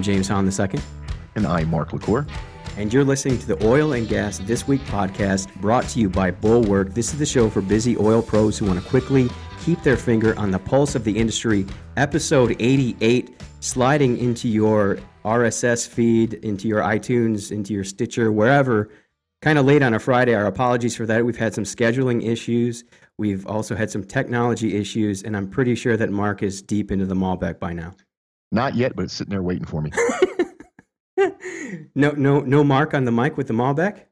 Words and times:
I'm 0.00 0.04
James 0.04 0.28
Hahn 0.28 0.46
II. 0.46 0.80
And 1.34 1.46
I'm 1.46 1.68
Mark 1.68 1.92
LaCour. 1.92 2.26
And 2.78 2.90
you're 2.90 3.04
listening 3.04 3.38
to 3.38 3.46
the 3.46 3.62
Oil 3.66 3.92
and 3.92 4.08
Gas 4.08 4.38
This 4.38 4.66
Week 4.66 4.80
podcast 4.84 5.54
brought 5.56 5.86
to 5.88 6.00
you 6.00 6.08
by 6.08 6.30
Bulwark. 6.30 6.94
This 6.94 7.12
is 7.12 7.18
the 7.18 7.26
show 7.26 7.50
for 7.50 7.60
busy 7.60 7.98
oil 7.98 8.22
pros 8.22 8.56
who 8.56 8.64
want 8.64 8.82
to 8.82 8.88
quickly 8.88 9.28
keep 9.62 9.82
their 9.82 9.98
finger 9.98 10.34
on 10.38 10.52
the 10.52 10.58
pulse 10.58 10.94
of 10.94 11.04
the 11.04 11.18
industry. 11.18 11.66
Episode 11.98 12.56
88, 12.58 13.42
sliding 13.60 14.16
into 14.16 14.48
your 14.48 14.98
RSS 15.26 15.86
feed, 15.86 16.32
into 16.32 16.66
your 16.66 16.80
iTunes, 16.80 17.52
into 17.52 17.74
your 17.74 17.84
Stitcher, 17.84 18.32
wherever. 18.32 18.88
Kind 19.42 19.58
of 19.58 19.66
late 19.66 19.82
on 19.82 19.92
a 19.92 19.98
Friday. 19.98 20.32
Our 20.34 20.46
apologies 20.46 20.96
for 20.96 21.04
that. 21.04 21.26
We've 21.26 21.36
had 21.36 21.52
some 21.52 21.64
scheduling 21.64 22.26
issues. 22.26 22.84
We've 23.18 23.46
also 23.46 23.76
had 23.76 23.90
some 23.90 24.04
technology 24.04 24.78
issues, 24.78 25.22
and 25.22 25.36
I'm 25.36 25.50
pretty 25.50 25.74
sure 25.74 25.98
that 25.98 26.08
Mark 26.08 26.42
is 26.42 26.62
deep 26.62 26.90
into 26.90 27.04
the 27.04 27.14
Malbec 27.14 27.58
by 27.58 27.74
now. 27.74 27.92
Not 28.52 28.74
yet, 28.74 28.96
but 28.96 29.04
it's 29.04 29.14
sitting 29.14 29.30
there 29.30 29.42
waiting 29.42 29.64
for 29.64 29.80
me. 29.80 29.90
no, 31.94 32.10
no, 32.12 32.40
no 32.40 32.64
mark 32.64 32.94
on 32.94 33.04
the 33.04 33.12
mic 33.12 33.36
with 33.36 33.46
the 33.46 33.54
Malbec. 33.54 34.02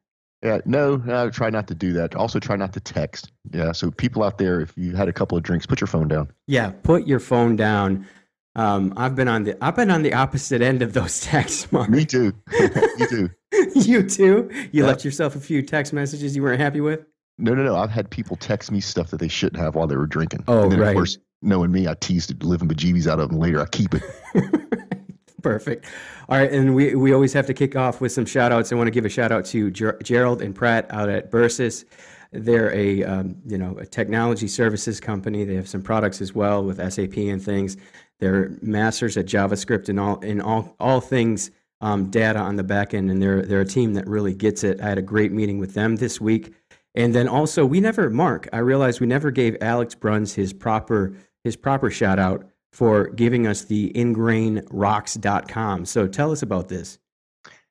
Yeah, 0.42 0.60
no, 0.64 1.02
I 1.08 1.28
try 1.30 1.50
not 1.50 1.66
to 1.68 1.74
do 1.74 1.92
that. 1.94 2.14
Also, 2.14 2.38
try 2.38 2.54
not 2.54 2.72
to 2.74 2.80
text. 2.80 3.32
Yeah, 3.50 3.72
so 3.72 3.90
people 3.90 4.22
out 4.22 4.38
there, 4.38 4.60
if 4.60 4.72
you 4.76 4.94
had 4.94 5.08
a 5.08 5.12
couple 5.12 5.36
of 5.36 5.42
drinks, 5.42 5.66
put 5.66 5.80
your 5.80 5.88
phone 5.88 6.06
down. 6.06 6.30
Yeah, 6.46 6.70
put 6.82 7.08
your 7.08 7.18
phone 7.18 7.56
down. 7.56 8.06
Um, 8.54 8.92
I've 8.96 9.16
been 9.16 9.28
on 9.28 9.44
the 9.44 9.56
I've 9.62 9.76
been 9.76 9.90
on 9.90 10.02
the 10.02 10.14
opposite 10.14 10.62
end 10.62 10.82
of 10.82 10.92
those 10.92 11.20
texts, 11.22 11.70
Mark. 11.72 11.88
Me 11.88 12.04
too. 12.04 12.32
you 12.98 13.06
too. 13.08 13.30
you 13.74 14.02
too. 14.02 14.48
You 14.52 14.82
yeah. 14.82 14.86
left 14.86 15.04
yourself 15.04 15.34
a 15.34 15.40
few 15.40 15.62
text 15.62 15.92
messages 15.92 16.36
you 16.36 16.42
weren't 16.42 16.60
happy 16.60 16.80
with. 16.80 17.04
No, 17.38 17.54
no, 17.54 17.62
no. 17.62 17.76
I've 17.76 17.90
had 17.90 18.10
people 18.10 18.36
text 18.36 18.70
me 18.70 18.80
stuff 18.80 19.10
that 19.10 19.18
they 19.18 19.28
shouldn't 19.28 19.62
have 19.62 19.74
while 19.74 19.86
they 19.86 19.96
were 19.96 20.06
drinking. 20.06 20.44
Oh, 20.48 20.64
and 20.64 20.72
then, 20.72 20.80
right. 20.80 20.88
Of 20.90 20.94
course, 20.94 21.18
knowing 21.42 21.72
me, 21.72 21.88
I 21.88 21.94
teased 21.94 22.30
it, 22.30 22.42
living 22.42 22.68
bejeebies 22.68 23.06
out 23.06 23.20
of 23.20 23.30
them 23.30 23.38
later. 23.38 23.60
I 23.60 23.66
keep 23.66 23.94
it. 23.94 24.02
Perfect. 25.42 25.86
All 26.28 26.36
right, 26.36 26.50
and 26.50 26.74
we, 26.74 26.94
we 26.94 27.12
always 27.12 27.32
have 27.32 27.46
to 27.46 27.54
kick 27.54 27.76
off 27.76 28.00
with 28.00 28.12
some 28.12 28.26
shout 28.26 28.52
outs. 28.52 28.72
I 28.72 28.74
want 28.74 28.88
to 28.88 28.92
give 28.92 29.04
a 29.04 29.08
shout 29.08 29.30
out 29.30 29.44
to 29.46 29.70
Ger- 29.70 29.98
Gerald 30.02 30.42
and 30.42 30.54
Pratt 30.54 30.86
out 30.90 31.08
at 31.08 31.30
Bursis. 31.30 31.84
They're 32.32 32.74
a 32.74 33.04
um, 33.04 33.36
you 33.46 33.56
know 33.56 33.78
a 33.78 33.86
technology 33.86 34.48
services 34.48 35.00
company. 35.00 35.44
They 35.44 35.54
have 35.54 35.68
some 35.68 35.80
products 35.80 36.20
as 36.20 36.34
well 36.34 36.62
with 36.62 36.76
SAP 36.76 37.16
and 37.16 37.42
things. 37.42 37.76
They're 38.18 38.50
masters 38.60 39.16
at 39.16 39.26
JavaScript 39.26 39.88
and 39.88 39.98
all 39.98 40.18
in 40.20 40.40
all 40.40 40.76
all 40.78 41.00
things 41.00 41.50
um, 41.80 42.10
data 42.10 42.38
on 42.38 42.56
the 42.56 42.64
back 42.64 42.92
end, 42.92 43.10
and 43.10 43.22
they're 43.22 43.42
they're 43.42 43.60
a 43.60 43.66
team 43.66 43.94
that 43.94 44.06
really 44.06 44.34
gets 44.34 44.64
it. 44.64 44.80
I 44.80 44.88
had 44.88 44.98
a 44.98 45.02
great 45.02 45.32
meeting 45.32 45.58
with 45.58 45.74
them 45.74 45.96
this 45.96 46.20
week, 46.20 46.52
and 46.94 47.14
then 47.14 47.28
also 47.28 47.64
we 47.64 47.80
never 47.80 48.10
Mark. 48.10 48.48
I 48.52 48.58
realized 48.58 49.00
we 49.00 49.06
never 49.06 49.30
gave 49.30 49.56
Alex 49.60 49.94
Bruns 49.94 50.34
his 50.34 50.52
proper 50.52 51.14
his 51.44 51.56
proper 51.56 51.90
shout 51.90 52.18
out 52.18 52.48
for 52.72 53.08
giving 53.08 53.46
us 53.46 53.64
the 53.64 53.92
ingrainrocks.com. 53.94 55.84
So 55.86 56.06
tell 56.06 56.30
us 56.32 56.42
about 56.42 56.68
this. 56.68 56.98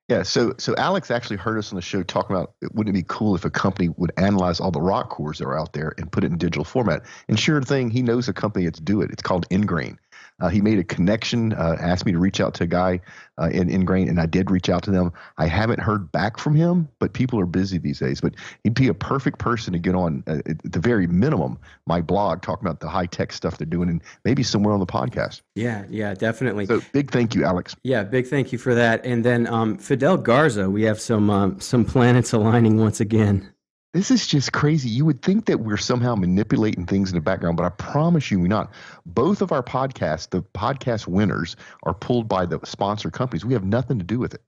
Yeah, 0.08 0.24
so 0.24 0.54
so 0.58 0.74
Alex 0.78 1.12
actually 1.12 1.36
heard 1.36 1.58
us 1.58 1.74
on 1.74 1.76
the 1.76 1.82
show 1.82 2.02
talking 2.02 2.34
about 2.34 2.54
wouldn't 2.74 2.96
it 2.96 3.00
be 3.00 3.06
cool 3.10 3.36
if 3.36 3.44
a 3.44 3.50
company 3.50 3.90
would 3.98 4.14
analyze 4.16 4.62
all 4.62 4.72
the 4.72 4.82
rock 4.82 5.10
cores 5.10 5.40
that 5.40 5.46
are 5.46 5.60
out 5.60 5.74
there 5.74 5.94
and 5.98 6.10
put 6.10 6.24
it 6.24 6.32
in 6.32 6.38
digital 6.38 6.64
format. 6.64 7.02
And 7.28 7.38
sure 7.38 7.62
thing, 7.62 7.90
he 7.90 8.02
knows 8.02 8.30
a 8.30 8.34
company 8.34 8.66
that's 8.66 8.80
do 8.80 9.02
it. 9.02 9.12
It's 9.12 9.22
called 9.22 9.46
Ingrain. 9.50 10.00
Uh, 10.40 10.50
he 10.50 10.62
made 10.62 10.78
a 10.78 10.84
connection, 10.84 11.54
uh, 11.54 11.78
asked 11.80 12.06
me 12.06 12.12
to 12.12 12.20
reach 12.20 12.40
out 12.40 12.54
to 12.54 12.64
a 12.64 12.68
guy 12.68 13.02
uh, 13.42 13.50
in 13.50 13.70
Ingrain, 13.70 14.08
and 14.08 14.20
I 14.20 14.28
did 14.28 14.52
reach 14.52 14.70
out 14.70 14.84
to 14.84 14.92
them. 14.92 15.12
I 15.38 15.48
haven't 15.48 15.80
heard 15.80 16.12
back 16.12 16.38
from 16.38 16.56
him, 16.56 16.88
but 17.00 17.14
people 17.14 17.40
are 17.40 17.48
busy 17.48 17.80
these 17.80 18.00
days. 18.00 18.22
But 18.22 18.36
he'd 18.64 18.76
be 18.76 18.88
a 18.88 18.94
perfect 18.94 19.40
person 19.40 19.74
to 19.74 19.80
get 19.80 19.96
on, 19.96 20.24
uh, 20.28 20.40
at 20.46 20.72
the 20.72 20.80
very 20.80 21.08
minimum, 21.08 21.58
my 21.88 22.02
blog 22.02 22.44
talking 22.44 22.68
about 22.68 22.82
the 22.82 22.88
high 22.88 23.08
tech 23.08 23.34
stuff 23.34 23.58
they're 23.58 23.66
doing, 23.66 23.90
and 23.90 24.02
maybe 24.26 24.44
somewhere 24.44 24.74
on 24.74 24.80
the 24.80 24.86
podcast. 24.86 25.42
Yeah, 25.56 25.86
yeah, 25.90 26.14
definitely. 26.14 26.68
So 26.68 26.82
big 26.94 27.10
thank 27.10 27.34
you, 27.34 27.44
Alex. 27.44 27.76
Yeah, 27.84 28.04
big 28.04 28.28
thank 28.28 28.52
you 28.52 28.60
for 28.60 28.76
that. 28.76 29.04
And 29.06 29.26
then 29.26 29.48
um, 29.48 29.78
Fidel 29.78 30.18
Garza, 30.18 30.70
we 30.70 30.84
have 30.84 31.02
some 31.02 31.30
um, 31.32 31.60
some 31.60 31.84
planets 31.84 32.32
aligning 32.32 32.78
once 32.78 33.00
again. 33.00 33.52
This 33.98 34.12
is 34.12 34.28
just 34.28 34.54
crazy. 34.54 34.90
You 34.90 35.06
would 35.06 35.24
think 35.24 35.46
that 35.48 35.62
we're 35.62 35.76
somehow 35.76 36.14
manipulating 36.14 36.86
things 36.86 37.10
in 37.10 37.16
the 37.16 37.22
background, 37.22 37.58
but 37.58 37.66
I 37.66 37.70
promise 37.70 38.30
you 38.30 38.40
we're 38.40 38.48
not. 38.48 38.72
Both 39.08 39.42
of 39.42 39.52
our 39.52 39.64
podcasts, 39.64 40.30
the 40.30 40.44
podcast 40.44 41.08
winners, 41.08 41.56
are 41.82 41.96
pulled 41.96 42.28
by 42.28 42.46
the 42.46 42.60
sponsor 42.64 43.10
companies. 43.10 43.44
We 43.44 43.54
have 43.54 43.64
nothing 43.64 43.98
to 43.98 44.06
do 44.06 44.20
with 44.20 44.36
it. 44.36 44.44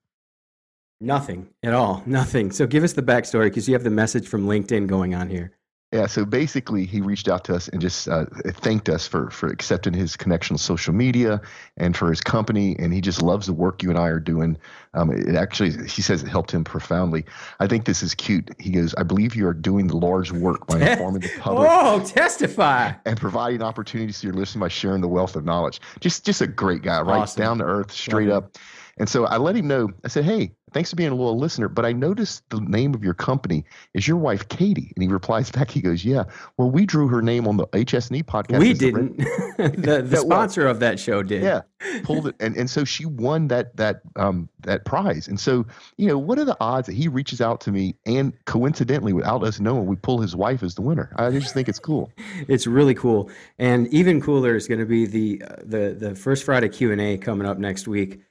Nothing 1.01 1.49
at 1.63 1.73
all. 1.73 2.03
Nothing. 2.05 2.51
So 2.51 2.67
give 2.67 2.83
us 2.83 2.93
the 2.93 3.01
backstory 3.01 3.45
because 3.45 3.67
you 3.67 3.73
have 3.73 3.83
the 3.83 3.89
message 3.89 4.27
from 4.27 4.45
LinkedIn 4.45 4.85
going 4.85 5.15
on 5.15 5.29
here. 5.29 5.57
Yeah, 5.91 6.05
so 6.05 6.23
basically, 6.23 6.85
he 6.85 7.01
reached 7.01 7.27
out 7.27 7.43
to 7.45 7.55
us 7.55 7.67
and 7.67 7.81
just 7.81 8.07
uh, 8.07 8.25
thanked 8.49 8.89
us 8.89 9.07
for 9.07 9.31
for 9.31 9.47
accepting 9.47 9.91
his 9.91 10.15
connection 10.15 10.53
on 10.53 10.57
social 10.59 10.93
media 10.93 11.41
and 11.77 11.97
for 11.97 12.11
his 12.11 12.21
company, 12.21 12.75
and 12.77 12.93
he 12.93 13.01
just 13.01 13.23
loves 13.23 13.47
the 13.47 13.53
work 13.53 13.81
you 13.81 13.89
and 13.89 13.97
I 13.97 14.07
are 14.09 14.19
doing. 14.19 14.55
Um, 14.93 15.09
it 15.09 15.33
actually, 15.33 15.71
he 15.87 16.03
says, 16.03 16.21
it 16.21 16.27
helped 16.27 16.51
him 16.51 16.63
profoundly. 16.63 17.25
I 17.59 17.65
think 17.65 17.85
this 17.85 18.03
is 18.03 18.13
cute. 18.13 18.51
He 18.59 18.69
goes, 18.69 18.93
"I 18.99 19.03
believe 19.03 19.35
you 19.35 19.47
are 19.47 19.53
doing 19.53 19.87
the 19.87 19.97
Lord's 19.97 20.31
work 20.31 20.67
by 20.67 20.79
informing 20.79 21.21
the 21.21 21.31
public." 21.39 21.67
oh, 21.71 22.05
testify! 22.05 22.93
And 23.05 23.19
providing 23.19 23.63
opportunities 23.63 24.19
to 24.19 24.27
your 24.27 24.35
listeners 24.35 24.61
by 24.61 24.67
sharing 24.67 25.01
the 25.01 25.07
wealth 25.07 25.35
of 25.35 25.43
knowledge. 25.43 25.81
Just, 26.01 26.23
just 26.23 26.41
a 26.41 26.47
great 26.47 26.83
guy, 26.83 27.01
right 27.01 27.21
awesome. 27.21 27.41
down 27.41 27.57
to 27.57 27.63
earth, 27.63 27.91
straight 27.91 28.29
up. 28.29 28.59
And 28.99 29.09
so 29.09 29.25
I 29.25 29.37
let 29.37 29.55
him 29.55 29.67
know. 29.67 29.89
I 30.05 30.09
said, 30.09 30.25
"Hey, 30.25 30.51
thanks 30.71 30.89
for 30.89 30.95
being 30.95 31.11
a 31.11 31.15
loyal 31.15 31.37
listener, 31.37 31.67
but 31.67 31.85
I 31.85 31.91
noticed 31.91 32.49
the 32.49 32.59
name 32.61 32.93
of 32.93 33.03
your 33.03 33.13
company 33.13 33.65
is 33.93 34.07
your 34.07 34.17
wife, 34.17 34.47
Katie." 34.47 34.91
And 34.95 35.03
he 35.03 35.07
replies 35.07 35.51
back, 35.59 35.71
he 35.71 35.81
goes, 35.81 36.03
"Yeah, 36.05 36.23
well, 36.57 36.69
we 36.69 36.85
drew 36.85 37.07
her 37.07 37.21
name 37.21 37.47
on 37.47 37.57
the 37.57 37.65
HS&E 37.73 38.23
podcast. 38.23 38.59
We 38.59 38.73
didn't. 38.73 39.17
the 39.57 40.03
the 40.05 40.17
sponsor 40.17 40.67
of 40.67 40.79
that 40.79 40.99
show 40.99 41.23
did. 41.23 41.43
Yeah, 41.43 41.61
pulled 42.03 42.27
it, 42.27 42.35
and 42.39 42.55
and 42.55 42.69
so 42.69 42.83
she 42.83 43.05
won 43.05 43.47
that 43.49 43.75
that 43.77 44.01
um 44.15 44.49
that 44.61 44.85
prize. 44.85 45.27
And 45.27 45.39
so 45.39 45.65
you 45.97 46.07
know, 46.07 46.17
what 46.17 46.39
are 46.39 46.45
the 46.45 46.57
odds 46.59 46.87
that 46.87 46.95
he 46.95 47.07
reaches 47.07 47.41
out 47.41 47.61
to 47.61 47.71
me 47.71 47.95
and 48.05 48.33
coincidentally, 48.45 49.13
without 49.13 49.43
us 49.43 49.59
knowing, 49.59 49.85
we 49.85 49.95
pull 49.95 50.19
his 50.19 50.35
wife 50.35 50.63
as 50.63 50.75
the 50.75 50.81
winner? 50.81 51.11
I 51.17 51.31
just 51.31 51.53
think 51.53 51.69
it's 51.69 51.79
cool. 51.79 52.11
it's 52.47 52.67
really 52.67 52.93
cool, 52.93 53.29
and 53.57 53.87
even 53.87 54.21
cooler 54.21 54.55
is 54.55 54.67
going 54.67 54.79
to 54.79 54.85
be 54.85 55.05
the 55.05 55.43
uh, 55.43 55.55
the 55.63 55.95
the 55.97 56.15
first 56.15 56.43
Friday 56.43 56.69
Q 56.69 56.91
and 56.91 57.01
A 57.01 57.17
coming 57.17 57.47
up 57.47 57.57
next 57.57 57.87
week 57.87 58.21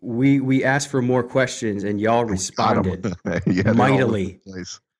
we 0.00 0.40
we 0.40 0.64
asked 0.64 0.88
for 0.88 1.02
more 1.02 1.22
questions 1.22 1.84
and 1.84 2.00
y'all 2.00 2.24
responded. 2.36 3.12
Yeah, 3.46 3.72
mightily. 3.72 4.40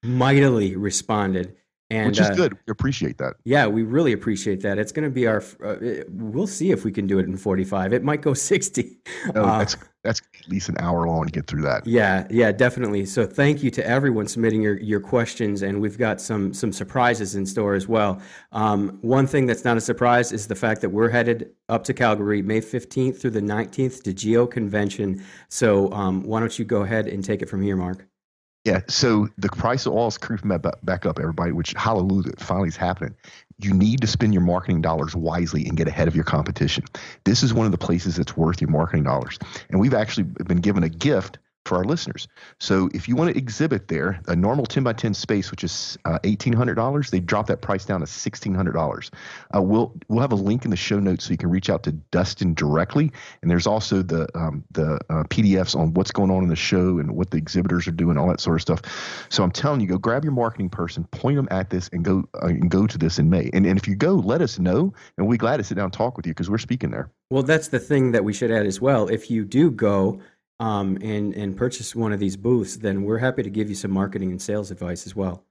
mightily 0.03 0.77
responded 0.77 1.55
and 1.91 2.09
which 2.09 2.21
is 2.21 2.31
uh, 2.31 2.35
good. 2.35 2.53
We 2.67 2.71
appreciate 2.71 3.19
that. 3.19 3.35
Yeah 3.45 3.67
we 3.67 3.83
really 3.83 4.13
appreciate 4.13 4.61
that. 4.63 4.79
It's 4.79 4.93
going 4.93 5.05
to 5.05 5.11
be 5.11 5.27
our 5.27 5.43
uh, 5.65 5.77
we'll 6.09 6.47
see 6.47 6.71
if 6.71 6.85
we 6.85 6.93
can 6.93 7.07
do 7.07 7.19
it 7.19 7.27
in 7.27 7.37
45 7.37 7.93
it 7.93 8.05
might 8.05 8.23
go 8.23 8.35
60 8.49 8.99
no, 9.35 9.45
uh, 9.45 9.59
that's 9.59 9.77
that's 10.05 10.21
at 10.41 10.49
least 10.49 10.69
an 10.69 10.77
hour 10.79 11.07
long 11.07 11.27
to 11.27 11.33
get 11.33 11.47
through 11.47 11.63
that. 11.63 11.87
Yeah 11.87 12.27
yeah 12.31 12.53
definitely. 12.53 13.05
So 13.07 13.27
thank 13.27 13.63
you 13.63 13.71
to 13.73 13.87
everyone 13.87 14.27
submitting 14.29 14.63
your, 14.63 14.79
your 14.81 15.01
questions 15.01 15.63
and 15.63 15.81
we've 15.81 15.99
got 15.99 16.21
some 16.21 16.53
some 16.55 16.73
surprises 16.73 17.35
in 17.35 17.47
store 17.47 17.75
as 17.75 17.89
well. 17.89 18.21
Um, 18.53 18.99
one 19.03 19.27
thing 19.27 19.47
that's 19.47 19.65
not 19.65 19.77
a 19.77 19.81
surprise 19.81 20.33
is 20.33 20.47
the 20.47 20.57
fact 20.57 20.81
that 20.81 20.91
we're 20.91 21.11
headed 21.11 21.51
up 21.69 21.85
to 21.85 21.95
calgary 21.95 22.43
may 22.43 22.61
15th 22.61 23.21
through 23.21 23.31
the 23.31 23.41
19th 23.41 24.03
to 24.05 24.13
geo 24.13 24.47
convention. 24.47 25.25
So 25.49 25.93
um, 25.93 26.23
why 26.23 26.41
don't 26.41 26.59
you 26.59 26.65
go 26.65 26.83
ahead 26.83 27.07
and 27.09 27.23
take 27.23 27.43
it 27.43 27.49
from 27.49 27.63
here 27.63 27.77
mark 27.77 28.08
yeah, 28.69 28.83
so 28.87 29.29
the 29.39 29.49
price 29.49 29.87
of 29.87 29.95
oil 29.95 30.09
is 30.09 30.19
creeping 30.19 30.51
back 30.83 31.07
up, 31.07 31.19
everybody, 31.19 31.53
which 31.53 31.73
hallelujah, 31.73 32.33
finally 32.37 32.69
is 32.69 32.77
happening. 32.77 33.15
You 33.61 33.73
need 33.73 34.03
to 34.03 34.07
spend 34.07 34.35
your 34.35 34.43
marketing 34.43 34.83
dollars 34.83 35.17
wisely 35.17 35.65
and 35.67 35.75
get 35.75 35.89
ahead 35.89 36.07
of 36.07 36.15
your 36.15 36.25
competition. 36.25 36.85
This 37.25 37.43
is 37.43 37.55
one 37.55 37.65
of 37.65 37.73
the 37.73 37.79
places 37.79 38.17
that's 38.17 38.37
worth 38.37 38.61
your 38.61 38.69
marketing 38.69 39.05
dollars. 39.05 39.39
And 39.71 39.81
we've 39.81 39.95
actually 39.95 40.25
been 40.25 40.59
given 40.59 40.83
a 40.83 40.91
gift 40.91 41.39
for 41.69 41.77
our 41.77 41.85
listeners. 41.85 42.27
So 42.59 42.89
if 42.95 43.07
you 43.07 43.15
want 43.15 43.33
to 43.33 43.39
exhibit 43.39 43.89
there, 43.89 44.21
a 44.27 44.35
normal 44.35 44.67
10 44.67 44.83
by 44.83 44.95
10 44.95 45.15
space, 45.15 45.51
which 45.51 45.63
is 45.63 45.99
uh, 46.05 46.19
$1,800, 46.25 47.11
they 47.11 47.21
drop 47.21 47.47
that 47.47 47.61
price 47.61 47.85
down 47.85 48.01
to 48.01 48.07
$1,600. 48.07 49.11
Uh, 49.55 49.63
we'll 49.63 49.95
we'll 50.09 50.21
have 50.21 50.33
a 50.33 50.37
link 50.37 50.65
in 50.65 50.71
the 50.71 50.77
show 50.77 50.99
notes 50.99 51.27
so 51.27 51.31
you 51.31 51.37
can 51.37 51.51
reach 51.51 51.71
out 51.71 51.83
to 51.85 51.93
Dustin 51.93 52.55
directly. 52.55 53.13
And 53.43 53.51
there's 53.51 53.67
also 53.67 54.03
the 54.03 54.27
um, 54.35 54.65
the 54.73 54.99
uh, 55.11 55.25
PDFs 55.25 55.77
on 55.77 55.95
what's 55.95 56.11
going 56.11 56.31
on 56.31 56.43
in 56.43 56.49
the 56.49 56.57
show 56.57 56.99
and 56.99 57.13
what 57.13 57.31
the 57.31 57.37
exhibitors 57.37 57.87
are 57.87 57.93
doing, 57.93 58.17
all 58.17 58.29
that 58.29 58.41
sort 58.41 58.57
of 58.57 58.63
stuff. 58.63 59.27
So 59.29 59.45
I'm 59.45 59.53
telling 59.53 59.81
you, 59.81 59.87
go 59.87 59.99
grab 59.99 60.25
your 60.25 60.33
marketing 60.33 60.71
person, 60.71 61.05
point 61.05 61.37
them 61.37 61.49
at 61.51 61.71
this, 61.71 61.89
and 61.93 62.05
go 62.05 62.25
uh, 62.43 62.47
and 62.47 62.71
go 62.71 62.87
to 62.87 62.97
this 62.97 63.19
in 63.19 63.29
May. 63.29 63.51
And 63.53 63.67
and 63.67 63.79
if 63.79 63.87
you 63.87 63.95
go, 63.95 64.15
let 64.15 64.41
us 64.41 64.59
know, 64.59 64.93
and 65.17 65.27
we'll 65.27 65.35
be 65.35 65.39
glad 65.39 65.59
to 65.59 65.65
sit 65.65 65.75
down 65.75 65.85
and 65.85 65.93
talk 65.93 66.17
with 66.17 66.27
you 66.27 66.33
because 66.33 66.49
we're 66.49 66.59
speaking 66.59 66.91
there. 66.91 67.11
Well, 67.31 67.43
that's 67.43 67.69
the 67.69 67.79
thing 67.79 68.13
that 68.13 68.25
we 68.25 68.33
should 68.33 68.51
add 68.51 68.65
as 68.65 68.81
well. 68.81 69.09
If 69.09 69.31
you 69.31 69.45
do 69.45 69.71
go 69.71 70.21
um, 70.61 70.99
and 71.03 71.35
and 71.35 71.57
purchase 71.57 71.95
one 71.95 72.13
of 72.13 72.21
these 72.21 72.37
booths, 72.37 72.77
then 72.77 73.03
we're 73.03 73.19
happy 73.19 73.43
to 73.43 73.51
give 73.51 73.69
you 73.69 73.75
some 73.75 73.91
marketing 73.91 74.31
and 74.31 74.41
sales 74.41 74.71
advice 74.71 75.07
as 75.07 75.15
well. 75.15 75.45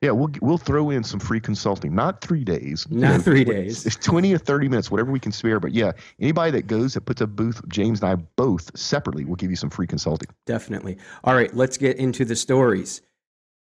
Yeah, 0.00 0.12
we'll 0.12 0.30
we'll 0.40 0.58
throw 0.58 0.90
in 0.90 1.04
some 1.04 1.20
free 1.20 1.40
consulting. 1.40 1.94
Not 1.94 2.20
three 2.20 2.44
days. 2.44 2.86
Not 2.90 3.10
you 3.10 3.16
know, 3.18 3.22
three 3.22 3.44
days. 3.44 3.84
It's 3.84 3.96
twenty 3.96 4.32
or 4.32 4.38
thirty 4.38 4.68
minutes, 4.68 4.90
whatever 4.90 5.10
we 5.10 5.20
can 5.20 5.32
spare. 5.32 5.60
But 5.60 5.72
yeah, 5.72 5.92
anybody 6.20 6.50
that 6.52 6.66
goes 6.66 6.94
that 6.94 7.02
puts 7.02 7.20
a 7.20 7.26
booth, 7.26 7.60
James 7.68 8.00
and 8.00 8.10
I 8.10 8.14
both 8.14 8.76
separately 8.78 9.24
will 9.24 9.36
give 9.36 9.50
you 9.50 9.56
some 9.56 9.70
free 9.70 9.86
consulting. 9.86 10.28
Definitely. 10.46 10.98
All 11.24 11.34
right, 11.34 11.54
let's 11.54 11.76
get 11.76 11.96
into 11.96 12.24
the 12.24 12.36
stories. 12.36 13.02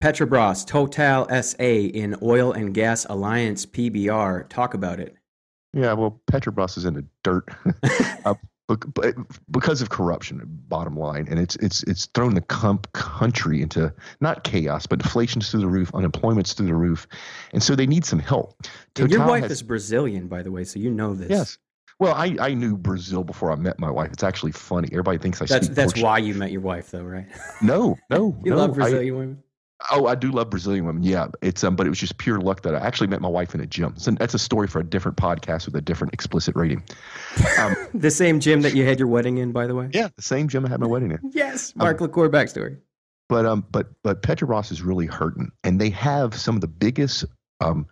Petrobras, 0.02 0.66
Total 0.66 1.42
SA 1.42 1.62
in 1.62 2.16
Oil 2.22 2.52
and 2.52 2.74
Gas 2.74 3.06
Alliance 3.08 3.64
PBR. 3.64 4.48
Talk 4.48 4.74
about 4.74 4.98
it. 4.98 5.14
Yeah, 5.74 5.92
well, 5.92 6.20
Petrobras 6.30 6.76
is 6.76 6.84
in 6.84 6.94
the 6.94 7.04
dirt. 7.22 7.48
uh, 8.24 8.34
because 9.50 9.82
of 9.82 9.90
corruption. 9.90 10.40
Bottom 10.68 10.96
line, 10.96 11.26
and 11.28 11.38
it's 11.38 11.56
it's 11.56 11.82
it's 11.84 12.06
thrown 12.06 12.34
the 12.34 12.40
comp 12.40 12.92
country 12.92 13.62
into 13.62 13.92
not 14.20 14.44
chaos, 14.44 14.86
but 14.86 15.00
inflation's 15.00 15.50
through 15.50 15.60
the 15.60 15.68
roof, 15.68 15.94
unemployment's 15.94 16.52
through 16.52 16.66
the 16.66 16.74
roof, 16.74 17.06
and 17.52 17.62
so 17.62 17.74
they 17.74 17.86
need 17.86 18.04
some 18.04 18.18
help. 18.18 18.56
and 18.98 19.10
your 19.10 19.26
wife 19.26 19.42
has, 19.42 19.52
is 19.52 19.62
Brazilian, 19.62 20.28
by 20.28 20.42
the 20.42 20.50
way, 20.50 20.64
so 20.64 20.78
you 20.78 20.90
know 20.90 21.14
this. 21.14 21.30
Yes. 21.30 21.58
Well, 21.98 22.14
I, 22.14 22.36
I 22.40 22.54
knew 22.54 22.76
Brazil 22.76 23.22
before 23.22 23.52
I 23.52 23.54
met 23.54 23.78
my 23.78 23.90
wife. 23.90 24.12
It's 24.12 24.24
actually 24.24 24.52
funny. 24.52 24.88
Everybody 24.90 25.18
thinks 25.18 25.40
I 25.40 25.46
that's 25.46 25.66
speak 25.66 25.76
that's 25.76 26.00
why 26.00 26.18
you 26.18 26.34
met 26.34 26.50
your 26.50 26.60
wife, 26.60 26.90
though, 26.90 27.04
right? 27.04 27.26
No, 27.60 27.96
no, 28.10 28.36
you 28.44 28.50
no. 28.50 28.56
love 28.56 28.74
Brazilian 28.74 29.14
I, 29.14 29.18
women. 29.18 29.42
Oh, 29.90 30.06
I 30.06 30.14
do 30.14 30.30
love 30.30 30.50
Brazilian 30.50 30.84
women. 30.84 31.02
Yeah, 31.02 31.28
it's 31.40 31.64
um, 31.64 31.76
but 31.76 31.86
it 31.86 31.90
was 31.90 31.98
just 31.98 32.18
pure 32.18 32.40
luck 32.40 32.62
that 32.62 32.74
I 32.74 32.78
actually 32.78 33.06
met 33.08 33.20
my 33.20 33.28
wife 33.28 33.54
in 33.54 33.60
a 33.60 33.66
gym. 33.66 33.94
So 33.96 34.12
that's 34.12 34.34
a 34.34 34.38
story 34.38 34.68
for 34.68 34.80
a 34.80 34.84
different 34.84 35.16
podcast 35.16 35.66
with 35.66 35.74
a 35.76 35.80
different 35.80 36.14
explicit 36.14 36.54
rating. 36.56 36.82
Um, 37.58 37.76
the 37.94 38.10
same 38.10 38.40
gym 38.40 38.62
that 38.62 38.74
you 38.74 38.84
had 38.84 38.98
your 38.98 39.08
wedding 39.08 39.38
in, 39.38 39.52
by 39.52 39.66
the 39.66 39.74
way. 39.74 39.88
Yeah, 39.92 40.08
the 40.16 40.22
same 40.22 40.48
gym 40.48 40.66
I 40.66 40.68
had 40.68 40.80
my 40.80 40.86
wedding 40.86 41.10
in. 41.10 41.18
yes, 41.32 41.74
Mark 41.76 42.00
um, 42.00 42.06
LaCour 42.06 42.28
backstory. 42.28 42.78
But 43.28 43.46
um, 43.46 43.66
but 43.70 43.88
but 44.02 44.22
Petrobras 44.22 44.70
is 44.70 44.82
really 44.82 45.06
hurting, 45.06 45.50
and 45.64 45.80
they 45.80 45.90
have 45.90 46.34
some 46.34 46.54
of 46.54 46.60
the 46.60 46.68
biggest 46.68 47.24
um, 47.60 47.86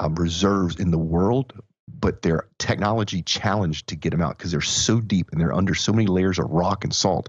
um 0.00 0.14
reserves 0.14 0.76
in 0.80 0.90
the 0.90 0.98
world 0.98 1.52
but 1.98 2.22
they're 2.22 2.48
technology 2.58 3.22
challenged 3.22 3.88
to 3.88 3.96
get 3.96 4.10
them 4.10 4.22
out 4.22 4.38
because 4.38 4.50
they're 4.50 4.60
so 4.60 5.00
deep 5.00 5.30
and 5.32 5.40
they're 5.40 5.52
under 5.52 5.74
so 5.74 5.92
many 5.92 6.06
layers 6.06 6.38
of 6.38 6.48
rock 6.50 6.84
and 6.84 6.94
salt. 6.94 7.28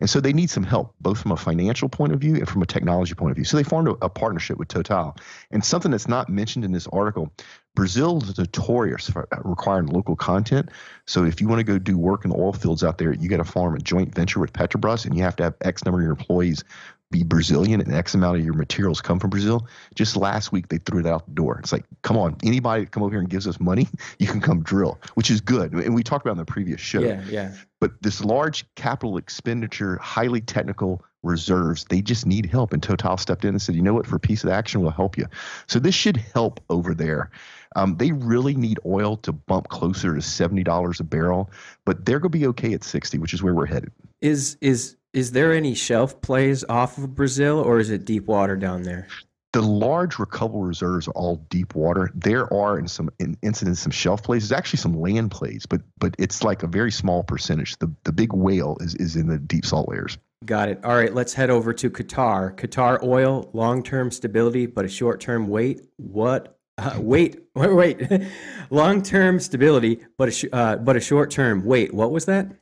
And 0.00 0.08
so 0.08 0.20
they 0.20 0.32
need 0.32 0.50
some 0.50 0.64
help, 0.64 0.94
both 1.00 1.20
from 1.20 1.32
a 1.32 1.36
financial 1.36 1.88
point 1.88 2.12
of 2.12 2.20
view 2.20 2.36
and 2.36 2.48
from 2.48 2.62
a 2.62 2.66
technology 2.66 3.14
point 3.14 3.32
of 3.32 3.36
view. 3.36 3.44
So 3.44 3.56
they 3.56 3.62
formed 3.62 3.88
a, 3.88 3.92
a 4.02 4.08
partnership 4.08 4.58
with 4.58 4.68
Total. 4.68 5.16
And 5.50 5.64
something 5.64 5.90
that's 5.90 6.08
not 6.08 6.28
mentioned 6.28 6.64
in 6.64 6.72
this 6.72 6.86
article 6.88 7.32
Brazil 7.74 8.22
is 8.22 8.36
notorious 8.36 9.08
for 9.08 9.28
uh, 9.32 9.38
requiring 9.44 9.86
local 9.86 10.16
content. 10.16 10.70
So 11.06 11.24
if 11.24 11.40
you 11.40 11.48
want 11.48 11.60
to 11.60 11.64
go 11.64 11.78
do 11.78 11.96
work 11.96 12.24
in 12.24 12.30
the 12.30 12.36
oil 12.36 12.52
fields 12.52 12.82
out 12.82 12.98
there, 12.98 13.12
you 13.12 13.28
got 13.28 13.36
to 13.36 13.44
form 13.44 13.74
a 13.76 13.78
joint 13.78 14.14
venture 14.14 14.40
with 14.40 14.52
Petrobras 14.52 15.04
and 15.04 15.16
you 15.16 15.22
have 15.22 15.36
to 15.36 15.44
have 15.44 15.54
X 15.60 15.84
number 15.84 16.00
of 16.00 16.04
your 16.04 16.12
employees 16.12 16.64
be 17.10 17.24
Brazilian 17.24 17.80
and 17.80 17.92
X 17.92 18.14
amount 18.14 18.38
of 18.38 18.44
your 18.44 18.54
materials 18.54 19.00
come 19.00 19.18
from 19.18 19.30
Brazil. 19.30 19.66
Just 19.94 20.16
last 20.16 20.52
week, 20.52 20.68
they 20.68 20.78
threw 20.78 21.00
it 21.00 21.06
out 21.06 21.26
the 21.26 21.32
door. 21.32 21.58
It's 21.58 21.72
like, 21.72 21.84
come 22.02 22.16
on, 22.16 22.36
anybody 22.44 22.84
that 22.84 22.92
come 22.92 23.02
over 23.02 23.12
here 23.12 23.20
and 23.20 23.28
gives 23.28 23.48
us 23.48 23.58
money, 23.58 23.88
you 24.18 24.28
can 24.28 24.40
come 24.40 24.62
drill, 24.62 24.98
which 25.14 25.30
is 25.30 25.40
good. 25.40 25.72
And 25.72 25.94
we 25.94 26.02
talked 26.02 26.24
about 26.24 26.32
in 26.32 26.38
the 26.38 26.44
previous 26.44 26.80
show. 26.80 27.00
Yeah, 27.00 27.22
yeah. 27.28 27.54
But 27.80 28.02
this 28.02 28.22
large 28.22 28.64
capital 28.76 29.16
expenditure, 29.16 29.96
highly 29.96 30.40
technical 30.40 31.02
reserves, 31.22 31.84
they 31.88 32.00
just 32.00 32.26
need 32.26 32.46
help. 32.46 32.72
And 32.72 32.82
Total 32.82 33.16
stepped 33.16 33.44
in 33.44 33.50
and 33.50 33.60
said, 33.60 33.74
you 33.74 33.82
know 33.82 33.94
what, 33.94 34.06
for 34.06 34.16
a 34.16 34.20
piece 34.20 34.44
of 34.44 34.50
action, 34.50 34.80
we'll 34.80 34.90
help 34.90 35.18
you. 35.18 35.26
So 35.66 35.78
this 35.78 35.94
should 35.94 36.16
help 36.16 36.60
over 36.70 36.94
there. 36.94 37.30
Um, 37.76 37.96
they 37.96 38.12
really 38.12 38.54
need 38.54 38.78
oil 38.84 39.16
to 39.18 39.32
bump 39.32 39.68
closer 39.68 40.14
to 40.14 40.22
seventy 40.22 40.64
dollars 40.64 40.98
a 40.98 41.04
barrel, 41.04 41.50
but 41.84 42.04
they're 42.04 42.18
going 42.18 42.32
to 42.32 42.38
be 42.38 42.46
okay 42.48 42.72
at 42.72 42.82
sixty, 42.82 43.16
which 43.16 43.32
is 43.32 43.44
where 43.44 43.54
we're 43.54 43.66
headed. 43.66 43.92
Is 44.20 44.56
is 44.60 44.96
is 45.12 45.32
there 45.32 45.52
any 45.52 45.74
shelf 45.74 46.20
plays 46.20 46.64
off 46.68 46.98
of 46.98 47.14
Brazil, 47.14 47.58
or 47.58 47.78
is 47.78 47.90
it 47.90 48.04
deep 48.04 48.26
water 48.26 48.56
down 48.56 48.82
there? 48.82 49.08
The 49.52 49.62
large 49.62 50.20
recoverable 50.20 50.62
reserves 50.62 51.08
are 51.08 51.12
all 51.12 51.44
deep 51.50 51.74
water. 51.74 52.12
There 52.14 52.52
are 52.54 52.78
in 52.78 52.86
some 52.86 53.10
in 53.18 53.36
incidents 53.42 53.80
some 53.80 53.90
shelf 53.90 54.22
plays. 54.22 54.48
There's 54.48 54.56
actually 54.56 54.78
some 54.78 55.00
land 55.00 55.32
plays, 55.32 55.66
but 55.66 55.80
but 55.98 56.14
it's 56.18 56.44
like 56.44 56.62
a 56.62 56.68
very 56.68 56.92
small 56.92 57.24
percentage. 57.24 57.76
The 57.78 57.92
the 58.04 58.12
big 58.12 58.32
whale 58.32 58.76
is 58.80 58.94
is 58.94 59.16
in 59.16 59.26
the 59.26 59.38
deep 59.38 59.66
salt 59.66 59.88
layers. 59.88 60.18
Got 60.44 60.68
it. 60.68 60.84
All 60.84 60.94
right, 60.94 61.12
let's 61.12 61.34
head 61.34 61.50
over 61.50 61.72
to 61.72 61.90
Qatar. 61.90 62.56
Qatar 62.56 63.02
oil, 63.02 63.50
long 63.52 63.82
term 63.82 64.12
stability, 64.12 64.66
but 64.66 64.84
a 64.84 64.88
short 64.88 65.20
term 65.20 65.48
wait. 65.48 65.82
What? 65.96 66.56
Uh, 66.78 66.98
wait, 66.98 67.42
wait, 67.56 67.74
wait. 67.74 68.22
long 68.70 69.02
term 69.02 69.40
stability, 69.40 69.98
but 70.16 70.28
a 70.28 70.30
sh- 70.30 70.44
uh, 70.52 70.76
but 70.76 70.96
a 70.96 71.00
short 71.00 71.32
term 71.32 71.64
wait. 71.64 71.92
What 71.92 72.12
was 72.12 72.26
that? 72.26 72.52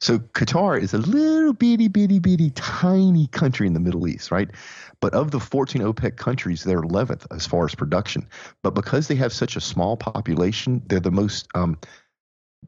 So 0.00 0.18
Qatar 0.18 0.80
is 0.80 0.94
a 0.94 0.98
little 0.98 1.52
bitty, 1.52 1.88
bitty, 1.88 2.18
bitty, 2.18 2.50
tiny 2.50 3.26
country 3.28 3.66
in 3.66 3.72
the 3.72 3.80
Middle 3.80 4.06
East, 4.06 4.30
right? 4.30 4.50
But 5.00 5.14
of 5.14 5.30
the 5.30 5.40
14 5.40 5.82
OPEC 5.82 6.16
countries, 6.16 6.64
they're 6.64 6.82
11th 6.82 7.26
as 7.30 7.46
far 7.46 7.64
as 7.64 7.74
production. 7.74 8.28
But 8.62 8.74
because 8.74 9.08
they 9.08 9.14
have 9.16 9.32
such 9.32 9.56
a 9.56 9.60
small 9.60 9.96
population, 9.96 10.82
they're 10.86 11.00
the 11.00 11.10
most 11.10 11.48
um, 11.54 11.78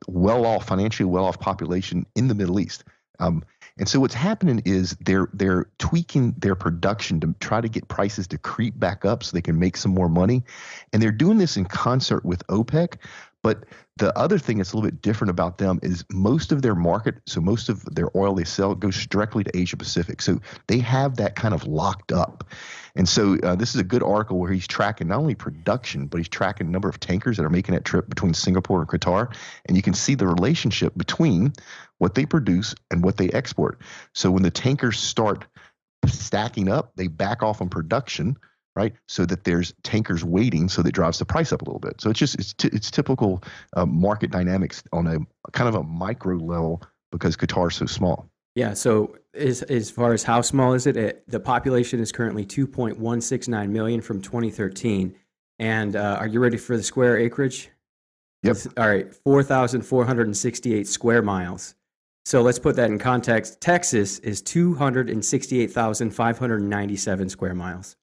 well-off, 0.06 0.66
financially 0.66 1.08
well-off 1.08 1.40
population 1.40 2.06
in 2.14 2.28
the 2.28 2.34
Middle 2.34 2.60
East. 2.60 2.84
Um, 3.18 3.44
and 3.78 3.88
so 3.88 4.00
what's 4.00 4.14
happening 4.14 4.62
is 4.64 4.96
they're 5.00 5.28
they're 5.34 5.68
tweaking 5.78 6.34
their 6.38 6.54
production 6.54 7.20
to 7.20 7.34
try 7.40 7.60
to 7.60 7.68
get 7.68 7.88
prices 7.88 8.26
to 8.28 8.38
creep 8.38 8.78
back 8.78 9.04
up 9.04 9.22
so 9.22 9.32
they 9.32 9.42
can 9.42 9.58
make 9.58 9.76
some 9.76 9.92
more 9.92 10.08
money. 10.08 10.44
And 10.92 11.02
they're 11.02 11.12
doing 11.12 11.38
this 11.38 11.56
in 11.56 11.66
concert 11.66 12.24
with 12.24 12.46
OPEC, 12.46 12.96
but 13.46 13.62
the 13.98 14.12
other 14.18 14.40
thing 14.40 14.56
that's 14.56 14.72
a 14.72 14.76
little 14.76 14.90
bit 14.90 15.00
different 15.00 15.30
about 15.30 15.58
them 15.58 15.78
is 15.80 16.04
most 16.10 16.50
of 16.50 16.62
their 16.62 16.74
market, 16.74 17.14
so 17.26 17.40
most 17.40 17.68
of 17.68 17.84
their 17.94 18.08
oil 18.16 18.34
they 18.34 18.42
sell 18.42 18.74
goes 18.74 19.06
directly 19.06 19.44
to 19.44 19.56
Asia 19.56 19.76
Pacific. 19.76 20.20
So 20.20 20.40
they 20.66 20.80
have 20.80 21.18
that 21.18 21.36
kind 21.36 21.54
of 21.54 21.64
locked 21.64 22.10
up. 22.10 22.42
And 22.96 23.08
so 23.08 23.38
uh, 23.44 23.54
this 23.54 23.72
is 23.72 23.80
a 23.80 23.84
good 23.84 24.02
article 24.02 24.40
where 24.40 24.50
he's 24.50 24.66
tracking 24.66 25.06
not 25.06 25.20
only 25.20 25.36
production, 25.36 26.08
but 26.08 26.16
he's 26.16 26.28
tracking 26.28 26.66
the 26.66 26.72
number 26.72 26.88
of 26.88 26.98
tankers 26.98 27.36
that 27.36 27.44
are 27.44 27.48
making 27.48 27.76
that 27.76 27.84
trip 27.84 28.08
between 28.08 28.34
Singapore 28.34 28.80
and 28.80 28.88
Qatar. 28.88 29.32
And 29.66 29.76
you 29.76 29.82
can 29.84 29.94
see 29.94 30.16
the 30.16 30.26
relationship 30.26 30.94
between 30.96 31.52
what 31.98 32.16
they 32.16 32.26
produce 32.26 32.74
and 32.90 33.04
what 33.04 33.16
they 33.16 33.28
export. 33.28 33.80
So 34.12 34.28
when 34.32 34.42
the 34.42 34.50
tankers 34.50 34.98
start 34.98 35.44
stacking 36.04 36.68
up, 36.68 36.96
they 36.96 37.06
back 37.06 37.44
off 37.44 37.60
on 37.60 37.68
production 37.68 38.38
right? 38.76 38.94
So 39.08 39.26
that 39.26 39.44
there's 39.44 39.72
tankers 39.82 40.24
waiting, 40.24 40.68
so 40.68 40.82
that 40.82 40.92
drives 40.92 41.18
the 41.18 41.24
price 41.24 41.52
up 41.52 41.62
a 41.62 41.64
little 41.64 41.80
bit. 41.80 42.00
So 42.00 42.10
it's 42.10 42.18
just 42.18 42.36
it's 42.36 42.52
t- 42.52 42.70
it's 42.72 42.90
typical 42.90 43.42
uh, 43.74 43.86
market 43.86 44.30
dynamics 44.30 44.82
on 44.92 45.06
a 45.06 45.18
kind 45.52 45.68
of 45.68 45.74
a 45.74 45.82
micro 45.82 46.36
level 46.36 46.82
because 47.10 47.36
Qatar 47.36 47.70
is 47.70 47.76
so 47.76 47.86
small. 47.86 48.28
Yeah. 48.54 48.74
So 48.74 49.16
as 49.34 49.62
as 49.62 49.90
far 49.90 50.12
as 50.12 50.22
how 50.22 50.42
small 50.42 50.74
is 50.74 50.86
it? 50.86 50.96
it 50.96 51.28
the 51.28 51.40
population 51.40 52.00
is 52.00 52.12
currently 52.12 52.46
2.169 52.46 53.70
million 53.70 54.00
from 54.00 54.22
2013. 54.22 55.14
And 55.58 55.96
uh, 55.96 56.18
are 56.20 56.26
you 56.26 56.38
ready 56.38 56.58
for 56.58 56.76
the 56.76 56.82
square 56.82 57.16
acreage? 57.16 57.70
Yep. 58.42 58.56
All 58.76 58.86
right, 58.86 59.12
4,468 59.24 60.86
square 60.86 61.22
miles. 61.22 61.74
So 62.26 62.42
let's 62.42 62.58
put 62.58 62.76
that 62.76 62.90
in 62.90 62.98
context. 62.98 63.60
Texas 63.60 64.18
is 64.18 64.42
268,597 64.42 67.28
square 67.28 67.54
miles. 67.54 67.96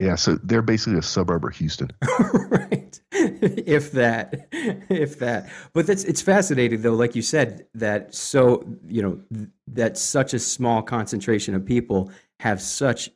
Yeah, 0.00 0.16
so 0.16 0.38
they're 0.42 0.62
basically 0.62 0.98
a 0.98 1.02
suburb 1.02 1.44
of 1.44 1.54
Houston. 1.54 1.90
right. 2.50 3.00
if 3.12 3.92
that. 3.92 4.48
If 4.52 5.18
that. 5.20 5.48
But 5.72 5.86
that's 5.86 6.04
it's 6.04 6.20
fascinating 6.20 6.82
though, 6.82 6.94
like 6.94 7.14
you 7.14 7.22
said, 7.22 7.66
that 7.74 8.14
so 8.14 8.64
you 8.86 9.02
know 9.02 9.20
that 9.68 9.96
such 9.96 10.34
a 10.34 10.38
small 10.38 10.82
concentration 10.82 11.54
of 11.54 11.64
people 11.64 12.10
have 12.40 12.60
such 12.60 13.08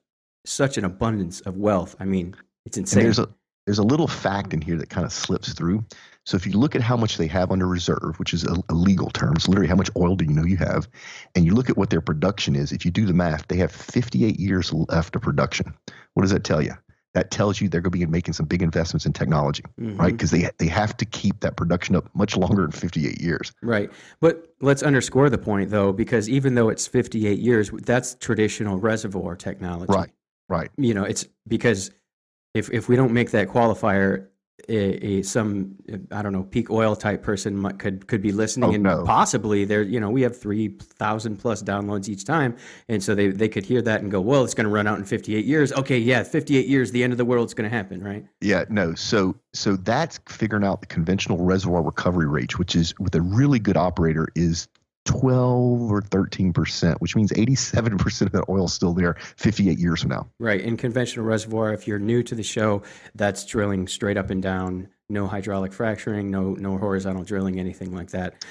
such 0.47 0.79
an 0.79 0.85
abundance 0.85 1.41
of 1.41 1.57
wealth. 1.57 1.97
I 1.99 2.05
mean, 2.05 2.37
it's 2.65 2.79
insane. 2.79 3.01
And 3.01 3.07
there's 3.07 3.19
a 3.19 3.29
there's 3.69 3.79
a 3.79 3.83
little 3.83 4.09
fact 4.09 4.55
in 4.55 4.63
here 4.63 4.79
that 4.79 4.89
kind 4.89 5.05
of 5.05 5.13
slips 5.13 5.53
through. 5.53 5.85
So 6.25 6.39
if 6.39 6.47
you 6.47 6.53
look 6.53 6.75
at 6.75 6.81
how 6.81 6.97
much 6.97 7.19
they 7.19 7.27
have 7.27 7.53
under 7.53 7.67
reserve, 7.67 8.15
which 8.17 8.33
is 8.33 8.43
a, 8.45 8.57
a, 8.71 8.73
legal 8.73 9.11
term, 9.11 9.35
it's 9.37 9.47
literally 9.47 9.69
how 9.69 9.75
much 9.75 9.91
oil 9.95 10.17
do 10.17 10.25
you 10.25 10.33
know 10.33 10.45
you 10.45 10.57
have, 10.57 10.89
and 11.35 11.45
you 11.45 11.53
look 11.53 11.69
at 11.69 11.77
what 11.77 11.91
their 11.91 12.01
production 12.01 12.57
is, 12.57 12.73
if 12.73 12.87
you 12.87 12.91
do 12.91 13.05
the 13.05 13.13
math, 13.13 13.47
they 13.49 13.59
have 13.59 13.71
58 13.71 14.41
years 14.41 14.73
left 14.73 15.15
of 15.17 15.21
production. 15.21 15.75
What 16.15 16.23
does 16.23 16.31
that 16.31 16.45
tell 16.45 16.63
you? 16.63 16.73
That 17.13 17.31
tells 17.31 17.61
you 17.61 17.69
they're 17.69 17.83
going 17.83 17.93
to 17.93 17.99
be 17.99 18.07
making 18.07 18.33
some 18.33 18.47
big 18.47 18.63
investments 18.63 19.05
in 19.05 19.13
technology, 19.13 19.65
mm-hmm. 19.79 19.99
right? 19.99 20.13
Because 20.13 20.31
they 20.31 20.49
they 20.57 20.69
have 20.69 20.97
to 20.97 21.05
keep 21.05 21.41
that 21.41 21.59
production 21.59 21.95
up 21.95 22.09
much 22.15 22.39
longer 22.39 22.63
than 22.63 22.73
58 22.73 23.21
years. 23.21 23.53
Right. 23.63 23.91
But 24.21 24.47
let's 24.63 24.83
underscore 24.83 25.29
the 25.29 25.37
point 25.37 25.69
though, 25.69 25.93
because 25.93 26.31
even 26.31 26.55
though 26.55 26.71
it's 26.71 26.87
58 26.87 27.39
years, 27.39 27.71
that's 27.83 28.15
traditional 28.15 28.79
reservoir 28.79 29.37
technology. 29.37 29.93
Right. 29.93 30.11
Right. 30.49 30.71
You 30.79 30.95
know, 30.95 31.05
it's 31.05 31.27
because 31.47 31.91
if 32.59 32.71
if 32.73 32.89
we 32.89 32.97
don't 32.97 33.13
make 33.13 33.31
that 33.31 33.49
qualifier 33.49 34.27
a, 34.69 35.07
a, 35.07 35.23
some 35.23 35.77
I 36.11 36.21
don't 36.21 36.33
know 36.33 36.43
peak 36.43 36.71
oil 36.71 36.97
type 36.97 37.23
person 37.23 37.57
might, 37.57 37.79
could 37.79 38.07
could 38.07 38.21
be 38.21 38.33
listening 38.33 38.71
oh, 38.71 38.75
and 38.75 38.83
no. 38.83 39.05
possibly 39.05 39.65
there 39.65 39.83
you 39.83 40.01
know 40.01 40.11
we 40.11 40.23
have 40.23 40.39
three 40.39 40.69
thousand 40.69 41.37
plus 41.37 41.63
downloads 41.63 42.09
each 42.09 42.25
time. 42.25 42.57
And 42.89 43.03
so 43.03 43.15
they 43.15 43.29
they 43.29 43.49
could 43.49 43.65
hear 43.65 43.81
that 43.83 44.03
and 44.03 44.11
go 44.11 44.21
well 44.21 44.45
it's 44.45 44.55
going 44.55 44.67
to 44.67 44.71
run 44.71 44.87
out 44.87 44.99
in 44.99 45.05
fifty 45.05 45.37
eight 45.37 45.45
years. 45.45 45.73
Okay 45.73 45.99
yeah 45.99 46.23
fifty 46.23 46.57
eight 46.57 46.67
years 46.67 46.91
the 46.91 47.03
end 47.03 47.13
of 47.13 47.19
the 47.19 47.25
world 47.25 47.47
is 47.47 47.55
going 47.55 47.71
to 47.71 47.75
happen 47.75 48.03
right? 48.03 48.27
Yeah 48.41 48.65
no. 48.69 48.95
So 48.95 49.37
so 49.55 49.77
that's 49.77 50.21
figuring 50.29 50.65
out 50.65 50.81
the 50.81 50.87
conventional 50.87 51.39
reservoir 51.39 51.83
recovery 51.83 52.27
rate 52.27 52.59
which 52.59 52.75
is 52.75 52.95
with 52.99 53.15
a 53.15 53.23
really 53.23 53.59
good 53.59 53.77
operator 53.77 54.29
is 54.35 54.69
12 55.09 55.91
or 55.91 56.03
13 56.03 56.53
percent, 56.53 57.01
which 57.01 57.17
means 57.17 57.33
87 57.33 57.97
percent 57.97 58.29
of 58.29 58.33
that 58.33 58.53
oil 58.53 58.67
is 58.67 58.75
still 58.75 58.93
there 58.93 59.15
58 59.37 59.79
years 59.79 60.03
from 60.03 60.11
now. 60.11 60.29
Right. 60.39 60.61
In 60.61 60.77
conventional 60.77 61.25
reservoir, 61.25 61.73
if 61.73 61.89
you're 61.89 61.99
new 61.99 62.23
to 62.23 62.35
the 62.35 62.43
show, 62.43 62.83
that's 63.15 63.45
drilling 63.47 63.89
straight 63.89 64.19
up 64.19 64.29
and 64.29 64.43
down, 64.43 64.89
no 65.09 65.27
hydraulic 65.27 65.73
fracturing, 65.73 66.31
no 66.31 66.53
no 66.53 66.77
horizontal 66.77 67.25
drilling, 67.25 67.59
anything 67.59 67.95
like 67.95 68.11
that. 68.11 68.45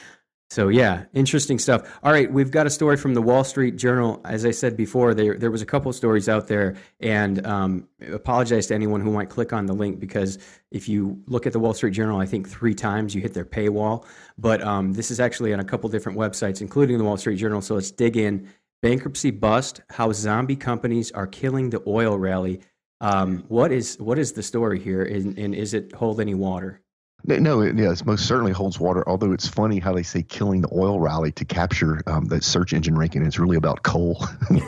So 0.50 0.70
yeah, 0.70 1.04
interesting 1.14 1.60
stuff. 1.60 2.00
All 2.04 2.12
right, 2.12 2.32
we've 2.32 2.52
got 2.52 2.66
a 2.66 2.70
story 2.70 2.96
from 2.96 3.14
the 3.14 3.22
Wall 3.22 3.44
Street 3.44 3.76
Journal. 3.76 4.22
As 4.24 4.46
I 4.46 4.52
said 4.52 4.78
before, 4.78 5.14
there 5.14 5.38
there 5.38 5.52
was 5.52 5.62
a 5.62 5.66
couple 5.66 5.92
stories 5.92 6.30
out 6.30 6.48
there, 6.48 6.76
and 7.02 7.46
um, 7.46 7.88
apologize 8.14 8.68
to 8.68 8.74
anyone 8.74 9.02
who 9.02 9.12
might 9.12 9.30
click 9.30 9.52
on 9.52 9.66
the 9.66 9.74
link 9.74 10.00
because 10.00 10.40
if 10.72 10.88
you 10.88 11.22
look 11.28 11.46
at 11.46 11.54
the 11.54 11.60
Wall 11.60 11.74
Street 11.74 11.92
Journal, 11.92 12.20
I 12.20 12.26
think 12.26 12.48
three 12.48 12.74
times 12.74 13.14
you 13.14 13.22
hit 13.22 13.34
their 13.34 13.46
paywall. 13.46 14.06
But 14.38 14.62
um, 14.62 14.94
this 14.94 15.12
is 15.12 15.20
actually 15.20 15.54
on 15.54 15.60
a 15.60 15.66
couple 15.66 15.90
different 15.90 16.18
websites, 16.18 16.62
including 16.62 16.98
the 16.98 17.04
Wall 17.04 17.18
Street 17.18 17.38
Journal. 17.38 17.62
So 17.62 17.76
let's 17.76 17.92
dig 17.92 18.16
in. 18.16 18.50
Bankruptcy 18.82 19.32
bust: 19.32 19.82
How 19.90 20.14
zombie 20.14 20.56
companies 20.56 21.12
are 21.12 21.28
killing 21.28 21.72
the 21.72 21.84
oil 21.86 22.18
rally. 22.18 22.62
Um, 23.02 23.44
what 23.50 23.74
is 23.74 23.98
what 24.00 24.18
is 24.18 24.32
the 24.32 24.44
story 24.44 24.80
here, 24.80 25.04
and, 25.04 25.38
and 25.38 25.54
is 25.54 25.74
it 25.74 25.92
hold 25.94 26.22
any 26.22 26.36
water? 26.36 26.82
No, 27.26 27.62
it, 27.62 27.78
yes, 27.78 28.06
most 28.06 28.26
certainly 28.26 28.52
holds 28.54 28.80
water. 28.80 29.08
Although 29.08 29.34
it's 29.34 29.48
funny 29.48 29.80
how 29.80 29.94
they 29.94 30.04
say 30.04 30.24
killing 30.24 30.62
the 30.62 30.70
oil 30.74 31.00
rally 31.00 31.32
to 31.34 31.46
capture 31.46 32.02
um, 32.08 32.26
the 32.26 32.42
search 32.42 32.74
engine 32.74 32.98
ranking. 32.98 33.26
It's 33.26 33.40
really 33.40 33.58
about 33.58 33.84
coal, 33.84 34.24
and, 34.50 34.62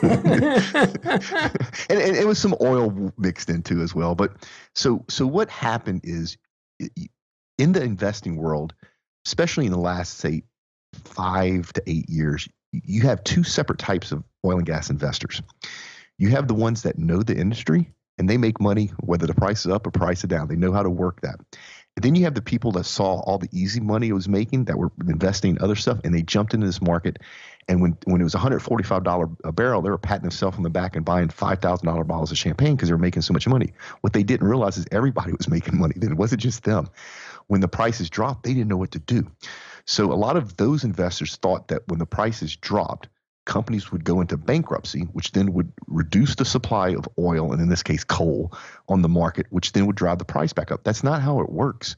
and, 1.88 2.16
it 2.16 2.26
was 2.26 2.38
some 2.38 2.54
oil 2.60 3.12
mixed 3.16 3.48
into 3.48 3.80
as 3.80 3.94
well. 3.94 4.14
But 4.14 4.32
so 4.74 5.04
so 5.08 5.26
what 5.26 5.48
happened 5.48 6.02
is 6.04 6.36
in 7.56 7.72
the 7.72 7.82
investing 7.82 8.36
world, 8.36 8.74
especially 9.26 9.66
in 9.66 9.72
the 9.72 9.78
last 9.78 10.18
say 10.18 10.42
five 11.04 11.72
to 11.74 11.82
eight 11.86 12.10
years, 12.10 12.48
you 12.72 13.02
have 13.02 13.22
two 13.24 13.44
separate 13.44 13.78
types 13.78 14.12
of 14.12 14.24
oil 14.44 14.58
and 14.58 14.66
gas 14.66 14.90
investors. 14.90 15.40
You 16.18 16.30
have 16.30 16.48
the 16.48 16.54
ones 16.54 16.82
that 16.82 16.98
know 16.98 17.22
the 17.22 17.36
industry 17.36 17.92
and 18.18 18.28
they 18.28 18.36
make 18.36 18.60
money 18.60 18.92
whether 19.00 19.26
the 19.26 19.34
price 19.34 19.64
is 19.64 19.72
up 19.72 19.86
or 19.86 19.90
price 19.90 20.22
is 20.22 20.28
down. 20.28 20.48
They 20.48 20.56
know 20.56 20.72
how 20.72 20.82
to 20.82 20.90
work 20.90 21.22
that. 21.22 21.40
Then 21.96 22.14
you 22.14 22.24
have 22.24 22.34
the 22.34 22.42
people 22.42 22.72
that 22.72 22.84
saw 22.84 23.20
all 23.20 23.38
the 23.38 23.48
easy 23.52 23.80
money 23.80 24.08
it 24.08 24.12
was 24.12 24.28
making 24.28 24.66
that 24.66 24.78
were 24.78 24.90
investing 25.06 25.56
in 25.56 25.62
other 25.62 25.74
stuff 25.74 26.00
and 26.04 26.14
they 26.14 26.22
jumped 26.22 26.54
into 26.54 26.66
this 26.66 26.80
market. 26.80 27.18
And 27.68 27.82
when, 27.82 27.96
when 28.04 28.20
it 28.20 28.24
was 28.24 28.34
$145 28.34 29.36
a 29.44 29.52
barrel, 29.52 29.82
they 29.82 29.90
were 29.90 29.98
patting 29.98 30.22
themselves 30.22 30.56
on 30.56 30.62
the 30.62 30.70
back 30.70 30.96
and 30.96 31.04
buying 31.04 31.28
$5,000 31.28 32.06
bottles 32.06 32.30
of 32.30 32.38
champagne 32.38 32.74
because 32.74 32.88
they 32.88 32.94
were 32.94 32.98
making 32.98 33.22
so 33.22 33.32
much 33.32 33.46
money. 33.46 33.74
What 34.00 34.12
they 34.12 34.22
didn't 34.22 34.48
realize 34.48 34.78
is 34.78 34.86
everybody 34.90 35.32
was 35.32 35.48
making 35.50 35.78
money. 35.78 35.94
Then 35.96 36.12
it 36.12 36.16
wasn't 36.16 36.40
just 36.40 36.64
them. 36.64 36.88
When 37.48 37.60
the 37.60 37.68
prices 37.68 38.08
dropped, 38.08 38.44
they 38.44 38.54
didn't 38.54 38.68
know 38.68 38.76
what 38.76 38.92
to 38.92 38.98
do. 38.98 39.30
So 39.84 40.12
a 40.12 40.14
lot 40.14 40.36
of 40.36 40.56
those 40.56 40.84
investors 40.84 41.36
thought 41.36 41.68
that 41.68 41.82
when 41.88 41.98
the 41.98 42.06
prices 42.06 42.56
dropped, 42.56 43.08
companies 43.46 43.90
would 43.90 44.04
go 44.04 44.20
into 44.20 44.36
bankruptcy, 44.36 45.02
which 45.12 45.32
then 45.32 45.52
would 45.52 45.72
reduce 45.86 46.34
the 46.34 46.44
supply 46.44 46.90
of 46.90 47.08
oil, 47.18 47.52
and 47.52 47.60
in 47.60 47.68
this 47.68 47.82
case, 47.82 48.04
coal, 48.04 48.52
on 48.88 49.02
the 49.02 49.08
market, 49.08 49.46
which 49.50 49.72
then 49.72 49.86
would 49.86 49.96
drive 49.96 50.18
the 50.18 50.24
price 50.24 50.52
back 50.52 50.70
up. 50.70 50.84
That's 50.84 51.02
not 51.02 51.22
how 51.22 51.40
it 51.40 51.50
works. 51.50 51.96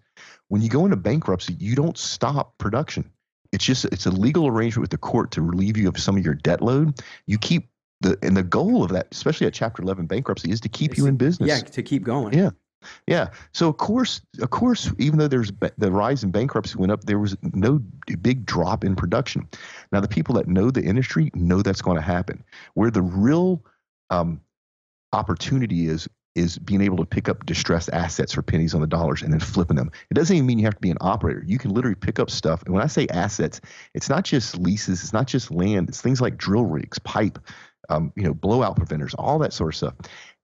When 0.48 0.62
you 0.62 0.68
go 0.68 0.84
into 0.84 0.96
bankruptcy, 0.96 1.54
you 1.54 1.74
don't 1.74 1.98
stop 1.98 2.56
production. 2.58 3.10
It's 3.52 3.64
just 3.64 3.84
it's 3.86 4.06
a 4.06 4.10
legal 4.10 4.46
arrangement 4.46 4.82
with 4.82 4.90
the 4.90 4.98
court 4.98 5.30
to 5.32 5.42
relieve 5.42 5.76
you 5.76 5.88
of 5.88 5.98
some 5.98 6.16
of 6.16 6.24
your 6.24 6.34
debt 6.34 6.62
load. 6.62 7.00
You 7.26 7.38
keep 7.38 7.68
the 8.00 8.18
and 8.22 8.36
the 8.36 8.42
goal 8.42 8.82
of 8.82 8.90
that, 8.92 9.08
especially 9.12 9.46
at 9.46 9.54
Chapter 9.54 9.82
11 9.82 10.06
bankruptcy, 10.06 10.50
is 10.50 10.60
to 10.62 10.68
keep 10.68 10.92
it's, 10.92 10.98
you 10.98 11.06
in 11.06 11.16
business. 11.16 11.48
Yeah, 11.48 11.60
to 11.60 11.82
keep 11.82 12.02
going. 12.02 12.32
Yeah. 12.32 12.50
Yeah. 13.06 13.30
So 13.52 13.68
of 13.68 13.76
course, 13.76 14.20
of 14.40 14.50
course, 14.50 14.90
even 14.98 15.18
though 15.18 15.28
there's 15.28 15.52
the 15.78 15.90
rise 15.90 16.22
in 16.22 16.30
bankruptcy 16.30 16.76
went 16.78 16.92
up, 16.92 17.04
there 17.04 17.18
was 17.18 17.36
no 17.42 17.80
big 18.20 18.46
drop 18.46 18.84
in 18.84 18.96
production. 18.96 19.48
Now 19.92 20.00
the 20.00 20.08
people 20.08 20.34
that 20.36 20.48
know 20.48 20.70
the 20.70 20.82
industry 20.82 21.30
know 21.34 21.62
that's 21.62 21.82
going 21.82 21.96
to 21.96 22.02
happen. 22.02 22.44
Where 22.74 22.90
the 22.90 23.02
real 23.02 23.64
um, 24.10 24.40
opportunity 25.12 25.86
is 25.86 26.08
is 26.34 26.58
being 26.58 26.80
able 26.80 26.96
to 26.96 27.04
pick 27.04 27.28
up 27.28 27.44
distressed 27.44 27.90
assets 27.92 28.32
for 28.32 28.42
pennies 28.42 28.74
on 28.74 28.80
the 28.80 28.86
dollars 28.86 29.22
and 29.22 29.32
then 29.32 29.40
flipping 29.40 29.76
them. 29.76 29.90
It 30.10 30.14
doesn't 30.14 30.34
even 30.34 30.46
mean 30.46 30.58
you 30.58 30.64
have 30.64 30.74
to 30.74 30.80
be 30.80 30.90
an 30.90 30.96
operator. 31.00 31.42
You 31.46 31.58
can 31.58 31.74
literally 31.74 31.94
pick 31.94 32.18
up 32.18 32.30
stuff. 32.30 32.62
And 32.62 32.72
when 32.72 32.82
I 32.82 32.86
say 32.86 33.06
assets, 33.08 33.60
it's 33.94 34.08
not 34.08 34.24
just 34.24 34.56
leases, 34.58 35.02
it's 35.02 35.12
not 35.12 35.26
just 35.26 35.50
land. 35.50 35.88
It's 35.90 36.00
things 36.00 36.20
like 36.20 36.38
drill 36.38 36.64
rigs, 36.64 36.98
pipe, 37.00 37.38
um, 37.90 38.12
you 38.16 38.22
know, 38.22 38.32
blowout 38.32 38.76
preventers, 38.76 39.14
all 39.14 39.38
that 39.40 39.52
sort 39.52 39.74
of 39.74 39.76
stuff. 39.76 39.94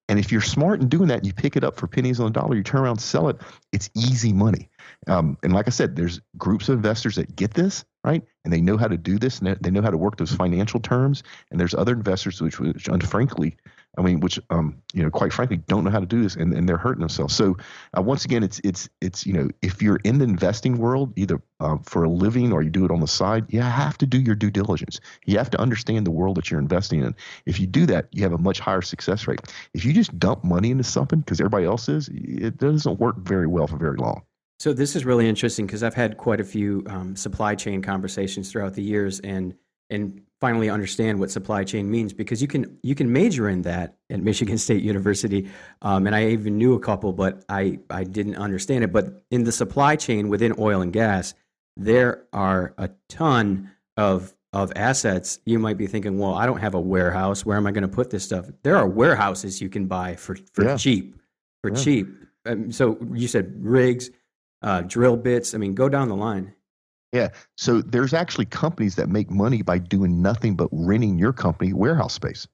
And 0.09 0.19
if 0.19 0.33
you're 0.33 0.41
smart 0.41 0.81
in 0.81 0.89
doing 0.89 1.09
that, 1.09 1.25
you 1.25 1.35
pick 1.35 1.57
it 1.57 1.65
up 1.65 1.77
for 1.77 1.87
pennies 1.87 2.19
on 2.19 2.27
the 2.27 2.41
dollar, 2.41 2.57
you 2.57 2.63
turn 2.63 2.81
around 2.81 2.99
sell 2.99 3.29
it, 3.29 3.37
it's 3.73 3.91
easy 3.95 4.33
money. 4.33 4.71
Um, 5.07 5.37
and 5.43 5.53
like 5.53 5.67
I 5.67 5.71
said, 5.71 5.97
there's 5.97 6.21
groups 6.37 6.69
of 6.69 6.77
investors 6.77 7.17
that 7.17 7.37
get 7.37 7.55
this, 7.55 7.85
right? 8.05 8.23
And 8.45 8.53
they 8.53 8.61
know 8.61 8.79
how 8.79 8.89
to 8.89 8.97
do 8.97 9.19
this 9.19 9.39
and 9.39 9.57
they 9.61 9.71
know 9.71 9.83
how 9.83 9.91
to 9.91 9.99
work 9.99 10.17
those 10.17 10.35
financial 10.35 10.81
terms. 10.81 11.23
And 11.51 11.61
there's 11.61 11.75
other 11.75 11.93
investors 11.93 12.41
which, 12.41 12.59
which 12.59 12.89
frankly, 13.05 13.57
I 13.97 14.03
mean, 14.03 14.21
which 14.21 14.39
um, 14.51 14.81
you 14.93 15.03
know, 15.03 15.11
quite 15.11 15.33
frankly, 15.33 15.57
don't 15.57 15.83
know 15.83 15.91
how 15.91 16.01
to 16.01 16.07
do 16.07 16.23
this, 16.23 16.37
and, 16.37 16.53
and 16.53 16.69
they're 16.69 16.77
hurting 16.77 17.01
themselves. 17.01 17.35
So 17.35 17.57
uh, 17.97 18.03
once 18.03 18.25
again, 18.25 18.43
it's 18.43 18.61
it's 18.63 18.89
it's 19.01 19.27
you 19.27 19.33
know, 19.33 19.49
if 19.63 19.83
you're 19.83 20.01
in 20.05 20.19
the 20.19 20.25
investing 20.25 20.79
world, 20.79 21.13
either 21.17 21.43
uh, 21.61 21.79
for 21.83 22.05
a 22.05 22.09
living 22.09 22.53
or 22.53 22.63
you 22.63 22.71
do 22.71 22.85
it 22.85 22.91
on 22.91 23.01
the 23.01 23.09
side, 23.09 23.47
you 23.49 23.61
have 23.61 23.99
to 23.99 24.07
do 24.07 24.21
your 24.21 24.35
due 24.35 24.51
diligence. 24.51 25.01
You 25.27 25.39
have 25.39 25.51
to 25.51 25.61
understand 25.61 26.07
the 26.07 26.11
world 26.11 26.37
that 26.37 26.51
you're 26.51 26.61
investing 26.61 27.03
in. 27.03 27.15
If 27.47 27.59
you 27.59 27.67
do 27.67 27.87
that, 27.87 28.09
you 28.13 28.23
have 28.23 28.33
a 28.33 28.39
much 28.39 28.61
higher 28.61 28.83
success 28.83 29.27
rate. 29.27 29.41
If 29.75 29.85
you 29.85 29.93
just 29.93 30.17
dump 30.19 30.45
money 30.45 30.71
into 30.71 30.85
something 30.85 31.21
because 31.21 31.41
everybody 31.41 31.65
else 31.65 31.89
is, 31.89 32.09
it 32.13 32.59
doesn't 32.59 33.01
work 33.01 33.17
very 33.19 33.47
well 33.47 33.67
for 33.67 33.79
very 33.79 33.97
long. 33.97 34.23
So 34.61 34.73
this 34.73 34.97
is 34.97 35.05
really 35.05 35.29
interesting 35.29 35.67
because 35.67 35.83
I've 35.83 35.95
had 35.95 36.17
quite 36.17 36.41
a 36.41 36.45
few 36.45 36.85
um, 36.89 37.15
supply 37.15 37.55
chain 37.55 37.81
conversations 37.81 38.51
throughout 38.51 38.75
the 38.75 38.83
years, 38.83 39.21
and 39.21 39.55
and 39.91 40.23
finally 40.41 40.71
understand 40.71 41.19
what 41.19 41.31
supply 41.31 41.65
chain 41.65 41.91
means 41.91 42.13
because 42.13 42.41
you 42.41 42.49
can 42.49 42.79
you 42.83 42.95
can 42.95 43.13
major 43.13 43.49
in 43.49 43.63
that 43.63 43.97
at 44.11 44.21
Michigan 44.21 44.59
State 44.67 44.83
University, 44.83 45.49
um, 45.83 46.07
and 46.07 46.15
I 46.15 46.29
even 46.29 46.59
knew 46.59 46.75
a 46.75 46.81
couple, 46.81 47.13
but 47.13 47.45
I 47.49 47.79
I 47.91 48.05
didn't 48.05 48.37
understand 48.37 48.85
it. 48.85 48.93
But 48.93 49.23
in 49.31 49.45
the 49.45 49.53
supply 49.53 49.97
chain 49.97 50.29
within 50.29 50.55
oil 50.59 50.81
and 50.81 50.93
gas, 50.93 51.35
there 51.77 52.25
are 52.33 52.75
a 52.79 52.91
ton 53.09 53.71
of 53.97 54.35
of 54.53 54.73
assets. 54.77 55.41
You 55.45 55.59
might 55.59 55.77
be 55.77 55.87
thinking, 55.87 56.19
well, 56.19 56.35
I 56.35 56.47
don't 56.47 56.61
have 56.61 56.75
a 56.75 56.81
warehouse. 56.81 57.45
Where 57.45 57.57
am 57.57 57.67
I 57.67 57.73
going 57.73 57.83
to 57.83 57.89
put 57.89 58.11
this 58.11 58.25
stuff? 58.25 58.47
There 58.63 58.77
are 58.77 58.89
warehouses 58.89 59.61
you 59.61 59.69
can 59.69 59.87
buy 59.87 60.17
for 60.17 60.37
for 60.53 60.65
yeah. 60.65 60.77
cheap, 60.77 61.17
for 61.63 61.71
yeah. 61.71 61.77
cheap. 61.77 62.09
Um, 62.47 62.73
so 62.73 62.99
you 63.13 63.29
said 63.29 63.53
rigs, 63.59 64.11
uh, 64.63 64.83
drill 64.83 65.17
bits. 65.17 65.55
I 65.55 65.59
mean, 65.59 65.75
go 65.75 65.89
down 65.89 66.09
the 66.09 66.17
line. 66.17 66.55
Yeah. 67.13 67.29
So 67.57 67.81
there's 67.81 68.13
actually 68.13 68.47
companies 68.47 68.97
that 68.97 69.09
make 69.09 69.31
money 69.31 69.63
by 69.63 69.79
doing 69.79 70.21
nothing 70.21 70.57
but 70.57 70.69
renting 70.73 71.19
your 71.19 71.33
company 71.33 71.73
warehouse 71.73 72.15
space. 72.15 72.47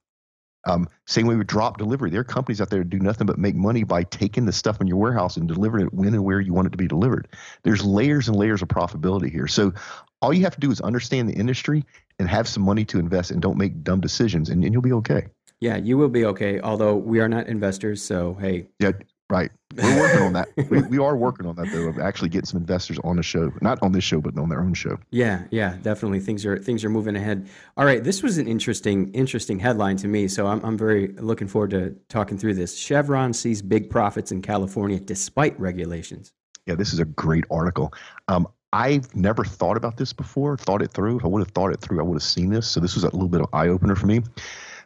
Um, 0.66 0.88
same 1.06 1.26
way 1.26 1.36
with 1.36 1.46
drop 1.46 1.76
delivery. 1.76 2.10
There 2.10 2.20
are 2.20 2.24
companies 2.24 2.60
out 2.60 2.70
there 2.70 2.78
that 2.78 2.88
do 2.88 2.98
nothing 2.98 3.26
but 3.26 3.36
make 3.38 3.54
money 3.54 3.84
by 3.84 4.04
taking 4.04 4.46
the 4.46 4.52
stuff 4.52 4.80
in 4.80 4.86
your 4.86 4.96
warehouse 4.96 5.36
and 5.36 5.46
delivering 5.46 5.86
it 5.86 5.92
when 5.92 6.14
and 6.14 6.24
where 6.24 6.40
you 6.40 6.54
want 6.54 6.66
it 6.66 6.70
to 6.70 6.78
be 6.78 6.88
delivered. 6.88 7.28
There's 7.64 7.84
layers 7.84 8.28
and 8.28 8.36
layers 8.36 8.62
of 8.62 8.68
profitability 8.68 9.30
here. 9.30 9.46
So 9.46 9.74
all 10.22 10.32
you 10.32 10.42
have 10.44 10.54
to 10.54 10.60
do 10.60 10.70
is 10.70 10.80
understand 10.80 11.28
the 11.28 11.34
industry 11.34 11.84
and 12.18 12.28
have 12.28 12.48
some 12.48 12.62
money 12.62 12.84
to 12.86 12.98
invest 12.98 13.30
and 13.30 13.42
don't 13.42 13.58
make 13.58 13.82
dumb 13.82 14.00
decisions 14.00 14.48
and, 14.48 14.64
and 14.64 14.72
you'll 14.72 14.82
be 14.82 14.92
okay. 14.92 15.26
Yeah, 15.60 15.76
you 15.76 15.98
will 15.98 16.08
be 16.08 16.24
okay. 16.26 16.60
Although 16.60 16.96
we 16.96 17.20
are 17.20 17.28
not 17.28 17.46
investors, 17.46 18.02
so 18.02 18.34
hey. 18.40 18.66
Yeah, 18.78 18.92
Right. 19.30 19.50
We're 19.76 20.00
working 20.00 20.22
on 20.22 20.32
that. 20.34 20.48
We, 20.70 20.82
we 20.82 20.98
are 20.98 21.16
working 21.16 21.46
on 21.46 21.56
that 21.56 21.72
though, 21.72 21.88
of 21.88 21.98
actually 21.98 22.28
getting 22.28 22.46
some 22.46 22.60
investors 22.60 22.98
on 23.04 23.16
the 23.16 23.22
show, 23.22 23.50
not 23.62 23.82
on 23.82 23.92
this 23.92 24.04
show, 24.04 24.20
but 24.20 24.36
on 24.38 24.48
their 24.48 24.60
own 24.60 24.74
show. 24.74 24.98
Yeah, 25.10 25.44
yeah, 25.50 25.76
definitely. 25.82 26.20
Things 26.20 26.44
are 26.44 26.58
things 26.58 26.84
are 26.84 26.90
moving 26.90 27.16
ahead. 27.16 27.48
All 27.76 27.84
right, 27.84 28.04
this 28.04 28.22
was 28.22 28.38
an 28.38 28.46
interesting 28.46 29.12
interesting 29.12 29.58
headline 29.58 29.96
to 29.98 30.08
me, 30.08 30.28
so 30.28 30.46
I'm 30.46 30.62
I'm 30.64 30.76
very 30.76 31.08
looking 31.18 31.48
forward 31.48 31.70
to 31.70 31.96
talking 32.08 32.38
through 32.38 32.54
this. 32.54 32.76
Chevron 32.76 33.32
sees 33.32 33.62
big 33.62 33.90
profits 33.90 34.30
in 34.30 34.42
California 34.42 35.00
despite 35.00 35.58
regulations. 35.58 36.32
Yeah, 36.66 36.74
this 36.74 36.92
is 36.92 36.98
a 36.98 37.04
great 37.04 37.44
article. 37.50 37.92
Um, 38.28 38.46
I've 38.74 39.14
never 39.14 39.44
thought 39.44 39.76
about 39.76 39.96
this 39.96 40.12
before, 40.12 40.56
thought 40.56 40.82
it 40.82 40.90
through. 40.90 41.18
If 41.18 41.24
I 41.24 41.28
would 41.28 41.40
have 41.40 41.52
thought 41.52 41.72
it 41.72 41.80
through, 41.80 42.00
I 42.00 42.02
would 42.02 42.16
have 42.16 42.24
seen 42.24 42.50
this. 42.50 42.68
So 42.68 42.80
this 42.80 42.94
was 42.96 43.04
a 43.04 43.10
little 43.10 43.28
bit 43.28 43.40
of 43.40 43.46
eye 43.52 43.68
opener 43.68 43.94
for 43.94 44.06
me. 44.06 44.22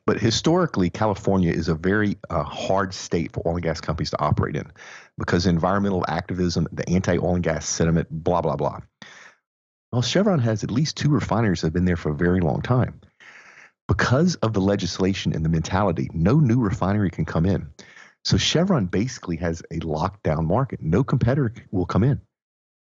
But 0.09 0.19
historically, 0.19 0.88
California 0.88 1.53
is 1.53 1.69
a 1.69 1.75
very 1.75 2.17
uh, 2.31 2.43
hard 2.43 2.95
state 2.95 3.31
for 3.31 3.47
oil 3.47 3.57
and 3.57 3.62
gas 3.62 3.83
companies 3.83 4.09
to 4.12 4.19
operate 4.19 4.57
in 4.57 4.73
because 5.19 5.45
environmental 5.45 6.03
activism, 6.09 6.67
the 6.73 6.88
anti 6.88 7.19
oil 7.19 7.35
and 7.35 7.45
gas 7.45 7.69
sentiment, 7.69 8.09
blah, 8.11 8.41
blah, 8.41 8.57
blah. 8.57 8.79
Well, 9.93 10.00
Chevron 10.00 10.38
has 10.38 10.65
at 10.65 10.71
least 10.71 10.97
two 10.97 11.11
refineries 11.11 11.61
that 11.61 11.67
have 11.67 11.73
been 11.75 11.85
there 11.85 11.99
for 11.99 12.09
a 12.09 12.15
very 12.15 12.41
long 12.41 12.62
time. 12.62 13.03
Because 13.87 14.37
of 14.37 14.55
the 14.55 14.62
legislation 14.62 15.35
and 15.35 15.45
the 15.45 15.50
mentality, 15.50 16.09
no 16.15 16.41
new 16.41 16.59
refinery 16.59 17.11
can 17.11 17.27
come 17.27 17.45
in. 17.45 17.69
So 18.25 18.38
Chevron 18.38 18.87
basically 18.87 19.37
has 19.37 19.62
a 19.71 19.81
lockdown 19.81 20.47
market. 20.47 20.81
No 20.81 21.05
competitor 21.05 21.53
will 21.71 21.85
come 21.85 22.03
in. 22.03 22.23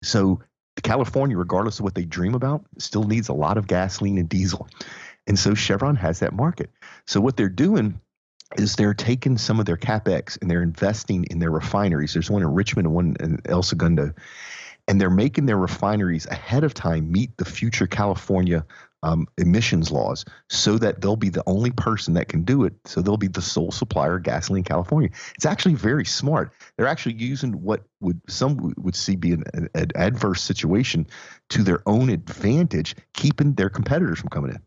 So 0.01 0.42
California, 0.82 1.38
regardless 1.38 1.80
of 1.80 1.86
what 1.86 1.96
they 1.96 2.03
dream 2.03 2.36
about, 2.36 2.65
still 2.80 3.03
needs 3.03 3.30
a 3.30 3.34
lot 3.34 3.58
of 3.58 3.68
gasoline 3.68 4.18
and 4.18 4.27
diesel. 4.27 4.68
And 5.27 5.39
so 5.39 5.53
Chevron 5.53 5.96
has 5.96 6.20
that 6.20 6.34
market. 6.34 6.70
So 7.08 7.22
what 7.22 7.38
they're 7.38 7.50
doing 7.50 8.00
is 8.58 8.75
they're 8.75 8.94
taking 8.94 9.38
some 9.38 9.60
of 9.60 9.65
their 9.65 9.77
capex 9.77 10.39
and 10.42 10.50
they're 10.50 10.62
investing 10.63 11.25
in 11.32 11.39
their 11.39 11.51
refineries. 11.51 12.13
There's 12.13 12.30
one 12.30 12.42
in 12.42 12.53
Richmond 12.53 12.88
and 12.88 12.96
one 12.96 13.15
in 13.20 13.39
El 13.46 13.63
Segundo, 13.63 14.13
and 14.88 15.00
they're 15.00 15.10
making 15.10 15.46
their 15.46 15.58
refineries 15.58 16.27
ahead 16.27 16.63
of 16.63 16.74
time 16.74 17.12
meet 17.12 17.36
the 17.38 17.46
future 17.46 17.88
California 17.88 18.65
um, 19.01 19.27
emissions 19.38 19.92
laws 19.92 20.24
so 20.50 20.77
that 20.77 21.01
they'll 21.01 21.18
be 21.18 21.30
the 21.30 21.44
only 21.46 21.72
person 21.72 22.13
that 22.13 22.30
can 22.30 22.44
do 22.44 22.63
it. 22.63 22.74
So 22.86 23.01
they'll 23.01 23.18
be 23.18 23.27
the 23.27 23.42
sole 23.42 23.72
supplier 23.72 24.15
of 24.15 24.24
gasoline 24.24 24.60
in 24.60 24.63
California. 24.63 25.10
It's 25.36 25.46
actually 25.46 25.75
very 25.75 26.06
smart. 26.06 26.53
They're 26.77 26.88
actually 26.88 27.15
using 27.15 27.51
what 27.62 27.84
would 28.00 28.22
some 28.30 28.74
would 28.77 28.96
see 28.96 29.15
be 29.15 29.34
an, 29.34 29.44
an, 29.53 29.70
an 29.75 29.92
adverse 29.96 30.42
situation 30.42 31.08
to 31.50 31.63
their 31.63 31.82
own 31.86 32.10
advantage, 32.10 32.96
keeping 33.13 33.53
their 33.53 33.70
competitors 33.70 34.20
from 34.20 34.30
coming 34.30 34.51
in. 34.51 34.62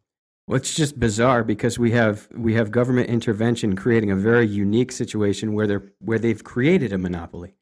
Well, 0.46 0.56
it's 0.56 0.74
just 0.74 0.98
bizarre 1.00 1.42
because 1.42 1.78
we 1.78 1.90
have 1.90 2.28
we 2.32 2.54
have 2.54 2.70
government 2.70 3.08
intervention 3.08 3.74
creating 3.74 4.12
a 4.12 4.16
very 4.16 4.46
unique 4.46 4.92
situation 4.92 5.54
where 5.54 5.66
they're 5.66 5.92
where 5.98 6.18
they've 6.18 6.42
created 6.42 6.92
a 6.92 6.98
monopoly. 6.98 7.54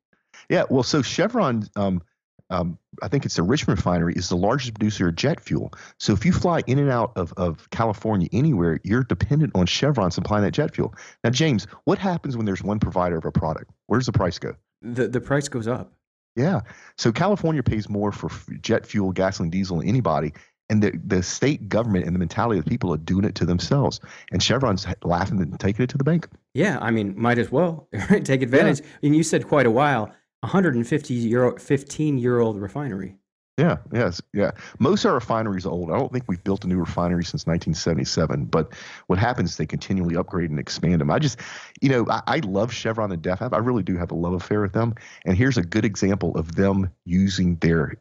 Yeah, 0.50 0.64
well, 0.69 0.83
so 0.83 1.00
Chevron, 1.00 1.67
um, 1.76 2.03
um, 2.50 2.79
I 3.03 3.09
think 3.09 3.25
it's 3.25 3.37
the 3.37 3.43
Richmond 3.43 3.79
refinery, 3.79 4.12
is 4.14 4.29
the 4.29 4.37
largest 4.37 4.75
producer 4.75 5.09
of 5.09 5.17
jet 5.17 5.41
fuel. 5.41 5.73
So 5.99 6.12
if 6.12 6.26
you 6.26 6.33
fly 6.33 6.62
in 6.67 6.79
and 6.79 6.91
out 6.91 7.12
of, 7.17 7.33
of 7.38 7.71
California 7.71 8.29
anywhere, 8.33 8.79
you're 8.85 9.05
dependent 9.05 9.53
on 9.55 9.64
Chevron 9.64 10.11
supplying 10.11 10.45
that 10.45 10.50
jet 10.50 10.75
fuel. 10.75 10.95
Now, 11.23 11.31
James, 11.31 11.67
what 11.85 11.99
happens 11.99 12.37
when 12.37 12.45
there's 12.45 12.62
one 12.62 12.79
provider 12.79 13.17
of 13.17 13.25
a 13.25 13.33
product? 13.33 13.71
Where 13.87 13.99
does 13.99 14.07
the 14.07 14.12
price 14.12 14.38
go? 14.38 14.55
The 14.83 15.09
the 15.09 15.21
price 15.21 15.49
goes 15.49 15.67
up. 15.67 15.95
Yeah. 16.37 16.61
So 16.99 17.12
California 17.12 17.62
pays 17.62 17.88
more 17.88 18.12
for 18.12 18.29
jet 18.61 18.85
fuel, 18.85 19.12
gasoline, 19.12 19.50
diesel 19.50 19.79
than 19.79 19.88
anybody. 19.88 20.33
And 20.71 20.83
the, 20.83 20.99
the 21.04 21.23
state 21.23 21.68
government 21.68 22.06
and 22.06 22.14
the 22.14 22.18
mentality 22.18 22.59
of 22.59 22.64
the 22.64 22.71
people 22.71 22.92
are 22.92 22.99
doing 22.99 23.25
it 23.25 23.35
to 23.37 23.44
themselves. 23.44 24.00
And 24.33 24.42
Chevron's 24.42 24.87
laughing 25.02 25.40
and 25.40 25.59
taking 25.61 25.83
it 25.83 25.90
to 25.90 25.99
the 25.99 26.04
bank. 26.04 26.28
Yeah, 26.54 26.78
I 26.80 26.90
mean, 26.90 27.14
might 27.21 27.38
as 27.38 27.52
well 27.52 27.88
take 28.25 28.42
advantage. 28.42 28.80
Yeah. 28.80 28.87
And 29.02 29.16
you 29.16 29.23
said 29.23 29.47
quite 29.47 29.66
a 29.66 29.71
while 29.71 30.12
150 30.40 31.14
year 31.14 31.52
15 31.59 32.18
year 32.18 32.40
old 32.40 32.61
refinery. 32.61 33.16
Yeah, 33.56 33.76
yes, 33.92 34.21
yeah. 34.33 34.50
Most 34.80 35.04
of 35.04 35.11
our 35.11 35.14
refineries 35.14 35.64
are 35.64 35.71
old. 35.71 35.92
I 35.92 35.97
don't 35.97 36.12
think 36.12 36.25
we've 36.26 36.42
built 36.42 36.64
a 36.64 36.66
new 36.66 36.78
refinery 36.78 37.25
since 37.25 37.47
1977. 37.47 38.47
But 38.47 38.73
what 39.06 39.16
happens 39.16 39.50
is 39.50 39.56
they 39.56 39.66
continually 39.66 40.16
upgrade 40.16 40.50
and 40.50 40.59
expand 40.59 41.00
them. 41.00 41.09
I 41.09 41.21
just, 41.21 41.38
you 41.80 41.88
know, 41.88 42.04
I, 42.11 42.23
I 42.26 42.37
love 42.38 42.73
Chevron 42.73 43.12
and 43.12 43.23
DEF. 43.23 43.40
I 43.40 43.59
really 43.59 43.85
do 43.85 43.97
have 43.97 44.11
a 44.11 44.16
love 44.16 44.33
affair 44.33 44.61
with 44.61 44.73
them. 44.73 44.97
And 45.25 45.37
here's 45.37 45.56
a 45.56 45.62
good 45.62 45.85
example 45.85 46.37
of 46.37 46.56
them 46.56 46.90
using 47.04 47.54
their 47.56 47.94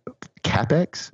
capex 0.43 1.11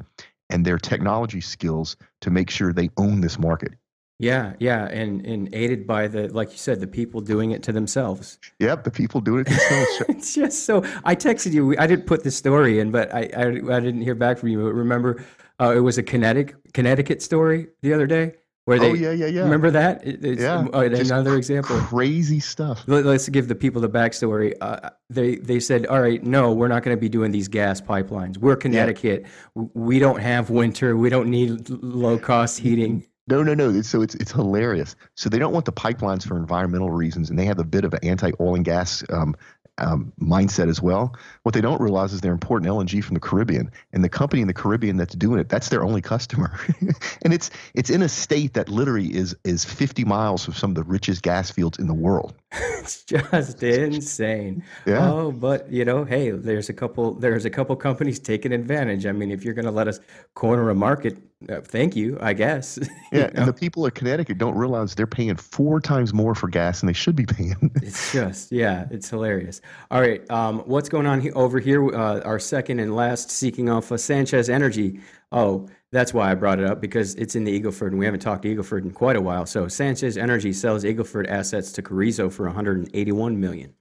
and 0.49 0.65
their 0.65 0.77
technology 0.77 1.41
skills 1.41 1.97
to 2.21 2.29
make 2.29 2.49
sure 2.49 2.73
they 2.73 2.89
own 2.97 3.21
this 3.21 3.39
market. 3.39 3.73
Yeah, 4.21 4.53
yeah, 4.59 4.85
and 4.87 5.25
and 5.25 5.47
aided 5.53 5.87
by 5.87 6.07
the 6.07 6.27
like 6.27 6.51
you 6.51 6.57
said, 6.57 6.81
the 6.81 6.87
people 6.87 7.21
doing 7.21 7.51
it 7.51 7.63
to 7.63 7.71
themselves. 7.71 8.37
Yep, 8.59 8.83
the 8.83 8.91
people 8.91 9.21
doing 9.21 9.41
it 9.41 9.47
themselves. 9.47 10.03
it's 10.09 10.35
just 10.35 10.65
so. 10.65 10.83
I 11.05 11.15
texted 11.15 11.53
you. 11.53 11.73
I 11.79 11.87
didn't 11.87 12.05
put 12.05 12.25
the 12.25 12.31
story 12.31 12.79
in, 12.79 12.91
but 12.91 13.13
I 13.13 13.29
I, 13.33 13.45
I 13.45 13.79
didn't 13.79 14.01
hear 14.01 14.15
back 14.15 14.37
from 14.37 14.49
you. 14.49 14.61
But 14.61 14.73
remember, 14.73 15.23
uh, 15.61 15.73
it 15.73 15.79
was 15.79 15.97
a 15.97 16.03
Connecticut 16.03 16.57
Connecticut 16.73 17.21
story 17.21 17.67
the 17.81 17.93
other 17.93 18.07
day 18.07 18.33
where 18.69 18.77
they. 18.77 18.91
Oh 18.91 18.93
yeah, 18.93 19.11
yeah, 19.11 19.25
yeah. 19.25 19.41
Remember 19.41 19.71
that? 19.71 20.01
It's, 20.05 20.41
yeah. 20.41 20.67
Uh, 20.71 20.81
another 20.81 21.35
example. 21.35 21.75
Crazy 21.79 22.39
stuff. 22.39 22.83
Let, 22.85 23.03
us 23.07 23.27
give 23.27 23.47
the 23.47 23.55
people 23.55 23.81
the 23.81 23.89
backstory. 23.89 24.53
Uh, 24.61 24.91
they 25.09 25.37
they 25.37 25.59
said, 25.59 25.87
all 25.87 25.99
right, 26.01 26.23
no, 26.23 26.53
we're 26.53 26.67
not 26.67 26.83
going 26.83 26.95
to 26.95 27.01
be 27.01 27.09
doing 27.09 27.31
these 27.31 27.47
gas 27.47 27.81
pipelines. 27.81 28.37
We're 28.37 28.55
Connecticut. 28.55 29.25
Yeah. 29.55 29.63
We 29.73 29.97
don't 29.97 30.19
have 30.19 30.51
winter. 30.51 30.95
We 30.95 31.09
don't 31.09 31.29
need 31.29 31.67
low 31.69 32.19
cost 32.19 32.59
heating. 32.59 33.07
No, 33.27 33.41
no, 33.41 33.55
no. 33.55 33.81
So 33.81 34.03
it's 34.03 34.13
it's 34.15 34.31
hilarious. 34.31 34.95
So 35.15 35.29
they 35.29 35.39
don't 35.39 35.53
want 35.53 35.65
the 35.65 35.73
pipelines 35.73 36.27
for 36.27 36.37
environmental 36.37 36.91
reasons, 36.91 37.31
and 37.31 37.39
they 37.39 37.45
have 37.45 37.57
a 37.57 37.63
bit 37.63 37.85
of 37.85 37.95
an 37.95 38.01
anti-oil 38.03 38.53
and 38.53 38.65
gas 38.65 39.03
um, 39.09 39.35
um, 39.79 40.13
mindset 40.21 40.69
as 40.69 40.81
well. 40.81 41.15
What 41.43 41.53
they 41.53 41.61
don't 41.61 41.81
realize 41.81 42.13
is 42.13 42.21
they're 42.21 42.31
importing 42.31 42.69
LNG 42.69 43.03
from 43.03 43.13
the 43.13 43.19
Caribbean, 43.19 43.71
and 43.93 44.03
the 44.03 44.09
company 44.09 44.41
in 44.41 44.47
the 44.47 44.53
Caribbean 44.53 44.97
that's 44.97 45.15
doing 45.15 45.39
it, 45.39 45.49
that's 45.49 45.69
their 45.69 45.83
only 45.83 46.01
customer. 46.01 46.59
and 47.23 47.33
it's 47.33 47.49
it's 47.73 47.89
in 47.89 48.01
a 48.01 48.09
state 48.09 48.53
that 48.53 48.69
literally 48.69 49.13
is 49.15 49.35
is 49.43 49.65
50 49.65 50.05
miles 50.05 50.45
from 50.45 50.53
some 50.53 50.71
of 50.71 50.75
the 50.75 50.83
richest 50.83 51.21
gas 51.21 51.49
fields 51.49 51.79
in 51.79 51.87
the 51.87 51.93
world. 51.93 52.33
it's 52.51 53.03
just 53.03 53.61
insane. 53.61 54.63
Yeah. 54.87 55.11
Oh, 55.11 55.31
but 55.31 55.71
you 55.71 55.85
know, 55.85 56.03
hey, 56.03 56.31
there's 56.31 56.67
a 56.67 56.73
couple 56.73 57.13
there's 57.13 57.45
a 57.45 57.49
couple 57.49 57.75
companies 57.75 58.17
taking 58.17 58.51
advantage. 58.51 59.05
I 59.05 59.11
mean, 59.11 59.29
if 59.29 59.43
you're 59.45 59.53
going 59.53 59.65
to 59.65 59.71
let 59.71 59.87
us 59.87 59.99
corner 60.33 60.71
a 60.71 60.75
market, 60.75 61.17
uh, 61.47 61.61
thank 61.61 61.95
you, 61.95 62.17
I 62.19 62.33
guess. 62.33 62.79
Yeah, 63.11 63.21
know? 63.21 63.31
and 63.37 63.47
the 63.47 63.53
people 63.53 63.87
of 63.87 63.95
Connecticut 63.95 64.37
don't 64.37 64.55
realize 64.55 64.93
they're 64.93 65.07
paying 65.07 65.35
four 65.35 65.81
times 65.81 66.13
more 66.13 66.35
for 66.35 66.47
gas 66.47 66.81
than 66.81 66.87
they 66.87 66.93
should 66.93 67.15
be 67.15 67.25
paying. 67.25 67.71
it's 67.81 68.11
just, 68.13 68.51
yeah, 68.51 68.85
it's 68.91 69.09
hilarious. 69.09 69.61
All 69.89 69.99
right, 69.99 70.29
um, 70.29 70.59
what's 70.59 70.89
going 70.89 71.07
on 71.07 71.19
he- 71.19 71.31
over 71.31 71.59
here? 71.59 71.83
Uh, 71.87 72.21
our 72.21 72.37
second 72.37 72.79
and 72.79 72.95
last 72.95 73.31
seeking 73.31 73.67
alpha, 73.67 73.97
Sanchez 73.97 74.47
Energy. 74.47 74.99
Oh, 75.31 75.67
that's 75.91 76.13
why 76.13 76.31
I 76.31 76.35
brought 76.35 76.59
it 76.59 76.65
up 76.65 76.81
because 76.81 77.15
it's 77.15 77.35
in 77.35 77.43
the 77.43 77.51
Eagle 77.51 77.71
Ford, 77.71 77.91
and 77.91 77.99
we 77.99 78.05
haven't 78.05 78.21
talked 78.21 78.43
to 78.43 78.49
Eagle 78.49 78.63
Ford 78.63 78.85
in 78.85 78.91
quite 78.91 79.15
a 79.15 79.21
while. 79.21 79.45
So 79.45 79.67
Sanchez 79.67 80.17
Energy 80.17 80.53
sells 80.53 80.85
Eagle 80.85 81.05
Ford 81.05 81.27
assets 81.27 81.71
to 81.73 81.81
Carrizo 81.81 82.31
for 82.31 82.45
181 82.45 83.39
million. 83.39 83.73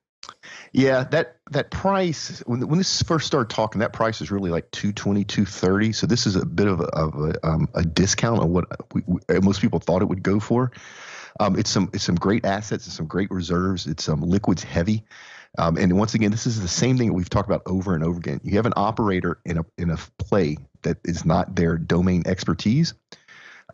Yeah, 0.73 1.05
that 1.05 1.37
that 1.51 1.71
price 1.71 2.43
when 2.47 2.67
when 2.67 2.79
this 2.79 3.03
first 3.03 3.27
started 3.27 3.49
talking, 3.55 3.81
that 3.81 3.93
price 3.93 4.21
is 4.21 4.31
really 4.31 4.51
like 4.51 4.71
220, 4.73 5.25
230. 5.25 5.93
So 5.93 6.07
this 6.07 6.27
is 6.27 6.37
a 6.37 6.45
bit 6.45 6.67
of 6.67 6.81
a, 6.81 6.85
of 6.85 7.15
a, 7.15 7.47
um, 7.47 7.69
a 7.75 7.83
discount 7.83 8.41
on 8.41 8.53
what 8.53 8.67
we, 8.93 9.03
we, 9.07 9.21
most 9.41 9.61
people 9.61 9.79
thought 9.79 10.03
it 10.03 10.07
would 10.07 10.23
go 10.23 10.41
for. 10.41 10.73
Um, 11.41 11.59
it's 11.59 11.71
some 11.71 11.89
it's 11.93 12.05
some 12.05 12.17
great 12.17 12.45
assets 12.45 12.87
and 12.87 12.93
some 12.93 13.07
great 13.07 13.31
reserves. 13.31 13.87
It's 13.87 14.09
um, 14.09 14.21
liquids 14.21 14.63
heavy. 14.63 15.05
Um, 15.57 15.77
and 15.77 15.97
once 15.97 16.15
again, 16.15 16.31
this 16.31 16.47
is 16.47 16.61
the 16.61 16.69
same 16.69 16.99
thing 16.99 17.09
that 17.09 17.15
we've 17.15 17.31
talked 17.31 17.49
about 17.49 17.63
over 17.67 17.95
and 17.95 18.05
over 18.05 18.19
again. 18.19 18.41
You 18.45 18.57
have 18.57 18.67
an 18.67 18.75
operator 18.77 19.41
in 19.45 19.59
a 19.59 19.65
in 19.79 19.91
a 19.91 19.99
play 20.19 20.57
that 20.83 20.99
is 21.05 21.25
not 21.25 21.57
their 21.57 21.79
domain 21.79 22.23
expertise. 22.27 22.95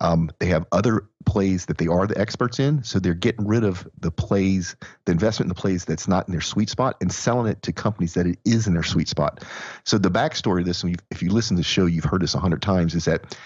Um, 0.01 0.31
they 0.41 0.47
have 0.47 0.67
other 0.73 1.07
plays 1.25 1.67
that 1.67 1.79
they 1.79 1.87
are 1.87 2.07
the 2.07 2.19
experts 2.19 2.59
in, 2.59 2.83
so 2.83 2.99
they're 2.99 3.15
getting 3.15 3.47
rid 3.47 3.63
of 3.63 3.87
the 4.01 4.11
plays, 4.11 4.75
the 5.05 5.13
investment 5.13 5.47
in 5.47 5.49
the 5.49 5.61
plays 5.61 5.85
that's 5.85 6.09
not 6.09 6.27
in 6.27 6.33
their 6.33 6.41
sweet 6.41 6.69
spot, 6.69 6.97
and 7.01 7.13
selling 7.13 7.51
it 7.51 7.63
to 7.63 7.73
companies 7.73 8.15
that 8.15 8.27
it 8.27 8.39
is 8.45 8.67
in 8.67 8.75
their 8.75 8.83
sweet 8.83 9.09
spot. 9.09 9.45
So 9.85 9.97
the 9.99 10.11
backstory 10.11 10.61
of 10.61 10.67
this, 10.67 10.85
if 11.11 11.23
you 11.23 11.31
listen 11.31 11.57
to 11.57 11.61
the 11.61 11.65
show, 11.65 11.87
you've 11.87 12.05
heard 12.05 12.23
this 12.23 12.35
a 12.35 12.41
hundred 12.41 12.61
times, 12.61 12.95
is 12.95 13.05
that 13.05 13.37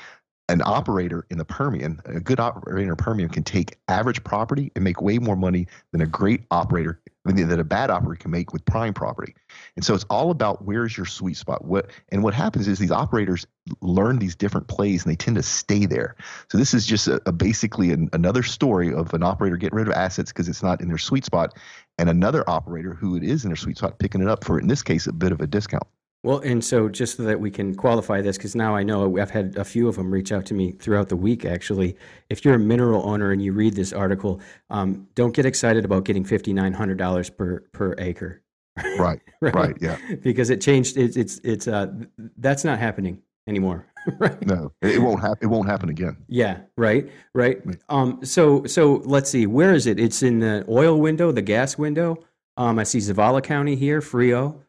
an 0.48 0.62
operator 0.64 1.26
in 1.28 1.36
the 1.36 1.44
Permian, 1.44 2.00
a 2.06 2.20
good 2.20 2.40
operator 2.40 2.78
in 2.78 2.88
the 2.88 2.96
Permian 2.96 3.28
can 3.28 3.44
take 3.44 3.76
average 3.88 4.24
property 4.24 4.72
and 4.74 4.82
make 4.82 5.02
way 5.02 5.18
more 5.18 5.36
money 5.36 5.66
than 5.92 6.00
a 6.00 6.06
great 6.06 6.44
operator 6.50 7.00
that 7.36 7.58
a 7.60 7.64
bad 7.64 7.90
operator 7.90 8.20
can 8.20 8.30
make 8.30 8.52
with 8.52 8.64
prime 8.64 8.94
property. 8.94 9.34
And 9.76 9.84
so 9.84 9.94
it's 9.94 10.04
all 10.04 10.30
about 10.30 10.64
where's 10.64 10.96
your 10.96 11.06
sweet 11.06 11.36
spot. 11.36 11.64
What 11.64 11.90
and 12.10 12.22
what 12.22 12.34
happens 12.34 12.68
is 12.68 12.78
these 12.78 12.90
operators 12.90 13.46
learn 13.80 14.18
these 14.18 14.34
different 14.34 14.68
plays 14.68 15.04
and 15.04 15.12
they 15.12 15.16
tend 15.16 15.36
to 15.36 15.42
stay 15.42 15.86
there. 15.86 16.16
So 16.50 16.58
this 16.58 16.74
is 16.74 16.86
just 16.86 17.08
a, 17.08 17.20
a 17.26 17.32
basically 17.32 17.92
an, 17.92 18.08
another 18.12 18.42
story 18.42 18.92
of 18.92 19.12
an 19.14 19.22
operator 19.22 19.56
getting 19.56 19.76
rid 19.76 19.88
of 19.88 19.94
assets 19.94 20.32
because 20.32 20.48
it's 20.48 20.62
not 20.62 20.80
in 20.80 20.88
their 20.88 20.98
sweet 20.98 21.24
spot, 21.24 21.56
and 21.98 22.08
another 22.08 22.48
operator 22.48 22.94
who 22.94 23.16
it 23.16 23.22
is 23.22 23.44
in 23.44 23.50
their 23.50 23.56
sweet 23.56 23.78
spot 23.78 23.98
picking 23.98 24.22
it 24.22 24.28
up 24.28 24.44
for 24.44 24.58
in 24.58 24.68
this 24.68 24.82
case 24.82 25.06
a 25.06 25.12
bit 25.12 25.32
of 25.32 25.40
a 25.40 25.46
discount. 25.46 25.86
Well, 26.24 26.38
and 26.40 26.64
so 26.64 26.88
just 26.88 27.16
so 27.16 27.22
that 27.24 27.40
we 27.40 27.50
can 27.50 27.76
qualify 27.76 28.20
this, 28.20 28.36
because 28.36 28.56
now 28.56 28.74
I 28.74 28.82
know 28.82 29.18
I've 29.18 29.30
had 29.30 29.56
a 29.56 29.64
few 29.64 29.88
of 29.88 29.96
them 29.96 30.10
reach 30.10 30.32
out 30.32 30.46
to 30.46 30.54
me 30.54 30.72
throughout 30.72 31.08
the 31.08 31.16
week, 31.16 31.44
actually. 31.44 31.96
If 32.28 32.44
you're 32.44 32.54
a 32.54 32.58
mineral 32.58 33.08
owner 33.08 33.30
and 33.30 33.40
you 33.40 33.52
read 33.52 33.74
this 33.74 33.92
article, 33.92 34.40
um, 34.68 35.06
don't 35.14 35.32
get 35.32 35.46
excited 35.46 35.84
about 35.84 36.04
getting 36.04 36.24
$5,900 36.24 37.36
per, 37.36 37.60
per 37.72 37.94
acre. 37.98 38.42
Right, 38.96 39.20
right, 39.40 39.54
right, 39.54 39.76
yeah. 39.80 39.98
because 40.22 40.50
it 40.50 40.60
changed. 40.60 40.96
It's, 40.96 41.16
it's, 41.16 41.40
it's, 41.42 41.66
uh, 41.66 41.88
that's 42.36 42.64
not 42.64 42.78
happening 42.78 43.22
anymore. 43.48 43.86
right? 44.18 44.40
No, 44.46 44.72
it 44.82 45.02
won't 45.02 45.20
happen. 45.20 45.38
It 45.42 45.46
won't 45.46 45.68
happen 45.68 45.88
again. 45.88 46.16
Yeah, 46.28 46.60
right, 46.76 47.10
right. 47.34 47.60
Um, 47.88 48.24
so, 48.24 48.64
so 48.66 49.02
let's 49.04 49.30
see. 49.30 49.46
Where 49.46 49.74
is 49.74 49.86
it? 49.86 49.98
It's 49.98 50.22
in 50.22 50.38
the 50.38 50.64
oil 50.68 51.00
window, 51.00 51.32
the 51.32 51.42
gas 51.42 51.76
window. 51.76 52.24
Um, 52.56 52.78
I 52.78 52.84
see 52.84 52.98
Zavala 52.98 53.42
County 53.42 53.74
here, 53.74 54.00
Frio. 54.00 54.62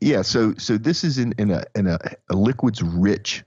Yeah, 0.00 0.22
so 0.22 0.54
so 0.58 0.76
this 0.78 1.04
is 1.04 1.18
in 1.18 1.34
in 1.38 1.50
a 1.50 1.64
in 1.74 1.86
a, 1.86 1.98
a 2.30 2.36
liquids 2.36 2.82
rich 2.82 3.44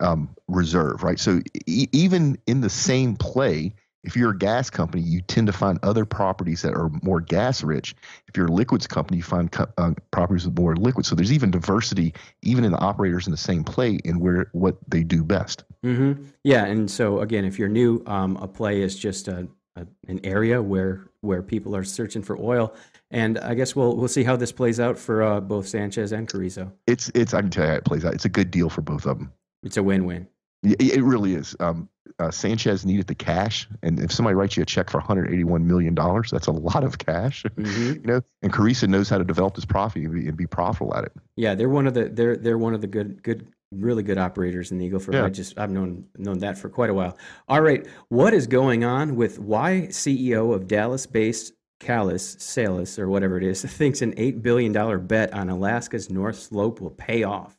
um, 0.00 0.34
reserve, 0.48 1.02
right? 1.02 1.18
So 1.18 1.40
e- 1.66 1.88
even 1.92 2.38
in 2.46 2.60
the 2.60 2.70
same 2.70 3.16
play, 3.16 3.74
if 4.04 4.16
you're 4.16 4.30
a 4.30 4.38
gas 4.38 4.70
company, 4.70 5.02
you 5.02 5.20
tend 5.20 5.48
to 5.48 5.52
find 5.52 5.78
other 5.82 6.04
properties 6.04 6.62
that 6.62 6.74
are 6.74 6.90
more 7.02 7.20
gas 7.20 7.62
rich. 7.62 7.94
If 8.28 8.36
you're 8.36 8.46
a 8.46 8.52
liquids 8.52 8.86
company, 8.86 9.18
you 9.18 9.22
find 9.22 9.50
co- 9.50 9.66
uh, 9.78 9.92
properties 10.12 10.46
with 10.46 10.58
more 10.58 10.76
liquid. 10.76 11.06
So 11.06 11.14
there's 11.14 11.32
even 11.32 11.50
diversity, 11.50 12.14
even 12.42 12.64
in 12.64 12.72
the 12.72 12.78
operators 12.78 13.26
in 13.26 13.32
the 13.32 13.36
same 13.36 13.64
play, 13.64 13.98
in 14.04 14.20
where 14.20 14.48
what 14.52 14.76
they 14.88 15.02
do 15.02 15.24
best. 15.24 15.64
Mm-hmm. 15.84 16.24
Yeah, 16.44 16.64
and 16.66 16.90
so 16.90 17.20
again, 17.20 17.44
if 17.44 17.58
you're 17.58 17.68
new, 17.68 18.02
um, 18.06 18.36
a 18.36 18.48
play 18.48 18.82
is 18.82 18.96
just 18.96 19.28
a, 19.28 19.48
a, 19.74 19.86
an 20.08 20.20
area 20.24 20.62
where 20.62 21.10
where 21.20 21.42
people 21.42 21.74
are 21.74 21.84
searching 21.84 22.22
for 22.22 22.38
oil. 22.38 22.74
And 23.16 23.38
I 23.38 23.54
guess 23.54 23.74
we'll 23.74 23.96
we'll 23.96 24.08
see 24.08 24.24
how 24.24 24.36
this 24.36 24.52
plays 24.52 24.78
out 24.78 24.98
for 24.98 25.22
uh, 25.22 25.40
both 25.40 25.66
Sanchez 25.66 26.12
and 26.12 26.28
Carrizo. 26.28 26.70
It's 26.86 27.10
it's 27.14 27.32
I 27.32 27.40
can 27.40 27.48
tell 27.48 27.64
you 27.64 27.70
how 27.70 27.76
it 27.76 27.84
plays 27.86 28.04
out. 28.04 28.12
It's 28.12 28.26
a 28.26 28.28
good 28.28 28.50
deal 28.50 28.68
for 28.68 28.82
both 28.82 29.06
of 29.06 29.18
them. 29.18 29.32
It's 29.62 29.78
a 29.78 29.82
win-win. 29.82 30.28
It, 30.62 31.02
really 31.02 31.34
is. 31.34 31.56
Um, 31.58 31.88
uh, 32.18 32.30
Sanchez 32.30 32.84
needed 32.84 33.06
the 33.06 33.14
cash, 33.14 33.68
and 33.82 34.00
if 34.00 34.12
somebody 34.12 34.34
writes 34.34 34.56
you 34.56 34.62
a 34.62 34.66
check 34.66 34.90
for 34.90 34.98
181 34.98 35.66
million 35.66 35.94
dollars, 35.94 36.30
that's 36.30 36.46
a 36.46 36.52
lot 36.52 36.84
of 36.84 36.98
cash. 36.98 37.44
Mm-hmm. 37.56 37.92
you 37.92 38.02
know, 38.02 38.20
and 38.42 38.52
Carrizo 38.52 38.86
knows 38.86 39.08
how 39.08 39.16
to 39.16 39.24
develop 39.24 39.54
this 39.54 39.64
profit 39.64 40.02
and 40.02 40.12
be, 40.12 40.28
and 40.28 40.36
be, 40.36 40.46
profitable 40.46 40.94
at 40.94 41.04
it. 41.04 41.12
Yeah, 41.36 41.54
they're 41.54 41.70
one 41.70 41.86
of 41.86 41.94
the 41.94 42.10
they're 42.10 42.36
they're 42.36 42.58
one 42.58 42.74
of 42.74 42.82
the 42.82 42.86
good 42.86 43.22
good 43.22 43.46
really 43.72 44.02
good 44.02 44.18
operators 44.18 44.70
in 44.70 44.78
the 44.78 44.84
Eagle 44.84 45.00
Ford. 45.00 45.14
Yeah. 45.14 45.24
I 45.24 45.30
just 45.30 45.58
I've 45.58 45.70
known 45.70 46.04
known 46.18 46.38
that 46.40 46.58
for 46.58 46.68
quite 46.68 46.90
a 46.90 46.94
while. 46.94 47.16
All 47.48 47.62
right, 47.62 47.86
what 48.08 48.34
is 48.34 48.46
going 48.46 48.84
on 48.84 49.16
with 49.16 49.38
why 49.38 49.86
CEO 49.88 50.54
of 50.54 50.66
Dallas-based 50.66 51.52
Callis, 51.80 52.36
Salis, 52.38 52.98
or 52.98 53.08
whatever 53.08 53.36
it 53.36 53.44
is, 53.44 53.62
thinks 53.64 54.02
an 54.02 54.14
eight 54.16 54.42
billion 54.42 54.72
dollar 54.72 54.98
bet 54.98 55.32
on 55.32 55.48
Alaska's 55.48 56.10
North 56.10 56.38
Slope 56.38 56.80
will 56.80 56.90
pay 56.90 57.22
off? 57.22 57.56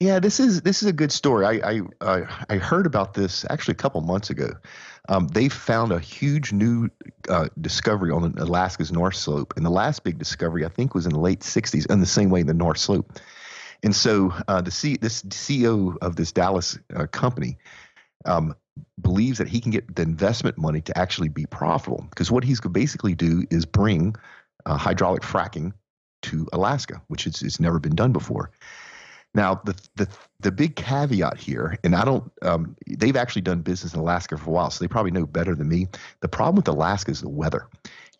Yeah, 0.00 0.18
this 0.18 0.40
is 0.40 0.62
this 0.62 0.82
is 0.82 0.88
a 0.88 0.92
good 0.92 1.12
story. 1.12 1.62
I 1.62 1.80
I 2.00 2.24
I 2.50 2.56
heard 2.56 2.86
about 2.86 3.14
this 3.14 3.44
actually 3.50 3.72
a 3.72 3.76
couple 3.76 4.00
months 4.00 4.30
ago. 4.30 4.50
Um, 5.08 5.28
they 5.28 5.48
found 5.48 5.92
a 5.92 6.00
huge 6.00 6.52
new 6.52 6.88
uh, 7.28 7.48
discovery 7.60 8.10
on 8.10 8.34
Alaska's 8.36 8.90
North 8.90 9.14
Slope, 9.14 9.54
and 9.56 9.64
the 9.64 9.70
last 9.70 10.02
big 10.02 10.18
discovery 10.18 10.64
I 10.64 10.70
think 10.70 10.94
was 10.94 11.06
in 11.06 11.12
the 11.12 11.20
late 11.20 11.40
'60s, 11.40 11.88
in 11.88 12.00
the 12.00 12.06
same 12.06 12.30
way 12.30 12.40
in 12.40 12.48
the 12.48 12.54
North 12.54 12.78
Slope. 12.78 13.12
And 13.84 13.94
so 13.94 14.32
uh, 14.48 14.60
the 14.60 14.70
C, 14.72 14.96
this 14.96 15.22
CEO 15.22 15.96
of 16.02 16.16
this 16.16 16.32
Dallas 16.32 16.78
uh, 16.94 17.06
company 17.06 17.58
um, 18.24 18.54
believes 19.00 19.38
that 19.38 19.48
he 19.48 19.60
can 19.60 19.70
get 19.70 19.94
the 19.94 20.02
investment 20.02 20.58
money 20.58 20.80
to 20.80 20.96
actually 20.98 21.28
be 21.28 21.46
profitable 21.46 22.06
because 22.10 22.30
what 22.30 22.44
he's 22.44 22.60
going 22.60 22.72
to 22.72 22.80
basically 22.80 23.14
do 23.14 23.44
is 23.50 23.66
bring 23.66 24.14
uh, 24.66 24.76
hydraulic 24.76 25.22
fracking 25.22 25.72
to 26.22 26.48
Alaska, 26.52 27.02
which 27.08 27.26
is, 27.26 27.42
it's 27.42 27.60
never 27.60 27.78
been 27.78 27.94
done 27.94 28.12
before. 28.12 28.50
Now, 29.34 29.60
the, 29.64 29.74
the 29.96 30.08
the 30.40 30.52
big 30.52 30.76
caveat 30.76 31.38
here, 31.38 31.78
and 31.84 31.94
I 31.94 32.04
don't, 32.04 32.30
um, 32.42 32.76
they've 32.86 33.16
actually 33.16 33.42
done 33.42 33.62
business 33.62 33.94
in 33.94 34.00
Alaska 34.00 34.36
for 34.36 34.50
a 34.50 34.52
while, 34.52 34.70
so 34.70 34.84
they 34.84 34.88
probably 34.88 35.10
know 35.10 35.24
better 35.24 35.54
than 35.54 35.68
me. 35.68 35.88
The 36.20 36.28
problem 36.28 36.56
with 36.56 36.68
Alaska 36.68 37.12
is 37.12 37.22
the 37.22 37.30
weather. 37.30 37.66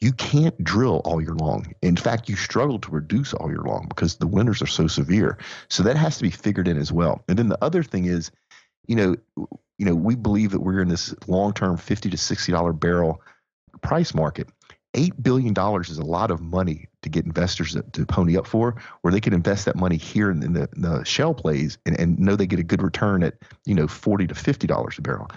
You 0.01 0.13
can't 0.13 0.65
drill 0.65 1.03
all 1.05 1.21
year 1.21 1.35
long. 1.35 1.75
In 1.83 1.97
fact, 1.97 2.29
you 2.29 2.37
struggle 2.37 2.79
to 2.79 2.91
produce 2.91 3.35
all 3.35 3.51
year 3.51 3.63
long 3.63 3.87
because 3.89 4.17
the 4.17 4.27
winters 4.27 4.63
are 4.63 4.67
so 4.67 4.87
severe. 4.87 5.37
So 5.69 5.83
that 5.83 5.97
has 5.97 6.17
to 6.17 6.23
be 6.23 6.31
figured 6.31 6.67
in 6.67 6.79
as 6.79 6.91
well. 6.91 7.23
And 7.29 7.39
then 7.39 7.49
the 7.49 7.63
other 7.63 7.83
thing 7.83 8.07
is, 8.07 8.31
you 8.87 8.97
know, 8.97 9.17
you 9.83 9.87
know, 9.89 9.97
we 9.97 10.15
believe 10.15 10.53
that 10.53 10.61
we're 10.61 10.81
in 10.81 10.87
this 10.87 11.13
long-term 11.27 11.77
fifty 11.77 12.09
to 12.09 12.17
sixty 12.17 12.53
dollar 12.53 12.73
barrel 12.73 13.21
price 13.81 14.15
market. 14.15 14.49
$8 14.95 15.21
billion 15.21 15.55
is 15.81 15.99
a 15.99 16.05
lot 16.05 16.31
of 16.31 16.41
money 16.41 16.87
to 17.03 17.09
get 17.09 17.25
investors 17.25 17.73
to, 17.73 17.83
to 17.83 18.07
pony 18.07 18.37
up 18.37 18.47
for, 18.47 18.81
where 19.01 19.11
they 19.11 19.21
can 19.21 19.33
invest 19.33 19.65
that 19.65 19.75
money 19.75 19.97
here 19.97 20.31
in, 20.31 20.41
in 20.41 20.53
the, 20.53 20.69
in 20.77 20.83
the 20.83 21.03
shale 21.03 21.35
plays 21.35 21.79
and, 21.85 21.99
and 21.99 22.17
know 22.21 22.37
they 22.37 22.47
get 22.47 22.61
a 22.61 22.63
good 22.63 22.81
return 22.81 23.25
at, 23.25 23.35
you 23.65 23.75
know, 23.75 23.89
40 23.89 24.29
to 24.29 24.35
$50 24.35 24.99
a 24.99 25.03
barrel. 25.03 25.29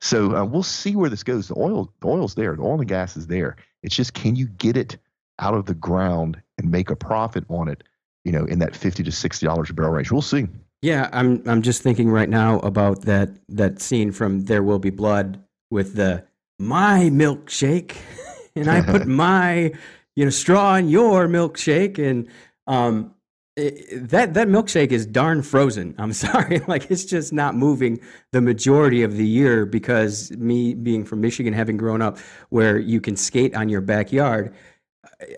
So 0.00 0.36
uh, 0.36 0.44
we'll 0.44 0.62
see 0.62 0.94
where 0.94 1.10
this 1.10 1.24
goes. 1.24 1.48
The 1.48 1.58
oil, 1.58 1.92
the 2.00 2.06
oil's 2.06 2.36
there. 2.36 2.54
The 2.54 2.62
oil 2.62 2.78
and 2.78 2.86
gas 2.86 3.16
is 3.16 3.26
there. 3.26 3.56
It's 3.82 3.96
just, 3.96 4.14
can 4.14 4.36
you 4.36 4.46
get 4.46 4.76
it 4.76 4.96
out 5.40 5.54
of 5.54 5.66
the 5.66 5.74
ground 5.74 6.40
and 6.56 6.70
make 6.70 6.90
a 6.90 6.96
profit 6.96 7.44
on 7.48 7.66
it, 7.66 7.82
you 8.24 8.30
know, 8.30 8.44
in 8.44 8.60
that 8.60 8.76
50 8.76 9.02
to 9.02 9.10
$60 9.10 9.70
a 9.70 9.72
barrel 9.72 9.92
range? 9.94 10.12
We'll 10.12 10.22
see. 10.22 10.46
Yeah, 10.82 11.08
I'm 11.12 11.42
I'm 11.46 11.62
just 11.62 11.82
thinking 11.82 12.08
right 12.10 12.28
now 12.28 12.60
about 12.60 13.02
that 13.02 13.30
that 13.48 13.80
scene 13.80 14.12
from 14.12 14.42
There 14.42 14.62
Will 14.62 14.78
Be 14.78 14.90
Blood 14.90 15.42
with 15.70 15.94
the 15.94 16.24
my 16.58 17.10
milkshake. 17.10 17.96
and 18.56 18.70
I 18.70 18.82
put 18.82 19.06
my 19.06 19.72
you 20.14 20.24
know 20.24 20.30
straw 20.30 20.76
in 20.76 20.88
your 20.88 21.26
milkshake, 21.28 21.98
and 21.98 22.28
um, 22.66 23.14
it, 23.56 24.08
that 24.10 24.34
that 24.34 24.48
milkshake 24.48 24.92
is 24.92 25.04
darn 25.04 25.42
frozen. 25.42 25.94
I'm 25.98 26.12
sorry, 26.26 26.60
like 26.68 26.90
it's 26.90 27.04
just 27.04 27.32
not 27.32 27.56
moving 27.56 28.00
the 28.32 28.40
majority 28.40 29.02
of 29.02 29.16
the 29.16 29.26
year 29.26 29.66
because 29.66 30.30
me 30.32 30.74
being 30.74 31.04
from 31.04 31.20
Michigan, 31.20 31.52
having 31.52 31.76
grown 31.76 32.02
up 32.02 32.18
where 32.50 32.78
you 32.78 33.00
can 33.00 33.16
skate 33.16 33.54
on 33.54 33.68
your 33.68 33.80
backyard. 33.80 34.54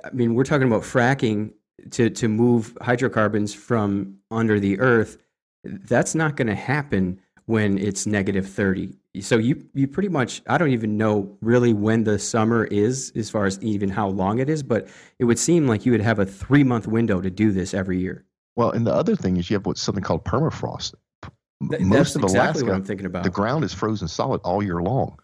I 0.04 0.10
mean, 0.12 0.34
we're 0.34 0.44
talking 0.44 0.66
about 0.66 0.82
fracking 0.82 1.52
to 1.92 2.10
to 2.10 2.28
move 2.28 2.76
hydrocarbons 2.82 3.54
from 3.54 4.18
under 4.30 4.60
the 4.60 4.78
earth. 4.80 5.16
That's 5.64 6.14
not 6.14 6.36
going 6.36 6.48
to 6.48 6.54
happen 6.54 7.20
when 7.46 7.78
it's 7.78 8.06
negative 8.06 8.48
30 8.48 9.00
so 9.18 9.38
you 9.38 9.66
you 9.74 9.88
pretty 9.88 10.08
much 10.08 10.40
I 10.46 10.56
don't 10.56 10.70
even 10.70 10.96
know 10.96 11.36
really 11.40 11.72
when 11.72 12.04
the 12.04 12.18
summer 12.18 12.64
is 12.66 13.12
as 13.16 13.28
far 13.28 13.46
as 13.46 13.60
even 13.60 13.88
how 13.88 14.08
long 14.08 14.38
it 14.38 14.48
is, 14.48 14.62
but 14.62 14.88
it 15.18 15.24
would 15.24 15.38
seem 15.38 15.66
like 15.66 15.84
you 15.84 15.92
would 15.92 16.00
have 16.00 16.20
a 16.20 16.26
three 16.26 16.62
month 16.62 16.86
window 16.86 17.20
to 17.20 17.30
do 17.30 17.50
this 17.50 17.74
every 17.74 17.98
year. 17.98 18.24
Well, 18.54 18.70
and 18.70 18.86
the 18.86 18.94
other 18.94 19.16
thing 19.16 19.36
is 19.36 19.50
you 19.50 19.54
have 19.56 19.66
what's 19.66 19.82
something 19.82 20.04
called 20.04 20.24
permafrost. 20.24 20.94
Th- 21.70 21.82
Most 21.82 22.14
of 22.14 22.22
exactly 22.22 22.62
Alaska, 22.62 22.72
I'm 22.72 22.84
thinking 22.84 23.06
about. 23.06 23.24
The 23.24 23.30
ground 23.30 23.64
is 23.64 23.74
frozen 23.74 24.06
solid 24.06 24.40
all 24.44 24.62
year 24.62 24.80
long. 24.80 25.18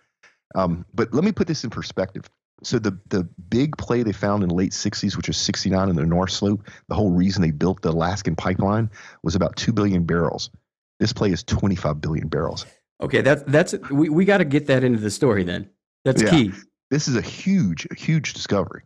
Um, 0.55 0.85
but 0.95 1.13
let 1.13 1.25
me 1.25 1.33
put 1.33 1.47
this 1.47 1.63
in 1.65 1.71
perspective. 1.71 2.29
So 2.63 2.79
the 2.79 2.99
the 3.09 3.25
big 3.51 3.77
play 3.77 4.03
they 4.03 4.13
found 4.13 4.43
in 4.43 4.49
the 4.49 4.55
late 4.55 4.73
60s, 4.73 5.17
which 5.17 5.29
was 5.29 5.37
69 5.37 5.89
in 5.89 5.97
the 5.97 6.07
North 6.07 6.31
Slope, 6.31 6.69
the 6.89 6.95
whole 6.95 7.11
reason 7.11 7.43
they 7.43 7.51
built 7.51 7.83
the 7.83 7.91
Alaskan 7.91 8.35
pipeline 8.35 8.91
was 9.23 9.35
about 9.35 9.57
two 9.57 9.73
billion 9.73 10.05
barrels. 10.05 10.51
This 10.99 11.13
play 11.13 11.31
is 11.31 11.43
25 11.45 12.01
billion 12.01 12.29
barrels. 12.29 12.65
Okay, 13.03 13.21
that's 13.21 13.43
that's 13.47 13.75
we, 13.91 14.09
we 14.09 14.25
got 14.25 14.39
to 14.39 14.45
get 14.45 14.67
that 14.69 14.83
into 14.83 15.01
the 15.01 15.11
story 15.11 15.45
then. 15.45 15.69
That's 16.05 16.23
yeah. 16.23 16.31
key. 16.31 16.53
This 16.91 17.09
is 17.09 17.17
a 17.17 17.21
huge, 17.21 17.87
huge 17.99 18.33
discovery. 18.33 18.83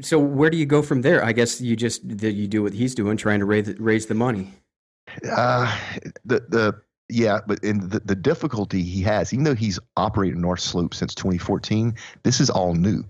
So 0.00 0.18
where 0.18 0.48
do 0.48 0.56
you 0.56 0.66
go 0.66 0.80
from 0.80 1.02
there? 1.02 1.24
I 1.24 1.32
guess 1.32 1.60
you 1.60 1.76
just 1.76 2.04
you 2.04 2.46
do 2.46 2.62
what 2.62 2.72
he's 2.72 2.94
doing, 2.94 3.16
trying 3.16 3.40
to 3.40 3.46
raise 3.46 3.78
raise 3.78 4.06
the 4.06 4.14
money. 4.14 4.52
Uh, 5.30 5.76
the 6.24 6.40
the 6.48 6.80
yeah, 7.08 7.40
but 7.46 7.62
in 7.62 7.88
the, 7.88 8.00
the 8.00 8.14
difficulty 8.14 8.82
he 8.82 9.02
has, 9.02 9.32
even 9.32 9.44
though 9.44 9.54
he's 9.54 9.78
operated 9.96 10.38
North 10.38 10.60
Slope 10.60 10.94
since 10.94 11.14
2014, 11.14 11.94
this 12.22 12.40
is 12.40 12.50
all 12.50 12.74
new. 12.74 13.04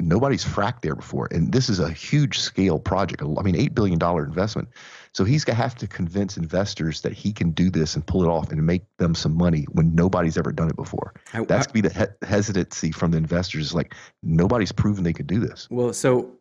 Nobody's 0.00 0.44
fracked 0.44 0.80
there 0.80 0.96
before, 0.96 1.28
and 1.30 1.52
this 1.52 1.68
is 1.68 1.78
a 1.78 1.88
huge 1.88 2.40
scale 2.40 2.80
project. 2.80 3.22
I 3.22 3.42
mean, 3.42 3.54
eight 3.54 3.72
billion 3.72 4.00
dollar 4.00 4.24
investment. 4.24 4.68
So 5.12 5.22
he's 5.22 5.44
going 5.44 5.56
to 5.56 5.62
have 5.62 5.76
to 5.76 5.86
convince 5.86 6.36
investors 6.36 7.02
that 7.02 7.12
he 7.12 7.32
can 7.32 7.52
do 7.52 7.70
this 7.70 7.94
and 7.94 8.04
pull 8.04 8.24
it 8.24 8.26
off 8.26 8.50
and 8.50 8.66
make 8.66 8.82
them 8.98 9.14
some 9.14 9.36
money 9.36 9.64
when 9.72 9.94
nobody's 9.94 10.36
ever 10.36 10.50
done 10.50 10.68
it 10.68 10.76
before. 10.76 11.14
I, 11.32 11.44
That's 11.44 11.68
going 11.68 11.68
to 11.68 11.72
be 11.74 11.80
the 11.82 11.94
he- 12.20 12.26
hesitancy 12.26 12.90
from 12.90 13.12
the 13.12 13.18
investors. 13.18 13.66
Is 13.66 13.74
like 13.74 13.94
nobody's 14.24 14.72
proven 14.72 15.04
they 15.04 15.12
could 15.12 15.28
do 15.28 15.38
this. 15.38 15.68
Well, 15.70 15.92
so 15.92 16.32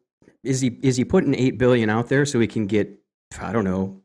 is 0.43 0.61
he 0.61 0.79
is 0.81 0.97
he 0.97 1.05
putting 1.05 1.35
eight 1.35 1.59
billion 1.59 1.89
out 1.89 2.09
there 2.09 2.25
so 2.25 2.39
he 2.39 2.47
can 2.47 2.65
get 2.65 2.91
I 3.39 3.51
don't 3.51 3.63
know 3.63 4.01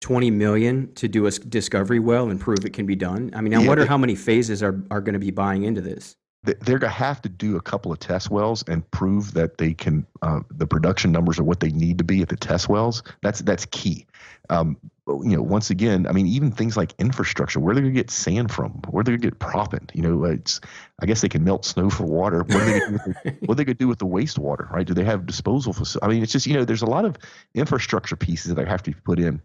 20 0.00 0.30
million 0.30 0.92
to 0.94 1.08
do 1.08 1.26
a 1.26 1.30
discovery 1.30 1.98
well 1.98 2.30
and 2.30 2.40
prove 2.40 2.64
it 2.64 2.72
can 2.72 2.86
be 2.86 2.96
done? 2.96 3.30
I 3.34 3.40
mean, 3.40 3.54
I 3.54 3.60
yeah, 3.60 3.68
wonder 3.68 3.86
how 3.86 3.98
many 3.98 4.14
phases 4.14 4.62
are, 4.62 4.82
are 4.90 5.00
going 5.00 5.14
to 5.14 5.18
be 5.18 5.30
buying 5.30 5.64
into 5.64 5.80
this. 5.80 6.16
They're 6.42 6.78
going 6.78 6.80
to 6.80 6.88
have 6.88 7.20
to 7.22 7.28
do 7.28 7.56
a 7.56 7.60
couple 7.60 7.92
of 7.92 7.98
test 7.98 8.30
wells 8.30 8.64
and 8.66 8.88
prove 8.92 9.34
that 9.34 9.58
they 9.58 9.74
can 9.74 10.06
uh, 10.22 10.40
the 10.50 10.66
production 10.66 11.12
numbers 11.12 11.38
are 11.38 11.44
what 11.44 11.60
they 11.60 11.68
need 11.68 11.98
to 11.98 12.04
be 12.04 12.22
at 12.22 12.30
the 12.30 12.36
test 12.36 12.66
wells. 12.66 13.02
That's 13.20 13.40
that's 13.40 13.66
key. 13.66 14.06
Um, 14.48 14.78
you 15.24 15.36
know 15.36 15.42
once 15.42 15.70
again 15.70 16.06
i 16.06 16.12
mean 16.12 16.26
even 16.26 16.50
things 16.50 16.76
like 16.76 16.94
infrastructure 16.98 17.60
where 17.60 17.72
are 17.72 17.74
they 17.74 17.80
going 17.80 17.92
to 17.92 18.00
get 18.00 18.10
sand 18.10 18.50
from 18.50 18.70
where 18.90 19.00
are 19.00 19.04
they 19.04 19.12
going 19.12 19.20
to 19.20 19.26
get 19.26 19.38
proppant 19.38 19.94
you 19.94 20.02
know 20.02 20.24
it's 20.24 20.60
i 21.00 21.06
guess 21.06 21.20
they 21.20 21.28
can 21.28 21.44
melt 21.44 21.64
snow 21.64 21.90
for 21.90 22.04
water 22.04 22.42
what 22.44 22.54
are 22.54 23.54
they 23.54 23.64
going 23.64 23.66
to 23.66 23.74
do 23.74 23.88
with 23.88 23.98
the 23.98 24.06
wastewater 24.06 24.70
right 24.70 24.86
do 24.86 24.94
they 24.94 25.04
have 25.04 25.26
disposal 25.26 25.72
facilities 25.72 25.98
i 26.02 26.08
mean 26.08 26.22
it's 26.22 26.32
just 26.32 26.46
you 26.46 26.54
know 26.54 26.64
there's 26.64 26.82
a 26.82 26.86
lot 26.86 27.04
of 27.04 27.16
infrastructure 27.54 28.16
pieces 28.16 28.54
that 28.54 28.68
have 28.68 28.82
to 28.82 28.90
be 28.90 29.00
put 29.04 29.18
in 29.18 29.40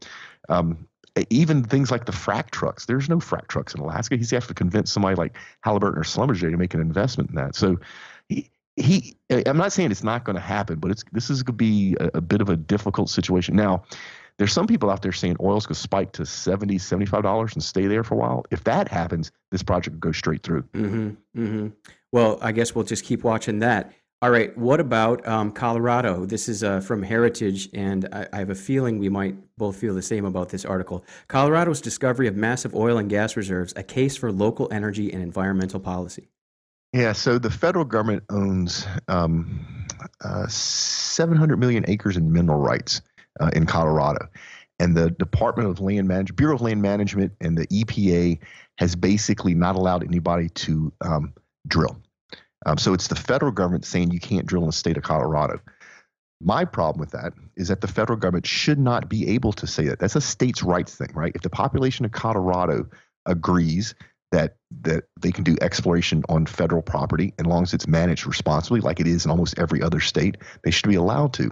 um, 0.49 0.87
even 1.29 1.63
things 1.63 1.91
like 1.91 2.05
the 2.05 2.11
frac 2.11 2.51
trucks. 2.51 2.85
There's 2.85 3.07
no 3.07 3.17
frac 3.17 3.47
trucks 3.47 3.73
in 3.73 3.81
Alaska. 3.81 4.17
He's 4.17 4.31
have 4.31 4.47
to 4.47 4.53
convince 4.53 4.91
somebody 4.91 5.15
like 5.15 5.37
Halliburton 5.61 5.99
or 5.99 6.03
Schlumberger 6.03 6.51
to 6.51 6.57
make 6.57 6.73
an 6.73 6.81
investment 6.81 7.29
in 7.29 7.35
that. 7.37 7.55
So 7.55 7.79
he, 8.27 8.49
he 8.75 9.15
I'm 9.29 9.57
not 9.57 9.71
saying 9.71 9.91
it's 9.91 10.03
not 10.03 10.25
going 10.25 10.35
to 10.35 10.41
happen, 10.41 10.79
but 10.79 10.91
it's 10.91 11.03
this 11.13 11.29
is 11.29 11.43
going 11.43 11.53
to 11.53 11.57
be 11.57 11.95
a, 11.99 12.11
a, 12.15 12.21
bit 12.21 12.41
of 12.41 12.49
a 12.49 12.57
difficult 12.57 13.09
situation. 13.09 13.55
Now, 13.55 13.83
there's 14.37 14.53
some 14.53 14.67
people 14.67 14.89
out 14.89 15.01
there 15.01 15.11
saying 15.11 15.37
oil's 15.39 15.65
going 15.65 15.75
to 15.75 15.79
spike 15.79 16.11
to 16.13 16.25
70 16.25 16.77
$75 16.77 17.53
and 17.53 17.63
stay 17.63 17.87
there 17.87 18.03
for 18.03 18.15
a 18.15 18.17
while. 18.17 18.45
If 18.51 18.63
that 18.65 18.89
happens, 18.89 19.31
this 19.51 19.63
project 19.63 19.95
will 19.95 19.99
go 19.99 20.11
straight 20.11 20.43
through. 20.43 20.63
Mm-hmm, 20.73 21.09
mm-hmm. 21.41 21.67
Well, 22.11 22.37
I 22.41 22.51
guess 22.51 22.75
we'll 22.75 22.85
just 22.85 23.05
keep 23.05 23.23
watching 23.23 23.59
that. 23.59 23.93
All 24.21 24.31
right. 24.31 24.57
What 24.57 24.79
about 24.79 25.25
um, 25.27 25.51
Colorado? 25.51 26.25
This 26.25 26.49
is 26.49 26.63
uh, 26.63 26.79
from 26.79 27.03
Heritage, 27.03 27.69
and 27.73 28.07
I, 28.11 28.27
I, 28.33 28.39
have 28.39 28.49
a 28.49 28.55
feeling 28.55 28.97
we 28.97 29.09
might 29.09 29.35
both 29.57 29.75
feel 29.75 29.93
the 29.93 30.01
same 30.01 30.25
about 30.25 30.49
this 30.49 30.63
article. 30.65 31.05
Colorado's 31.27 31.81
discovery 31.81 32.27
of 32.27 32.35
massive 32.35 32.73
oil 32.73 32.97
and 32.97 33.09
gas 33.09 33.35
reserves, 33.35 33.73
a 33.75 33.83
case 33.83 34.15
for 34.15 34.31
local 34.31 34.67
energy 34.71 35.11
and 35.11 35.21
environmental 35.21 35.79
policy. 35.79 36.29
Yeah, 36.93 37.11
so 37.11 37.37
the 37.37 37.51
federal 37.51 37.83
government 37.83 38.23
owns 38.29 38.87
um, 39.09 39.65
uh, 40.23 40.47
700 40.47 41.57
million 41.57 41.83
acres 41.87 42.15
in 42.15 42.31
mineral 42.31 42.59
rights 42.59 43.01
uh, 43.39 43.51
in 43.53 43.65
Colorado. 43.65 44.27
And 44.79 44.95
the 44.95 45.11
Department 45.11 45.69
of 45.69 45.79
Land 45.79 46.07
Management, 46.07 46.37
Bureau 46.37 46.55
of 46.55 46.61
Land 46.61 46.81
Management, 46.81 47.33
and 47.39 47.57
the 47.57 47.67
EPA 47.67 48.39
has 48.77 48.95
basically 48.95 49.53
not 49.53 49.75
allowed 49.75 50.03
anybody 50.03 50.49
to 50.49 50.91
um, 51.01 51.33
drill. 51.67 51.97
Um, 52.65 52.77
so 52.77 52.93
it's 52.93 53.07
the 53.07 53.15
federal 53.15 53.51
government 53.51 53.85
saying 53.85 54.11
you 54.11 54.19
can't 54.19 54.45
drill 54.45 54.63
in 54.63 54.67
the 54.67 54.73
state 54.73 54.97
of 54.97 55.03
Colorado. 55.03 55.59
My 56.41 56.65
problem 56.65 56.99
with 56.99 57.11
that 57.11 57.33
is 57.55 57.69
that 57.69 57.81
the 57.81 57.87
federal 57.87 58.19
government 58.19 58.45
should 58.45 58.79
not 58.79 59.07
be 59.07 59.29
able 59.29 59.53
to 59.53 59.65
say 59.65 59.85
that. 59.85 59.99
That's 59.99 60.15
a 60.15 60.21
states' 60.21 60.63
rights 60.63 60.95
thing, 60.95 61.09
right? 61.13 61.31
If 61.33 61.41
the 61.41 61.49
population 61.49 62.03
of 62.05 62.11
Colorado 62.11 62.87
agrees 63.25 63.95
that 64.35 64.57
that 64.81 65.05
they 65.21 65.31
can 65.31 65.45
do 65.45 65.55
exploration 65.61 66.23
on 66.27 66.45
federal 66.45 66.81
property, 66.81 67.33
as 67.39 67.45
long 67.45 67.63
as 67.63 67.73
it's 67.73 67.87
managed 67.87 68.27
responsibly, 68.27 68.81
like 68.81 68.99
it 68.99 69.07
is 69.07 69.23
in 69.23 69.31
almost 69.31 69.57
every 69.57 69.81
other 69.81 70.01
state, 70.01 70.37
they 70.63 70.71
should 70.71 70.89
be 70.89 70.95
allowed 70.95 71.33
to. 71.33 71.49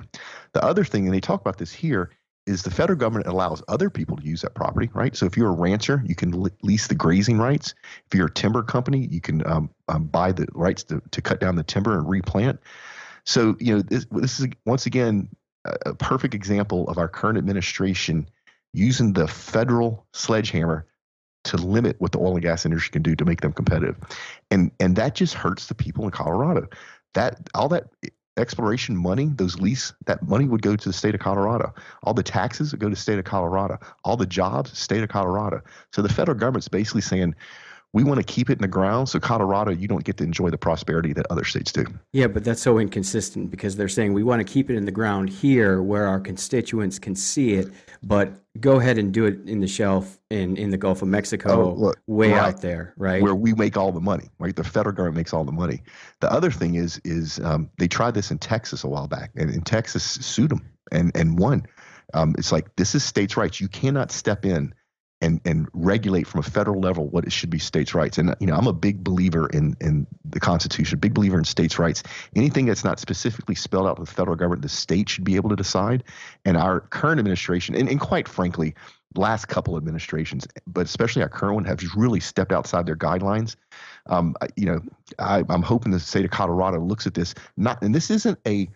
The 0.53 0.63
other 0.63 0.83
thing, 0.83 1.05
and 1.05 1.15
they 1.15 1.21
talk 1.21 1.39
about 1.39 1.57
this 1.57 1.71
here, 1.71 2.11
is 2.45 2.63
the 2.63 2.71
federal 2.71 2.99
government 2.99 3.27
allows 3.27 3.63
other 3.69 3.89
people 3.89 4.17
to 4.17 4.25
use 4.25 4.41
that 4.41 4.53
property, 4.53 4.89
right? 4.93 5.15
So 5.15 5.25
if 5.25 5.37
you're 5.37 5.49
a 5.49 5.55
rancher, 5.55 6.03
you 6.05 6.13
can 6.13 6.49
lease 6.61 6.87
the 6.87 6.95
grazing 6.95 7.37
rights. 7.37 7.73
If 8.11 8.17
you're 8.17 8.27
a 8.27 8.33
timber 8.33 8.63
company, 8.63 9.07
you 9.09 9.21
can 9.21 9.47
um, 9.47 9.69
um, 9.87 10.03
buy 10.07 10.33
the 10.33 10.45
rights 10.53 10.83
to, 10.85 11.01
to 11.11 11.21
cut 11.21 11.39
down 11.39 11.55
the 11.55 11.63
timber 11.63 11.97
and 11.97 12.09
replant. 12.09 12.59
So 13.25 13.55
you 13.61 13.75
know 13.75 13.81
this, 13.81 14.05
this 14.11 14.41
is 14.41 14.47
once 14.65 14.85
again 14.85 15.29
a 15.85 15.95
perfect 15.95 16.33
example 16.33 16.89
of 16.89 16.97
our 16.97 17.07
current 17.07 17.37
administration 17.37 18.27
using 18.73 19.13
the 19.13 19.29
federal 19.29 20.05
sledgehammer 20.11 20.85
to 21.45 21.57
limit 21.57 21.95
what 21.99 22.11
the 22.11 22.19
oil 22.19 22.33
and 22.33 22.41
gas 22.41 22.65
industry 22.65 22.91
can 22.91 23.01
do 23.01 23.15
to 23.15 23.25
make 23.25 23.41
them 23.41 23.53
competitive. 23.53 23.97
And 24.51 24.71
and 24.79 24.95
that 24.95 25.15
just 25.15 25.33
hurts 25.33 25.67
the 25.67 25.75
people 25.75 26.05
in 26.05 26.11
Colorado. 26.11 26.67
That 27.13 27.49
all 27.53 27.69
that 27.69 27.85
exploration 28.37 28.97
money, 28.97 29.29
those 29.35 29.59
lease, 29.59 29.93
that 30.05 30.27
money 30.27 30.45
would 30.45 30.61
go 30.61 30.75
to 30.75 30.89
the 30.89 30.93
state 30.93 31.13
of 31.13 31.21
Colorado. 31.21 31.73
All 32.03 32.13
the 32.13 32.23
taxes 32.23 32.71
would 32.71 32.79
go 32.79 32.89
to 32.89 32.95
the 32.95 33.01
state 33.01 33.19
of 33.19 33.25
Colorado. 33.25 33.77
All 34.03 34.17
the 34.17 34.25
jobs, 34.25 34.77
state 34.77 35.03
of 35.03 35.09
Colorado. 35.09 35.61
So 35.91 36.01
the 36.01 36.09
federal 36.09 36.37
government's 36.37 36.67
basically 36.67 37.01
saying, 37.01 37.35
we 37.93 38.03
want 38.03 38.19
to 38.19 38.25
keep 38.25 38.49
it 38.49 38.53
in 38.53 38.61
the 38.61 38.67
ground 38.67 39.07
so 39.07 39.19
Colorado, 39.19 39.71
you 39.71 39.87
don't 39.87 40.03
get 40.03 40.17
to 40.17 40.23
enjoy 40.23 40.49
the 40.49 40.57
prosperity 40.57 41.13
that 41.13 41.27
other 41.29 41.43
states 41.43 41.71
do. 41.71 41.85
Yeah, 42.11 42.27
but 42.27 42.43
that's 42.43 42.61
so 42.61 42.79
inconsistent 42.79 43.51
because 43.51 43.75
they're 43.75 43.87
saying 43.87 44.13
we 44.13 44.23
want 44.23 44.45
to 44.45 44.51
keep 44.51 44.71
it 44.71 44.75
in 44.75 44.85
the 44.85 44.91
ground 44.91 45.29
here 45.29 45.81
where 45.81 46.07
our 46.07 46.19
constituents 46.19 46.97
can 46.97 47.15
see 47.15 47.53
it, 47.53 47.67
but 48.01 48.33
go 48.59 48.79
ahead 48.79 48.97
and 48.97 49.13
do 49.13 49.25
it 49.25 49.47
in 49.47 49.59
the 49.59 49.67
shelf 49.67 50.17
in, 50.31 50.57
in 50.57 50.71
the 50.71 50.77
Gulf 50.77 51.03
of 51.03 51.07
Mexico, 51.07 51.71
oh, 51.71 51.73
look, 51.73 51.99
way 52.07 52.31
right. 52.31 52.41
out 52.41 52.61
there, 52.61 52.93
right? 52.97 53.21
Where 53.21 53.35
we 53.35 53.53
make 53.53 53.77
all 53.77 53.91
the 53.91 54.01
money, 54.01 54.29
right? 54.39 54.55
The 54.55 54.63
federal 54.63 54.95
government 54.95 55.17
makes 55.17 55.33
all 55.33 55.43
the 55.43 55.51
money. 55.51 55.83
The 56.19 56.31
other 56.31 56.49
thing 56.49 56.75
is, 56.75 56.99
is 57.03 57.39
um, 57.39 57.69
they 57.77 57.87
tried 57.87 58.15
this 58.15 58.31
in 58.31 58.39
Texas 58.39 58.83
a 58.83 58.87
while 58.87 59.07
back, 59.07 59.31
and 59.35 59.51
in 59.51 59.61
Texas 59.61 60.03
sued 60.03 60.49
them 60.49 60.67
and 60.91 61.11
and 61.15 61.37
won. 61.37 61.65
Um, 62.13 62.35
it's 62.37 62.51
like 62.51 62.75
this 62.75 62.95
is 62.95 63.03
states' 63.03 63.37
rights. 63.37 63.61
You 63.61 63.67
cannot 63.67 64.11
step 64.11 64.45
in 64.45 64.73
and 65.23 65.39
and 65.45 65.67
regulate 65.73 66.27
from 66.27 66.41
a 66.41 66.43
federal 66.43 66.79
level 66.79 67.07
what 67.07 67.23
it 67.23 67.31
should 67.31 67.49
be 67.49 67.57
states' 67.57 67.95
rights. 67.95 68.17
And 68.17 68.35
you 68.39 68.47
know, 68.47 68.55
I'm 68.55 68.67
a 68.67 68.73
big 68.73 69.03
believer 69.03 69.47
in 69.47 69.75
in 69.79 70.05
the 70.25 70.39
Constitution, 70.39 70.99
big 70.99 71.13
believer 71.13 71.37
in 71.37 71.45
states' 71.45 71.79
rights. 71.79 72.03
Anything 72.35 72.65
that's 72.65 72.83
not 72.83 72.99
specifically 72.99 73.55
spelled 73.55 73.87
out 73.87 73.97
in 73.97 74.03
the 74.03 74.11
federal 74.11 74.35
government, 74.35 74.61
the 74.61 74.69
state 74.69 75.09
should 75.09 75.23
be 75.23 75.35
able 75.35 75.49
to 75.49 75.55
decide. 75.55 76.03
And 76.45 76.57
our 76.57 76.81
current 76.81 77.19
administration, 77.19 77.73
and, 77.73 77.89
and 77.89 77.99
quite 77.99 78.27
frankly, 78.27 78.75
last 79.15 79.45
couple 79.45 79.77
administrations, 79.77 80.45
but 80.67 80.85
especially 80.85 81.21
our 81.21 81.29
current 81.29 81.55
one, 81.55 81.65
have 81.65 81.81
really 81.95 82.19
stepped 82.19 82.51
outside 82.51 82.85
their 82.85 82.97
guidelines. 82.97 83.55
Um, 84.07 84.35
you 84.57 84.65
know, 84.65 84.81
I, 85.19 85.43
I'm 85.49 85.63
hoping 85.63 85.91
the 85.91 85.99
state 85.99 86.25
of 86.25 86.31
Colorado 86.31 86.79
looks 86.79 87.07
at 87.07 87.13
this. 87.13 87.33
Not, 87.55 87.81
and 87.81 87.95
this 87.95 88.11
isn't 88.11 88.37
a 88.45 88.69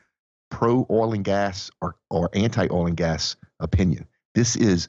pro 0.49 0.87
oil 0.89 1.13
and 1.13 1.25
gas 1.25 1.69
or 1.81 1.97
or 2.09 2.29
anti 2.33 2.67
oil 2.71 2.87
and 2.87 2.95
gas 2.95 3.35
opinion. 3.59 4.07
This 4.33 4.55
is 4.55 4.87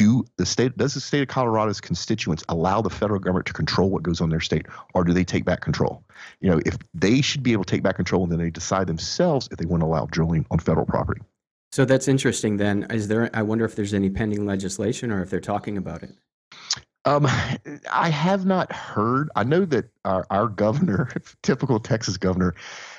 do 0.00 0.24
the 0.38 0.46
state 0.46 0.74
does 0.78 0.94
the 0.94 1.00
state 1.00 1.20
of 1.20 1.28
Colorado's 1.28 1.78
constituents 1.78 2.42
allow 2.48 2.80
the 2.80 2.88
federal 2.88 3.20
government 3.20 3.44
to 3.46 3.52
control 3.52 3.90
what 3.90 4.02
goes 4.02 4.22
on 4.22 4.30
their 4.30 4.40
state, 4.40 4.64
or 4.94 5.04
do 5.04 5.12
they 5.12 5.24
take 5.24 5.44
back 5.44 5.60
control? 5.60 6.02
You 6.40 6.50
know, 6.50 6.60
if 6.64 6.78
they 6.94 7.20
should 7.20 7.42
be 7.42 7.52
able 7.52 7.64
to 7.64 7.70
take 7.70 7.82
back 7.82 7.96
control, 7.96 8.22
and 8.22 8.32
then 8.32 8.38
they 8.38 8.48
decide 8.48 8.86
themselves 8.86 9.46
if 9.52 9.58
they 9.58 9.66
want 9.66 9.82
to 9.82 9.86
allow 9.86 10.06
drilling 10.06 10.46
on 10.50 10.58
federal 10.58 10.86
property. 10.86 11.20
So 11.72 11.84
that's 11.84 12.08
interesting. 12.08 12.56
Then, 12.56 12.86
is 12.88 13.08
there? 13.08 13.28
I 13.34 13.42
wonder 13.42 13.66
if 13.66 13.76
there's 13.76 13.92
any 13.92 14.08
pending 14.08 14.46
legislation, 14.46 15.12
or 15.12 15.22
if 15.22 15.28
they're 15.28 15.38
talking 15.38 15.76
about 15.76 16.02
it. 16.02 16.12
Um, 17.04 17.26
I 17.90 18.08
have 18.08 18.46
not 18.46 18.72
heard. 18.72 19.28
I 19.36 19.44
know 19.44 19.66
that 19.66 19.90
our, 20.06 20.26
our 20.30 20.48
governor, 20.48 21.10
typical 21.42 21.78
Texas 21.78 22.16
governor, 22.16 22.54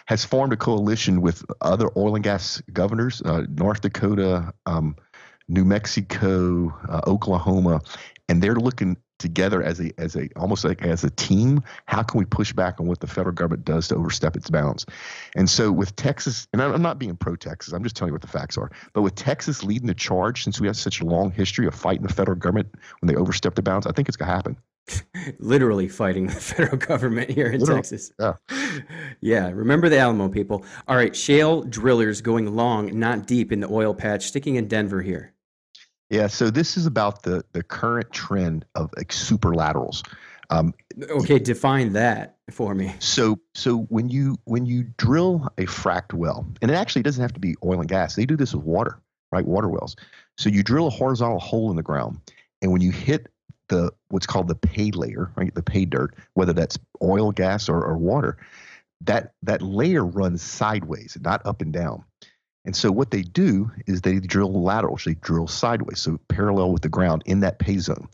has 0.06 0.24
formed 0.24 0.54
a 0.54 0.58
coalition 0.58 1.22
with 1.22 1.44
other 1.62 1.90
oil 1.98 2.14
and 2.14 2.24
gas 2.24 2.62
governors, 2.72 3.24
uh, 3.24 3.46
North 3.50 3.82
Dakota, 3.82 4.54
um, 4.68 4.96
New 5.52 5.66
Mexico, 5.66 6.74
uh, 6.90 7.02
Oklahoma, 7.08 7.82
and 8.30 8.42
they're 8.42 8.56
looking 8.56 8.96
together 9.20 9.62
as 9.62 9.80
a 9.80 9.92
as 10.00 10.16
a 10.16 10.30
almost 10.36 10.64
like 10.64 10.82
as 10.82 11.04
a 11.04 11.10
team. 11.12 11.62
How 11.86 12.04
can 12.04 12.18
we 12.18 12.26
push 12.26 12.54
back 12.54 12.80
on 12.80 12.88
what 12.88 13.02
the 13.02 13.08
federal 13.08 13.36
government 13.36 13.66
does 13.66 13.88
to 13.90 13.96
overstep 13.96 14.36
its 14.36 14.50
bounds? 14.50 14.86
And 15.36 15.50
so 15.50 15.72
with 15.72 15.96
Texas, 15.98 16.48
and 16.54 16.62
I'm 16.62 16.82
not 16.82 17.00
being 17.00 17.16
pro 17.18 17.36
Texas, 17.36 17.74
I'm 17.74 17.84
just 17.84 17.96
telling 17.96 18.10
you 18.10 18.14
what 18.14 18.22
the 18.22 18.28
facts 18.28 18.58
are. 18.58 18.72
But 18.94 19.02
with 19.02 19.16
Texas 19.16 19.64
leading 19.64 19.88
the 19.88 19.94
charge, 19.94 20.44
since 20.44 20.60
we 20.60 20.68
have 20.68 20.78
such 20.78 21.02
a 21.02 21.06
long 21.06 21.32
history 21.32 21.68
of 21.68 21.76
fighting 21.76 22.04
the 22.04 22.14
federal 22.14 22.38
government 22.38 22.74
when 23.02 23.14
they 23.14 23.16
overstep 23.16 23.56
the 23.56 23.62
bounds, 23.62 23.86
I 23.86 23.92
think 23.92 24.08
it's 24.08 24.18
gonna 24.18 24.32
happen. 24.32 24.58
Literally 25.40 25.88
fighting 25.88 26.28
the 26.28 26.34
federal 26.34 26.78
government 26.78 27.30
here 27.30 27.48
in 27.48 27.60
Literally, 27.60 27.82
Texas. 27.82 28.12
Yeah. 28.20 28.34
Yeah. 29.20 29.52
Remember 29.54 29.90
the 29.90 30.00
Alamo 30.00 30.30
people. 30.30 30.66
All 30.88 30.96
right. 30.96 31.16
Shale 31.16 31.64
drillers 31.64 32.22
going 32.22 32.56
long, 32.56 32.98
not 32.98 33.28
deep 33.28 33.52
in 33.52 33.60
the 33.60 33.70
oil 33.70 33.94
patch, 33.94 34.26
sticking 34.26 34.56
in 34.56 34.68
Denver 34.68 35.02
here. 35.02 35.34
Yeah, 36.12 36.28
so 36.28 36.50
this 36.50 36.76
is 36.76 36.86
about 36.86 37.24
the 37.24 37.44
the 37.54 37.64
current 37.64 38.12
trend 38.12 38.66
of 38.76 38.92
like 38.98 39.14
super 39.14 39.56
laterals. 39.56 40.04
Um, 40.50 40.74
okay, 41.10 41.40
define 41.40 41.94
that 41.94 42.36
for 42.52 42.76
me. 42.76 42.94
So, 43.00 43.40
so 43.56 43.84
when 43.84 44.10
you 44.10 44.38
when 44.44 44.66
you 44.66 44.84
drill 44.98 45.48
a 45.58 45.66
fracked 45.68 46.14
well, 46.14 46.46
and 46.62 46.70
it 46.70 46.74
actually 46.74 47.04
doesn't 47.04 47.22
have 47.22 47.32
to 47.34 47.40
be 47.40 47.56
oil 47.64 47.80
and 47.80 47.88
gas. 47.88 48.16
They 48.16 48.26
do 48.26 48.36
this 48.36 48.54
with 48.54 48.66
water, 48.66 49.00
right? 49.32 49.46
Water 49.46 49.70
wells. 49.70 49.96
So 50.38 50.50
you 50.50 50.64
drill 50.64 50.88
a 50.88 50.90
horizontal 50.90 51.40
hole 51.40 51.70
in 51.70 51.78
the 51.78 51.82
ground, 51.82 52.20
and 52.62 52.74
when 52.74 52.82
you 52.82 52.92
hit 52.92 53.30
the 53.70 53.94
what's 54.10 54.28
called 54.28 54.50
the 54.50 54.56
pay 54.56 54.92
layer, 54.92 55.32
right? 55.38 55.56
The 55.56 55.64
pay 55.64 55.86
dirt, 55.86 56.14
whether 56.34 56.52
that's 56.52 56.78
oil, 57.02 57.32
gas, 57.32 57.70
or, 57.70 57.86
or 57.86 57.96
water, 57.96 58.36
that 59.00 59.32
that 59.44 59.62
layer 59.62 60.06
runs 60.06 60.42
sideways, 60.42 61.18
not 61.22 61.42
up 61.46 61.62
and 61.62 61.72
down. 61.72 62.04
And 62.66 62.76
so 62.76 62.92
what 62.92 63.12
they 63.12 63.24
do 63.24 63.72
is 63.88 64.02
they 64.02 64.20
drill 64.20 64.64
laterals, 64.64 65.04
they 65.06 65.16
drill 65.16 65.48
sideways, 65.48 66.00
so 66.00 66.20
parallel 66.28 66.72
with 66.72 66.84
the 66.84 66.90
ground 66.90 67.24
in 67.26 67.40
that 67.40 67.60
pay 67.60 67.80
zone. 67.80 68.08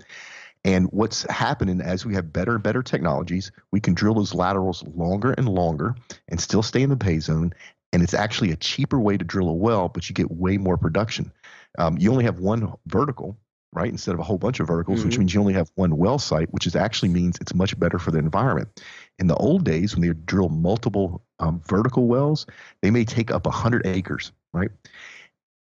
And 0.63 0.87
what's 0.91 1.23
happening 1.31 1.81
as 1.81 2.05
we 2.05 2.13
have 2.15 2.33
better 2.33 2.55
and 2.55 2.63
better 2.63 2.83
technologies, 2.83 3.51
we 3.71 3.79
can 3.79 3.93
drill 3.93 4.15
those 4.15 4.33
laterals 4.33 4.83
longer 4.95 5.31
and 5.33 5.47
longer 5.47 5.95
and 6.27 6.39
still 6.39 6.63
stay 6.63 6.81
in 6.81 6.89
the 6.89 6.97
pay 6.97 7.19
zone. 7.19 7.53
And 7.93 8.03
it's 8.03 8.13
actually 8.13 8.51
a 8.51 8.57
cheaper 8.57 8.99
way 8.99 9.17
to 9.17 9.23
drill 9.23 9.49
a 9.49 9.53
well, 9.53 9.87
but 9.87 10.09
you 10.09 10.13
get 10.13 10.31
way 10.31 10.57
more 10.57 10.77
production. 10.77 11.31
Um, 11.77 11.97
you 11.97 12.11
only 12.11 12.25
have 12.25 12.39
one 12.39 12.73
vertical, 12.85 13.37
right? 13.71 13.89
Instead 13.89 14.13
of 14.13 14.19
a 14.19 14.23
whole 14.23 14.37
bunch 14.37 14.59
of 14.59 14.67
verticals, 14.67 14.99
mm-hmm. 14.99 15.07
which 15.07 15.17
means 15.17 15.33
you 15.33 15.39
only 15.39 15.53
have 15.53 15.71
one 15.75 15.95
well 15.95 16.19
site, 16.19 16.51
which 16.51 16.67
is 16.67 16.75
actually 16.75 17.09
means 17.09 17.37
it's 17.39 17.53
much 17.53 17.77
better 17.79 17.99
for 17.99 18.11
the 18.11 18.19
environment. 18.19 18.83
In 19.19 19.27
the 19.27 19.35
old 19.35 19.63
days, 19.63 19.95
when 19.95 20.01
they 20.01 20.09
would 20.09 20.25
drill 20.25 20.49
multiple 20.49 21.23
um, 21.39 21.61
vertical 21.67 22.07
wells, 22.07 22.45
they 22.81 22.91
may 22.91 23.05
take 23.05 23.31
up 23.31 23.45
100 23.45 23.85
acres, 23.85 24.31
right? 24.53 24.69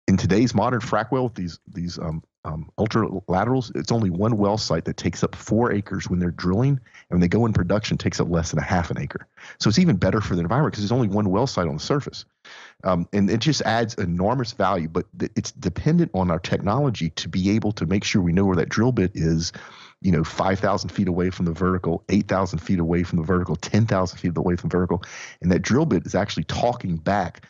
In 0.08 0.16
today's 0.16 0.54
modern 0.54 0.80
frac 0.80 1.10
well 1.10 1.24
with 1.24 1.34
these 1.34 1.58
these 1.66 1.98
um, 1.98 2.22
um, 2.44 2.70
ultra 2.78 3.08
laterals, 3.26 3.72
it's 3.74 3.90
only 3.90 4.08
one 4.08 4.36
well 4.36 4.56
site 4.56 4.84
that 4.84 4.96
takes 4.96 5.24
up 5.24 5.34
four 5.34 5.72
acres 5.72 6.08
when 6.08 6.20
they're 6.20 6.30
drilling, 6.30 6.68
and 6.70 6.80
when 7.08 7.20
they 7.20 7.28
go 7.28 7.44
in 7.44 7.52
production, 7.52 7.98
takes 7.98 8.20
up 8.20 8.30
less 8.30 8.50
than 8.50 8.60
a 8.60 8.64
half 8.64 8.90
an 8.92 8.98
acre. 8.98 9.26
So 9.58 9.68
it's 9.68 9.80
even 9.80 9.96
better 9.96 10.20
for 10.20 10.36
the 10.36 10.42
environment 10.42 10.74
because 10.74 10.84
there's 10.84 10.92
only 10.92 11.08
one 11.08 11.30
well 11.30 11.48
site 11.48 11.66
on 11.66 11.74
the 11.74 11.82
surface, 11.82 12.24
um, 12.84 13.08
and 13.12 13.28
it 13.28 13.40
just 13.40 13.62
adds 13.62 13.94
enormous 13.94 14.52
value. 14.52 14.88
But 14.88 15.06
it's 15.34 15.50
dependent 15.50 16.12
on 16.14 16.30
our 16.30 16.38
technology 16.38 17.10
to 17.10 17.28
be 17.28 17.50
able 17.50 17.72
to 17.72 17.86
make 17.86 18.04
sure 18.04 18.22
we 18.22 18.32
know 18.32 18.44
where 18.44 18.56
that 18.56 18.68
drill 18.68 18.92
bit 18.92 19.10
is 19.14 19.52
you 20.02 20.12
know, 20.12 20.22
5,000 20.22 20.90
feet 20.90 21.08
away 21.08 21.30
from 21.30 21.46
the 21.46 21.52
vertical, 21.52 22.04
8,000 22.08 22.58
feet 22.58 22.78
away 22.78 23.02
from 23.02 23.18
the 23.18 23.24
vertical, 23.24 23.56
10,000 23.56 24.18
feet 24.18 24.36
away 24.36 24.56
from 24.56 24.70
vertical. 24.70 25.02
And 25.40 25.50
that 25.50 25.62
drill 25.62 25.86
bit 25.86 26.06
is 26.06 26.14
actually 26.14 26.44
talking 26.44 26.96
back 26.96 27.46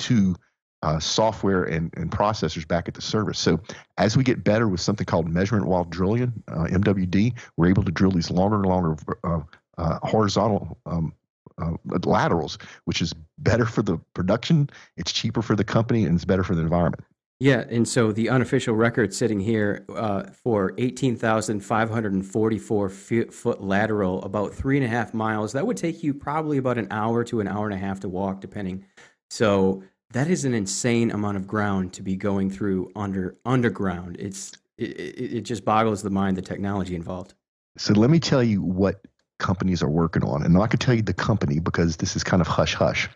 to 0.00 0.34
uh, 0.82 0.98
software 0.98 1.64
and, 1.64 1.92
and 1.96 2.10
processors 2.10 2.66
back 2.66 2.88
at 2.88 2.94
the 2.94 3.02
service. 3.02 3.38
So 3.38 3.60
as 3.98 4.16
we 4.16 4.24
get 4.24 4.42
better 4.42 4.68
with 4.68 4.80
something 4.80 5.04
called 5.04 5.28
measurement 5.28 5.66
while 5.66 5.84
drilling, 5.84 6.32
uh, 6.48 6.64
MWD, 6.64 7.34
we're 7.56 7.68
able 7.68 7.84
to 7.84 7.92
drill 7.92 8.10
these 8.10 8.30
longer 8.30 8.56
and 8.56 8.66
longer 8.66 8.96
uh, 9.24 9.40
uh 9.78 9.98
horizontal 10.02 10.76
um, 10.86 11.14
uh, 11.58 11.72
laterals, 12.04 12.58
which 12.84 13.00
is 13.00 13.14
better 13.38 13.64
for 13.64 13.82
the 13.82 13.98
production, 14.14 14.68
it's 14.96 15.12
cheaper 15.12 15.42
for 15.42 15.56
the 15.56 15.64
company, 15.64 16.04
and 16.04 16.14
it's 16.16 16.24
better 16.24 16.44
for 16.44 16.54
the 16.54 16.62
environment. 16.62 17.02
Yeah, 17.40 17.64
and 17.68 17.88
so 17.88 18.12
the 18.12 18.28
unofficial 18.28 18.76
record 18.76 19.12
sitting 19.12 19.40
here 19.40 19.84
uh, 19.96 20.26
for 20.44 20.74
18,544 20.78 22.88
foot 22.88 23.60
lateral, 23.60 24.22
about 24.22 24.54
three 24.54 24.76
and 24.76 24.86
a 24.86 24.88
half 24.88 25.12
miles. 25.12 25.52
That 25.52 25.66
would 25.66 25.76
take 25.76 26.04
you 26.04 26.14
probably 26.14 26.58
about 26.58 26.78
an 26.78 26.86
hour 26.92 27.24
to 27.24 27.40
an 27.40 27.48
hour 27.48 27.64
and 27.64 27.74
a 27.74 27.78
half 27.78 27.98
to 28.00 28.08
walk, 28.08 28.40
depending. 28.40 28.84
So 29.28 29.82
that 30.12 30.28
is 30.28 30.44
an 30.44 30.54
insane 30.54 31.10
amount 31.10 31.36
of 31.36 31.46
ground 31.46 31.92
to 31.94 32.02
be 32.02 32.16
going 32.16 32.50
through 32.50 32.90
under 32.94 33.36
underground. 33.44 34.16
It's 34.18 34.52
it, 34.78 34.84
it 34.84 35.40
just 35.42 35.64
boggles 35.64 36.02
the 36.02 36.10
mind 36.10 36.36
the 36.36 36.42
technology 36.42 36.94
involved. 36.94 37.34
So 37.78 37.94
let 37.94 38.10
me 38.10 38.20
tell 38.20 38.42
you 38.42 38.62
what 38.62 39.06
companies 39.38 39.82
are 39.82 39.88
working 39.88 40.22
on, 40.24 40.42
and 40.42 40.54
going 40.54 40.68
to 40.68 40.76
tell 40.76 40.94
you 40.94 41.02
the 41.02 41.14
company 41.14 41.58
because 41.58 41.96
this 41.96 42.14
is 42.14 42.22
kind 42.22 42.40
of 42.40 42.46
hush 42.46 42.74
hush. 42.74 43.08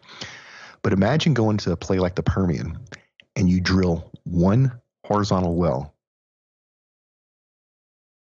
But 0.83 0.93
imagine 0.93 1.35
going 1.35 1.59
to 1.59 1.73
a 1.73 1.77
play 1.77 1.99
like 1.99 2.15
the 2.15 2.23
Permian 2.23 2.79
and 3.35 3.51
you 3.51 3.61
drill 3.61 4.11
one 4.25 4.73
horizontal 5.05 5.57
well, 5.57 5.95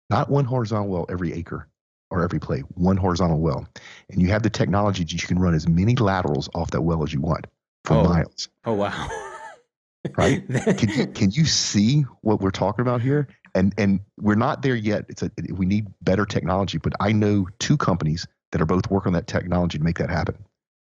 not 0.10 0.30
one 0.30 0.46
horizontal 0.46 0.88
well 0.88 1.06
every 1.10 1.34
acre 1.34 1.68
or 2.10 2.24
every 2.24 2.40
play, 2.40 2.60
one 2.76 2.98
horizontal 2.98 3.40
well, 3.40 3.68
and 4.10 4.22
you 4.22 4.30
have 4.30 4.44
the 4.44 4.50
technology 4.50 5.04
that 5.04 5.22
you 5.22 5.28
can 5.28 5.40
run 5.40 5.54
as 5.54 5.68
many 5.68 5.96
laterals 5.96 6.50
off 6.56 6.72
that 6.72 6.82
well 6.82 7.04
as 7.04 7.14
you 7.14 7.22
want 7.22 7.46
for 7.86 7.96
oh. 7.96 8.04
miles. 8.04 8.50
Oh 8.65 8.74
wow! 8.74 9.10
right? 10.17 10.48
can 10.78 10.89
you 10.89 11.08
can 11.08 11.32
you 11.32 11.46
see 11.46 12.02
what 12.22 12.41
we're 12.41 12.52
talking 12.52 12.82
about 12.82 13.02
here? 13.02 13.28
And 13.56 13.74
and 13.78 14.00
we're 14.19 14.36
not 14.36 14.62
there 14.62 14.76
yet. 14.76 15.06
It's 15.10 15.22
a 15.22 15.32
we 15.54 15.65
need 15.65 15.88
better 16.02 16.26
technology, 16.26 16.78
but 16.78 16.93
I 17.00 17.12
know 17.12 17.48
two 17.60 17.78
companies 17.78 18.26
that 18.52 18.62
are 18.62 18.65
both 18.65 18.89
working 18.89 19.10
on 19.10 19.13
that 19.13 19.28
technology 19.28 19.78
to 19.78 19.84
make 19.84 19.98
that 20.00 20.10
happen. 20.10 20.36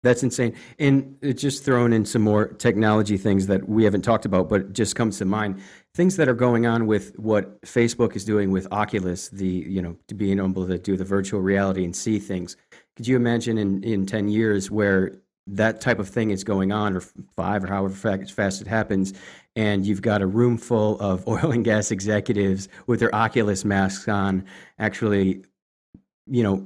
That's 0.05 0.21
insane. 0.21 0.55
And 0.77 1.17
just 1.35 1.65
throwing 1.65 1.91
in 1.91 2.05
some 2.05 2.21
more 2.21 2.49
technology 2.49 3.17
things 3.17 3.47
that 3.47 3.67
we 3.67 3.83
haven't 3.85 4.03
talked 4.03 4.25
about, 4.25 4.49
but 4.49 4.71
just 4.71 4.95
comes 4.95 5.17
to 5.17 5.25
mind. 5.25 5.59
Things 5.95 6.15
that 6.17 6.29
are 6.29 6.35
going 6.35 6.67
on 6.67 6.85
with 6.85 7.17
what 7.17 7.59
Facebook 7.63 8.15
is 8.15 8.23
doing 8.23 8.51
with 8.51 8.67
Oculus, 8.71 9.29
the 9.29 9.47
you 9.47 9.81
know, 9.81 9.97
to 10.07 10.13
being 10.13 10.37
able 10.37 10.67
to 10.67 10.77
do 10.77 10.95
the 10.95 11.03
virtual 11.03 11.41
reality 11.41 11.83
and 11.83 11.95
see 11.95 12.19
things. 12.19 12.55
Could 12.95 13.07
you 13.07 13.15
imagine 13.15 13.57
in, 13.57 13.83
in 13.83 14.05
10 14.05 14.29
years 14.29 14.69
where 14.69 15.21
that 15.47 15.81
type 15.81 15.99
of 15.99 16.09
thing 16.09 16.31
is 16.31 16.43
going 16.43 16.71
on, 16.71 16.95
or 16.95 17.01
five, 17.35 17.63
or 17.63 17.67
however 17.67 17.93
fast 17.93 18.61
it 18.61 18.67
happens, 18.67 19.13
and 19.55 19.85
you've 19.85 20.01
got 20.01 20.21
a 20.21 20.27
room 20.27 20.57
full 20.57 20.99
of 20.99 21.27
oil 21.27 21.51
and 21.51 21.63
gas 21.63 21.91
executives 21.91 22.67
with 22.87 22.99
their 22.99 23.13
Oculus 23.13 23.63
masks 23.65 24.07
on, 24.07 24.45
actually, 24.79 25.43
you 26.27 26.43
know. 26.43 26.65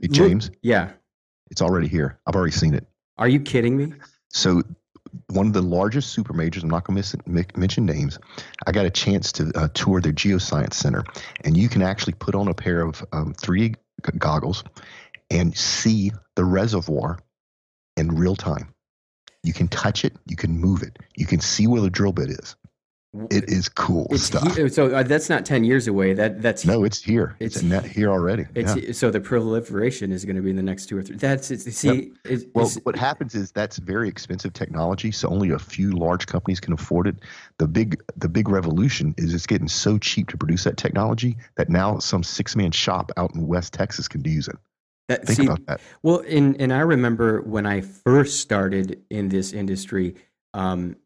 Hey, 0.00 0.08
James? 0.08 0.48
Look, 0.48 0.58
yeah 0.62 0.92
it's 1.52 1.62
already 1.62 1.86
here. 1.86 2.18
I've 2.26 2.34
already 2.34 2.52
seen 2.52 2.74
it. 2.74 2.86
Are 3.18 3.28
you 3.28 3.38
kidding 3.38 3.76
me? 3.76 3.92
So, 4.30 4.62
one 5.28 5.46
of 5.46 5.52
the 5.52 5.62
largest 5.62 6.10
super 6.10 6.32
majors, 6.32 6.62
I'm 6.62 6.70
not 6.70 6.84
going 6.84 7.00
to 7.00 7.18
mention 7.54 7.84
names, 7.84 8.18
I 8.66 8.72
got 8.72 8.86
a 8.86 8.90
chance 8.90 9.30
to 9.32 9.52
uh, 9.54 9.68
tour 9.74 10.00
their 10.00 10.12
geoscience 10.12 10.72
center. 10.72 11.04
And 11.44 11.54
you 11.54 11.68
can 11.68 11.82
actually 11.82 12.14
put 12.14 12.34
on 12.34 12.48
a 12.48 12.54
pair 12.54 12.80
of 12.80 13.04
um, 13.12 13.34
3D 13.34 13.76
goggles 14.16 14.64
and 15.30 15.54
see 15.54 16.10
the 16.34 16.44
reservoir 16.44 17.18
in 17.96 18.08
real 18.14 18.36
time. 18.36 18.72
You 19.42 19.52
can 19.52 19.68
touch 19.68 20.04
it, 20.04 20.14
you 20.26 20.36
can 20.36 20.56
move 20.56 20.82
it, 20.82 20.98
you 21.16 21.26
can 21.26 21.40
see 21.40 21.66
where 21.66 21.80
the 21.80 21.90
drill 21.90 22.12
bit 22.12 22.30
is. 22.30 22.56
It 23.30 23.50
is 23.50 23.68
cool 23.68 24.06
it's 24.10 24.22
stuff. 24.22 24.56
He, 24.56 24.70
so 24.70 24.86
uh, 24.86 25.02
that's 25.02 25.28
not 25.28 25.44
ten 25.44 25.64
years 25.64 25.86
away. 25.86 26.14
That 26.14 26.40
that's 26.40 26.64
no, 26.64 26.82
it's 26.82 27.02
here. 27.02 27.36
It's, 27.40 27.56
it's 27.56 27.62
net 27.62 27.84
here 27.84 28.08
already. 28.08 28.46
It's 28.54 28.74
yeah. 28.74 28.92
so 28.92 29.10
the 29.10 29.20
proliferation 29.20 30.12
is 30.12 30.24
going 30.24 30.36
to 30.36 30.40
be 30.40 30.48
in 30.48 30.56
the 30.56 30.62
next 30.62 30.86
two 30.86 30.96
or 30.96 31.02
three. 31.02 31.16
That's 31.16 31.50
it's, 31.50 31.70
see. 31.76 31.88
Yep. 31.88 32.04
It's, 32.24 32.44
well, 32.54 32.70
what 32.84 32.96
happens 32.96 33.34
is 33.34 33.52
that's 33.52 33.76
very 33.76 34.08
expensive 34.08 34.54
technology, 34.54 35.10
so 35.10 35.28
only 35.28 35.50
a 35.50 35.58
few 35.58 35.90
large 35.90 36.24
companies 36.24 36.58
can 36.58 36.72
afford 36.72 37.06
it. 37.06 37.16
The 37.58 37.68
big 37.68 38.02
the 38.16 38.30
big 38.30 38.48
revolution 38.48 39.14
is 39.18 39.34
it's 39.34 39.46
getting 39.46 39.68
so 39.68 39.98
cheap 39.98 40.28
to 40.28 40.38
produce 40.38 40.64
that 40.64 40.78
technology 40.78 41.36
that 41.56 41.68
now 41.68 41.98
some 41.98 42.22
six 42.22 42.56
man 42.56 42.70
shop 42.70 43.12
out 43.18 43.34
in 43.34 43.46
West 43.46 43.74
Texas 43.74 44.08
can 44.08 44.24
use 44.24 44.48
it. 44.48 44.56
That, 45.08 45.26
Think 45.26 45.36
see, 45.36 45.46
about 45.46 45.66
that. 45.66 45.80
Well, 46.02 46.22
and 46.28 46.60
and 46.60 46.72
I 46.72 46.80
remember 46.80 47.42
when 47.42 47.66
I 47.66 47.80
first 47.80 48.40
started 48.40 49.02
in 49.10 49.28
this 49.28 49.52
industry. 49.52 50.14
Um, 50.54 50.96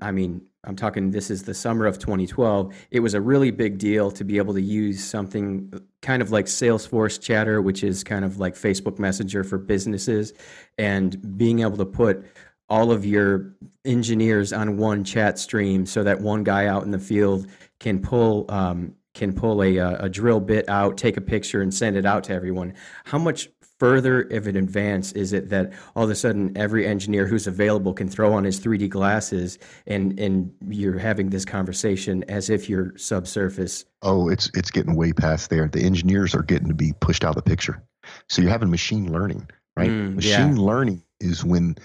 I 0.00 0.12
mean, 0.12 0.42
I'm 0.64 0.76
talking 0.76 1.10
this 1.10 1.30
is 1.30 1.42
the 1.42 1.54
summer 1.54 1.86
of 1.86 1.98
2012. 1.98 2.74
It 2.90 3.00
was 3.00 3.14
a 3.14 3.20
really 3.20 3.50
big 3.50 3.78
deal 3.78 4.10
to 4.12 4.24
be 4.24 4.38
able 4.38 4.54
to 4.54 4.62
use 4.62 5.04
something 5.04 5.72
kind 6.02 6.22
of 6.22 6.30
like 6.30 6.46
Salesforce 6.46 7.20
Chatter, 7.20 7.60
which 7.60 7.84
is 7.84 8.02
kind 8.02 8.24
of 8.24 8.38
like 8.38 8.54
Facebook 8.54 8.98
Messenger 8.98 9.44
for 9.44 9.58
businesses, 9.58 10.32
and 10.78 11.36
being 11.36 11.60
able 11.60 11.76
to 11.76 11.86
put 11.86 12.24
all 12.68 12.90
of 12.90 13.04
your 13.04 13.54
engineers 13.84 14.52
on 14.52 14.78
one 14.78 15.04
chat 15.04 15.38
stream 15.38 15.84
so 15.84 16.02
that 16.02 16.20
one 16.20 16.42
guy 16.42 16.66
out 16.66 16.82
in 16.82 16.90
the 16.90 16.98
field 16.98 17.46
can 17.78 18.00
pull 18.00 18.46
um, 18.48 18.94
can 19.14 19.32
pull 19.32 19.62
a, 19.62 19.78
a 19.78 20.08
drill 20.08 20.40
bit 20.40 20.68
out, 20.68 20.98
take 20.98 21.16
a 21.16 21.20
picture, 21.20 21.62
and 21.62 21.72
send 21.72 21.96
it 21.96 22.04
out 22.04 22.24
to 22.24 22.32
everyone. 22.34 22.74
How 23.04 23.18
much 23.18 23.48
further 23.78 24.22
of 24.22 24.46
an 24.46 24.56
advance 24.56 25.12
is 25.12 25.32
it 25.32 25.48
that 25.50 25.72
all 25.96 26.04
of 26.04 26.10
a 26.10 26.14
sudden 26.14 26.56
every 26.56 26.86
engineer 26.86 27.26
who's 27.26 27.46
available 27.46 27.92
can 27.92 28.08
throw 28.08 28.32
on 28.32 28.44
his 28.44 28.60
3D 28.60 28.88
glasses 28.88 29.58
and 29.86 30.18
and 30.18 30.52
you're 30.68 30.98
having 30.98 31.30
this 31.30 31.44
conversation 31.44 32.24
as 32.28 32.50
if 32.50 32.68
you're 32.68 32.96
subsurface? 32.96 33.84
Oh, 34.02 34.28
it's 34.28 34.50
it's 34.54 34.70
getting 34.70 34.94
way 34.94 35.12
past 35.12 35.50
there. 35.50 35.68
The 35.68 35.82
engineers 35.82 36.34
are 36.34 36.42
getting 36.42 36.68
to 36.68 36.74
be 36.74 36.92
pushed 37.00 37.24
out 37.24 37.36
of 37.36 37.36
the 37.36 37.50
picture. 37.50 37.82
So 38.28 38.42
you're 38.42 38.50
having 38.50 38.70
machine 38.70 39.12
learning, 39.12 39.48
right? 39.76 39.90
Mm, 39.90 40.16
machine 40.16 40.56
yeah. 40.56 40.62
learning 40.62 41.02
is 41.20 41.44
when 41.44 41.76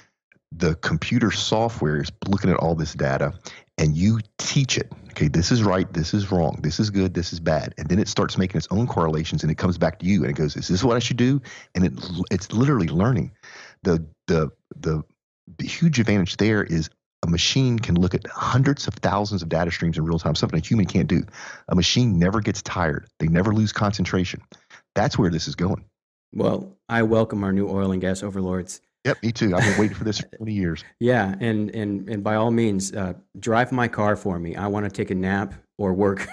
the 0.52 0.76
computer 0.76 1.32
software 1.32 2.02
is 2.02 2.12
looking 2.28 2.50
at 2.50 2.58
all 2.58 2.76
this 2.76 2.94
data 2.94 3.34
and 3.80 3.96
you 3.96 4.20
teach 4.38 4.78
it. 4.78 4.92
Okay 5.10 5.28
this 5.28 5.52
is 5.52 5.63
right 5.63 5.92
this 5.92 6.13
is 6.13 6.32
wrong 6.32 6.60
this 6.62 6.80
is 6.80 6.89
good 6.92 7.13
this 7.13 7.34
is 7.34 7.39
bad. 7.39 7.74
And 7.78 7.89
then 7.89 7.98
it 7.98 8.08
starts 8.08 8.38
making 8.38 8.58
its 8.58 8.68
own 8.70 8.86
correlations 8.86 9.42
and 9.42 9.52
it 9.52 9.58
comes 9.58 9.78
back 9.78 10.00
to 10.00 10.06
you 10.06 10.22
and 10.22 10.30
it 10.30 10.36
goes 10.36 10.56
is 10.56 10.68
this 10.68 10.84
what 10.84 10.98
i 10.98 11.00
should 11.00 11.18
do? 11.18 11.42
And 11.74 11.86
it 11.86 11.94
it's 12.30 12.52
literally 12.52 12.88
learning. 12.88 13.32
The 13.84 14.06
the 14.28 14.52
the, 14.76 15.04
the 15.58 15.65
huge 15.65 16.00
advantage 16.00 16.38
there 16.38 16.63
is 16.63 16.89
a 17.24 17.28
machine 17.28 17.80
can 17.80 17.96
look 17.96 18.13
at 18.13 18.28
hundreds 18.28 18.88
of 18.88 18.94
thousands 18.96 19.42
of 19.42 19.50
data 19.50 19.72
streams 19.72 19.98
in 19.98 20.06
real 20.06 20.20
time 20.20 20.36
something 20.36 20.60
a 20.60 20.65
human 20.65 20.86
can't 20.86 21.08
do. 21.08 21.24
A 21.70 21.76
machine 21.76 22.20
never 22.20 22.39
gets 22.39 22.62
tired. 22.62 23.08
They 23.20 23.28
never 23.28 23.54
lose 23.54 23.74
concentration. 23.74 24.42
That's 24.96 25.18
where 25.18 25.30
this 25.30 25.48
is 25.48 25.56
going. 25.56 25.86
Well 26.34 26.78
i 26.89 27.02
welcome 27.04 27.44
our 27.44 27.52
new 27.54 27.70
oil 27.70 27.92
and 27.92 28.02
gas 28.02 28.24
overlords 28.24 28.82
Yep, 29.10 29.24
me 29.24 29.32
too. 29.32 29.56
I've 29.56 29.63
been 29.63 29.80
waiting 29.80 29.98
for 29.98 30.04
this 30.04 30.19
for 30.19 30.28
20 30.38 30.54
years. 30.54 30.84
Yeah, 31.00 31.34
and 31.39 31.74
and 31.74 32.08
and 32.08 32.24
by 32.24 32.36
all 32.36 32.52
means, 32.52 32.93
uh, 32.93 33.13
drive 33.39 33.72
my 33.72 33.88
car 33.88 34.15
for 34.15 34.38
me. 34.38 34.56
I 34.56 34.67
want 34.67 34.86
to 34.86 34.91
take 34.91 35.10
a 35.10 35.15
nap 35.15 35.56
or 35.80 35.93
work. 35.93 36.28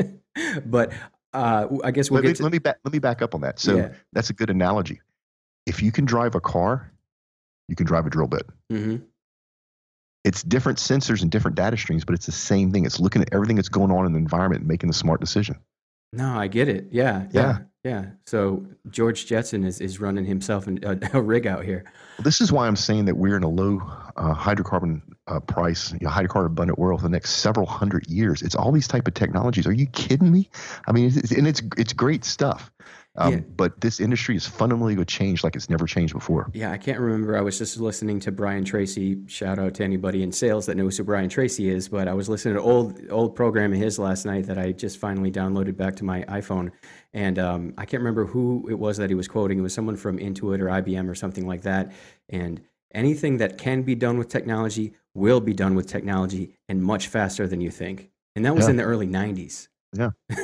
but 0.66 0.92
uh, 1.32 1.66
I 1.82 1.90
guess 1.90 2.10
we'll 2.10 2.18
let 2.18 2.26
get 2.26 2.28
me, 2.28 2.34
to... 2.34 2.42
let 2.42 2.52
me 2.52 2.58
back 2.58 2.78
let 2.84 2.92
me 2.92 2.98
back 2.98 3.22
up 3.22 3.34
on 3.34 3.40
that. 3.40 3.58
So 3.58 3.76
yeah. 3.76 3.92
that's 4.12 4.28
a 4.28 4.34
good 4.34 4.50
analogy. 4.50 5.00
If 5.64 5.82
you 5.82 5.92
can 5.92 6.04
drive 6.04 6.34
a 6.34 6.40
car, 6.40 6.92
you 7.68 7.76
can 7.76 7.86
drive 7.86 8.06
a 8.06 8.10
drill 8.10 8.26
bit. 8.26 8.46
Mm-hmm. 8.70 8.96
It's 10.24 10.42
different 10.42 10.78
sensors 10.78 11.22
and 11.22 11.30
different 11.30 11.56
data 11.56 11.78
streams, 11.78 12.04
but 12.04 12.14
it's 12.14 12.26
the 12.26 12.32
same 12.32 12.70
thing. 12.70 12.84
It's 12.84 13.00
looking 13.00 13.22
at 13.22 13.30
everything 13.32 13.56
that's 13.56 13.70
going 13.70 13.90
on 13.90 14.04
in 14.04 14.12
the 14.12 14.18
environment 14.18 14.60
and 14.60 14.68
making 14.68 14.88
the 14.88 14.94
smart 14.94 15.20
decision. 15.20 15.56
No, 16.12 16.38
I 16.38 16.48
get 16.48 16.68
it. 16.68 16.88
Yeah, 16.90 17.26
yeah. 17.32 17.40
yeah. 17.40 17.58
Yeah. 17.82 18.06
So 18.26 18.66
George 18.90 19.24
Jetson 19.24 19.64
is, 19.64 19.80
is 19.80 20.00
running 20.00 20.26
himself 20.26 20.66
a, 20.66 20.98
a, 21.14 21.22
rig 21.22 21.46
out 21.46 21.64
here. 21.64 21.84
This 22.18 22.42
is 22.42 22.52
why 22.52 22.66
I'm 22.66 22.76
saying 22.76 23.06
that 23.06 23.16
we're 23.16 23.38
in 23.38 23.42
a 23.42 23.48
low 23.48 23.80
uh, 24.16 24.34
hydrocarbon 24.34 25.00
uh, 25.28 25.40
price, 25.40 25.92
you 25.92 26.00
know, 26.02 26.10
hydrocarbon 26.10 26.46
abundant 26.46 26.78
world 26.78 27.00
for 27.00 27.04
the 27.04 27.10
next 27.10 27.36
several 27.36 27.64
hundred 27.64 28.06
years. 28.06 28.42
It's 28.42 28.54
all 28.54 28.70
these 28.70 28.86
type 28.86 29.08
of 29.08 29.14
technologies. 29.14 29.66
Are 29.66 29.72
you 29.72 29.86
kidding 29.86 30.30
me? 30.30 30.50
I 30.86 30.92
mean, 30.92 31.06
it's, 31.06 31.32
and 31.32 31.48
it's 31.48 31.62
it's 31.78 31.94
great 31.94 32.24
stuff. 32.24 32.70
Um, 33.16 33.32
yeah. 33.32 33.40
But 33.56 33.80
this 33.80 33.98
industry 33.98 34.36
is 34.36 34.46
fundamentally 34.46 34.94
going 34.94 35.04
to 35.04 35.14
change 35.14 35.42
like 35.42 35.56
it's 35.56 35.68
never 35.68 35.86
changed 35.86 36.14
before. 36.14 36.48
Yeah, 36.54 36.70
I 36.70 36.78
can't 36.78 37.00
remember. 37.00 37.36
I 37.36 37.40
was 37.40 37.58
just 37.58 37.78
listening 37.78 38.20
to 38.20 38.32
Brian 38.32 38.64
Tracy. 38.64 39.18
Shout 39.26 39.58
out 39.58 39.74
to 39.74 39.84
anybody 39.84 40.22
in 40.22 40.30
sales 40.30 40.66
that 40.66 40.76
knows 40.76 40.96
who 40.96 41.04
Brian 41.04 41.28
Tracy 41.28 41.70
is. 41.70 41.88
But 41.88 42.06
I 42.06 42.14
was 42.14 42.28
listening 42.28 42.54
to 42.54 42.60
old 42.60 43.00
old 43.10 43.34
program 43.34 43.72
of 43.72 43.78
his 43.78 43.98
last 43.98 44.26
night 44.26 44.46
that 44.46 44.58
I 44.58 44.72
just 44.72 44.98
finally 44.98 45.32
downloaded 45.32 45.76
back 45.76 45.96
to 45.96 46.04
my 46.04 46.22
iPhone, 46.22 46.70
and 47.12 47.38
um, 47.38 47.74
I 47.76 47.84
can't 47.84 48.00
remember 48.00 48.26
who 48.26 48.68
it 48.70 48.78
was 48.78 48.96
that 48.98 49.10
he 49.10 49.16
was 49.16 49.26
quoting. 49.26 49.58
It 49.58 49.62
was 49.62 49.74
someone 49.74 49.96
from 49.96 50.18
Intuit 50.18 50.60
or 50.60 50.66
IBM 50.66 51.08
or 51.08 51.14
something 51.16 51.46
like 51.46 51.62
that. 51.62 51.92
And 52.28 52.60
anything 52.94 53.38
that 53.38 53.58
can 53.58 53.82
be 53.82 53.96
done 53.96 54.18
with 54.18 54.28
technology 54.28 54.94
will 55.14 55.40
be 55.40 55.52
done 55.52 55.74
with 55.74 55.88
technology 55.88 56.54
and 56.68 56.80
much 56.82 57.08
faster 57.08 57.48
than 57.48 57.60
you 57.60 57.70
think. 57.70 58.10
And 58.36 58.44
that 58.44 58.54
was 58.54 58.66
yeah. 58.66 58.70
in 58.70 58.76
the 58.76 58.84
early 58.84 59.08
'90s. 59.08 59.66
Yeah. 59.92 60.10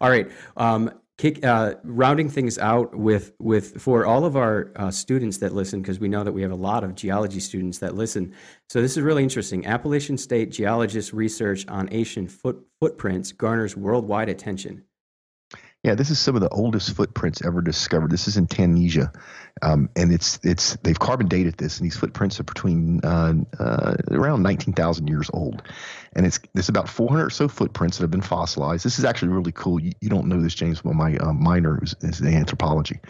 All 0.00 0.10
right. 0.10 0.30
Um, 0.58 0.90
kick, 1.18 1.44
uh, 1.44 1.74
rounding 1.84 2.28
things 2.28 2.58
out 2.58 2.94
with 2.94 3.32
with 3.38 3.80
for 3.80 4.06
all 4.06 4.24
of 4.24 4.36
our 4.36 4.72
uh, 4.76 4.90
students 4.90 5.38
that 5.38 5.54
listen, 5.54 5.82
because 5.82 6.00
we 6.00 6.08
know 6.08 6.24
that 6.24 6.32
we 6.32 6.42
have 6.42 6.50
a 6.50 6.56
lot 6.56 6.84
of 6.84 6.94
geology 6.94 7.40
students 7.40 7.78
that 7.78 7.94
listen. 7.94 8.34
So 8.68 8.80
this 8.80 8.96
is 8.96 9.02
really 9.02 9.22
interesting. 9.22 9.66
Appalachian 9.66 10.18
State 10.18 10.50
geologist 10.50 11.12
research 11.12 11.66
on 11.68 11.88
Asian 11.92 12.28
foot, 12.28 12.64
footprints 12.80 13.32
garners 13.32 13.76
worldwide 13.76 14.28
attention. 14.28 14.84
Yeah, 15.82 15.94
this 15.94 16.10
is 16.10 16.18
some 16.18 16.34
of 16.34 16.40
the 16.40 16.48
oldest 16.48 16.96
footprints 16.96 17.44
ever 17.44 17.60
discovered. 17.60 18.10
This 18.10 18.26
is 18.26 18.38
in 18.38 18.46
tanzania 18.46 19.12
um, 19.62 19.88
and 19.96 20.12
it's 20.12 20.38
it's 20.42 20.76
they've 20.82 20.98
carbon 20.98 21.28
dated 21.28 21.56
this, 21.58 21.78
and 21.78 21.86
these 21.86 21.96
footprints 21.96 22.40
are 22.40 22.44
between 22.44 23.00
uh, 23.04 23.34
uh, 23.58 23.94
around 24.10 24.42
nineteen 24.42 24.74
thousand 24.74 25.08
years 25.08 25.30
old, 25.32 25.62
and 26.16 26.26
it's 26.26 26.38
there's 26.54 26.68
about 26.68 26.88
four 26.88 27.08
hundred 27.08 27.26
or 27.26 27.30
so 27.30 27.48
footprints 27.48 27.96
that 27.96 28.04
have 28.04 28.10
been 28.10 28.20
fossilized. 28.20 28.84
This 28.84 28.98
is 28.98 29.04
actually 29.04 29.28
really 29.28 29.52
cool. 29.52 29.80
You, 29.80 29.92
you 30.00 30.08
don't 30.08 30.26
know 30.26 30.40
this, 30.40 30.54
James, 30.54 30.82
but 30.82 30.94
my 30.94 31.16
uh, 31.16 31.32
minor 31.32 31.82
is, 31.82 31.94
is 32.00 32.20
in 32.20 32.34
anthropology. 32.34 33.00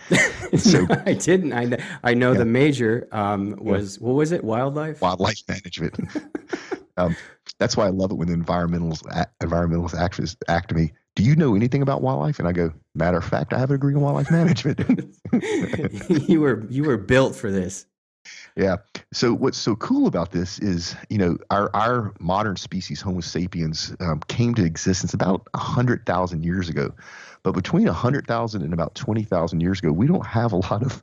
so 0.57 0.85
no, 0.87 1.03
I 1.07 1.14
didn't. 1.14 1.53
I 1.53 1.64
know, 1.64 1.77
I 2.03 2.14
know 2.14 2.33
yeah. 2.33 2.38
the 2.38 2.45
major 2.45 3.09
um, 3.12 3.57
was 3.59 3.99
yeah. 3.99 4.07
what 4.07 4.12
was 4.14 4.33
it? 4.33 4.45
Wildlife. 4.45 5.01
Wildlife 5.01 5.43
management. 5.49 5.99
um, 6.97 7.17
that's 7.59 7.77
why 7.77 7.87
I 7.87 7.90
love 7.90 8.11
it 8.11 8.14
when 8.14 8.29
the 8.29 8.35
environmentalists 8.35 9.03
environmentalist 9.43 9.95
activists 9.95 10.37
act 10.49 10.71
to 10.71 10.75
me 10.75 10.93
do 11.17 11.23
you 11.23 11.37
know 11.37 11.55
anything 11.55 11.83
about 11.83 12.03
wildlife? 12.03 12.38
And 12.38 12.49
I 12.49 12.53
go, 12.53 12.73
matter 12.95 13.19
of 13.19 13.25
fact, 13.25 13.53
I 13.53 13.59
have 13.59 13.71
a 13.71 13.75
degree 13.75 13.94
in 13.94 14.00
wildlife 14.00 14.31
management. 14.31 15.15
you 16.29 16.40
were 16.40 16.67
you 16.69 16.85
were 16.85 16.96
built 16.96 17.37
for 17.37 17.50
this. 17.50 17.87
Yeah. 18.57 18.77
So 19.13 19.35
what's 19.35 19.59
so 19.59 19.75
cool 19.75 20.07
about 20.07 20.31
this 20.31 20.61
is, 20.61 20.94
you 21.11 21.19
know, 21.19 21.38
our 21.50 21.71
our 21.75 22.15
modern 22.21 22.57
species, 22.57 23.00
Homo 23.00 23.21
sapiens, 23.21 23.94
um, 23.98 24.21
came 24.29 24.55
to 24.55 24.65
existence 24.65 25.13
about 25.13 25.48
hundred 25.57 26.07
thousand 26.07 26.44
years 26.44 26.69
ago. 26.69 26.92
But 27.42 27.52
between 27.52 27.85
100,000 27.85 28.63
and 28.63 28.73
about 28.73 28.94
20,000 28.94 29.61
years 29.61 29.79
ago, 29.79 29.92
we 29.92 30.07
don't 30.07 30.25
have 30.25 30.52
a 30.52 30.57
lot 30.57 30.83
of 30.83 31.02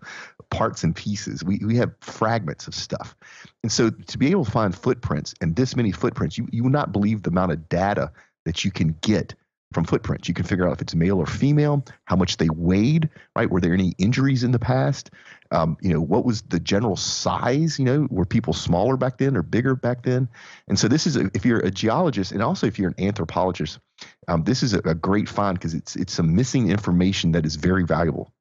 parts 0.50 0.84
and 0.84 0.96
pieces. 0.96 1.44
We, 1.44 1.60
we 1.64 1.76
have 1.76 1.94
fragments 2.02 2.68
of 2.68 2.74
stuff. 2.74 3.16
And 3.62 3.72
so 3.72 3.92
to 3.92 4.18
be 4.18 4.32
able 4.32 4.46
to 4.46 4.52
find 4.52 4.76
footprints 4.76 5.36
and 5.40 5.56
this 5.56 5.76
many 5.76 5.92
footprints, 5.92 6.40
you, 6.40 6.48
you 6.52 6.64
will 6.64 6.72
not 6.72 6.92
believe 6.92 7.22
the 7.22 7.30
amount 7.30 7.52
of 7.52 7.70
data 7.70 8.12
that 8.46 8.66
you 8.66 8.72
can 8.72 8.96
get 9.02 9.36
from 9.74 9.86
footprints. 9.86 10.28
You 10.28 10.34
can 10.34 10.46
figure 10.46 10.68
out 10.68 10.74
if 10.74 10.82
it's 10.82 10.96
male 10.96 11.18
or 11.18 11.26
female, 11.26 11.84
how 12.06 12.16
much 12.16 12.38
they 12.38 12.50
weighed, 12.50 13.10
right? 13.36 13.50
Were 13.50 13.62
there 13.62 13.74
any 13.74 13.94
injuries 13.98 14.44
in 14.44 14.52
the 14.52 14.60
past? 14.60 15.12
Um, 15.52 15.78
you 15.82 15.94
know, 15.94 16.02
what 16.02 16.26
was 16.26 16.42
the 16.44 16.60
general 16.60 16.96
size? 16.96 17.78
You 17.80 17.86
know, 17.86 18.08
were 18.10 18.26
people 18.26 18.54
smaller 18.54 18.98
back 18.98 19.18
then 19.18 19.36
or 19.36 19.42
bigger 19.42 19.76
back 19.76 20.04
then? 20.04 20.30
And 20.68 20.80
so 20.80 20.88
this 20.88 21.06
is, 21.06 21.16
a, 21.16 21.30
if 21.34 21.46
you're 21.46 21.60
a 21.60 21.72
geologist 21.72 22.32
and 22.32 22.42
also 22.42 22.68
if 22.68 22.80
you're 22.80 22.90
an 22.90 23.04
anthropologist, 23.04 23.80
um, 24.28 24.44
this 24.44 24.64
is 24.64 24.74
a, 24.74 24.80
a 24.80 24.96
great 24.96 25.30
find 25.30 25.58
because 25.58 25.74
it's 25.74 25.96
it's 25.96 26.14
some 26.14 26.36
missing 26.36 26.70
information 26.70 27.32
that 27.34 27.46
is 27.46 27.56
very 27.56 27.84
valuable. 27.84 28.34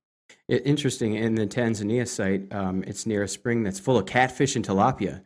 Interesting. 0.49 1.15
In 1.15 1.35
the 1.35 1.47
Tanzania 1.47 2.09
site, 2.09 2.53
um, 2.53 2.83
it's 2.87 3.07
near 3.07 3.23
a 3.23 3.29
spring 3.29 3.63
that's 3.63 3.79
full 3.79 3.99
of 3.99 4.07
catfish 4.07 4.57
and 4.57 4.67
tilapia 4.67 5.23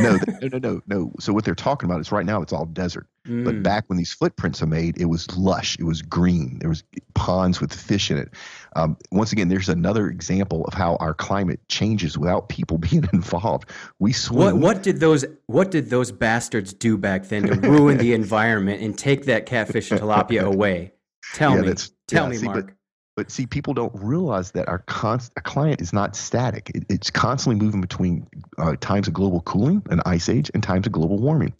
no, 0.00 0.18
no, 0.40 0.48
no, 0.52 0.58
no, 0.58 0.82
no. 0.86 1.12
So 1.20 1.32
what 1.32 1.44
they're 1.44 1.54
talking 1.54 1.88
about 1.88 2.00
is 2.00 2.12
right 2.12 2.26
now 2.26 2.42
it's 2.42 2.52
all 2.52 2.66
desert. 2.66 3.06
Mm. 3.28 3.44
But 3.44 3.62
back 3.62 3.84
when 3.88 3.98
these 3.98 4.12
footprints 4.12 4.62
are 4.62 4.66
made, 4.66 4.98
it 4.98 5.04
was 5.06 5.36
lush. 5.36 5.78
It 5.78 5.84
was 5.84 6.00
green. 6.00 6.58
There 6.60 6.68
was 6.68 6.82
ponds 7.14 7.60
with 7.60 7.72
fish 7.72 8.10
in 8.10 8.16
it. 8.16 8.30
Um, 8.74 8.96
once 9.10 9.32
again, 9.32 9.48
there's 9.48 9.68
another 9.68 10.08
example 10.08 10.64
of 10.64 10.74
how 10.74 10.96
our 10.96 11.12
climate 11.12 11.60
changes 11.68 12.16
without 12.16 12.48
people 12.48 12.78
being 12.90 13.08
involved. 13.12 13.70
We 13.98 14.12
swim. 14.12 14.38
What, 14.38 14.56
what 14.56 14.82
did 14.82 15.00
those 15.00 15.24
What 15.46 15.70
did 15.70 15.90
those 15.90 16.10
bastards 16.10 16.72
do 16.72 16.96
back 16.96 17.28
then 17.28 17.42
to 17.44 17.54
ruin 17.54 17.98
the 17.98 18.12
environment 18.22 18.82
and 18.82 18.96
take 18.96 19.26
that 19.26 19.46
catfish 19.46 19.90
and 19.90 20.00
tilapia 20.00 20.42
away? 20.42 20.92
Tell 21.34 21.54
yeah, 21.56 21.72
me. 21.72 21.74
Tell 22.06 22.24
yeah, 22.24 22.30
me, 22.30 22.36
see, 22.36 22.46
Mark. 22.46 22.66
But, 22.66 22.74
but 23.18 23.32
see, 23.32 23.46
people 23.46 23.74
don't 23.74 23.92
realize 23.96 24.52
that 24.52 24.68
our 24.68 24.78
const- 24.86 25.32
a 25.36 25.40
client 25.40 25.80
is 25.80 25.92
not 25.92 26.14
static. 26.14 26.70
It, 26.72 26.84
it's 26.88 27.10
constantly 27.10 27.60
moving 27.60 27.80
between 27.80 28.28
uh, 28.58 28.76
times 28.80 29.08
of 29.08 29.14
global 29.14 29.40
cooling, 29.40 29.82
an 29.90 30.00
ice 30.06 30.28
age, 30.28 30.52
and 30.54 30.62
times 30.62 30.86
of 30.86 30.92
global 30.92 31.18
warming. 31.18 31.52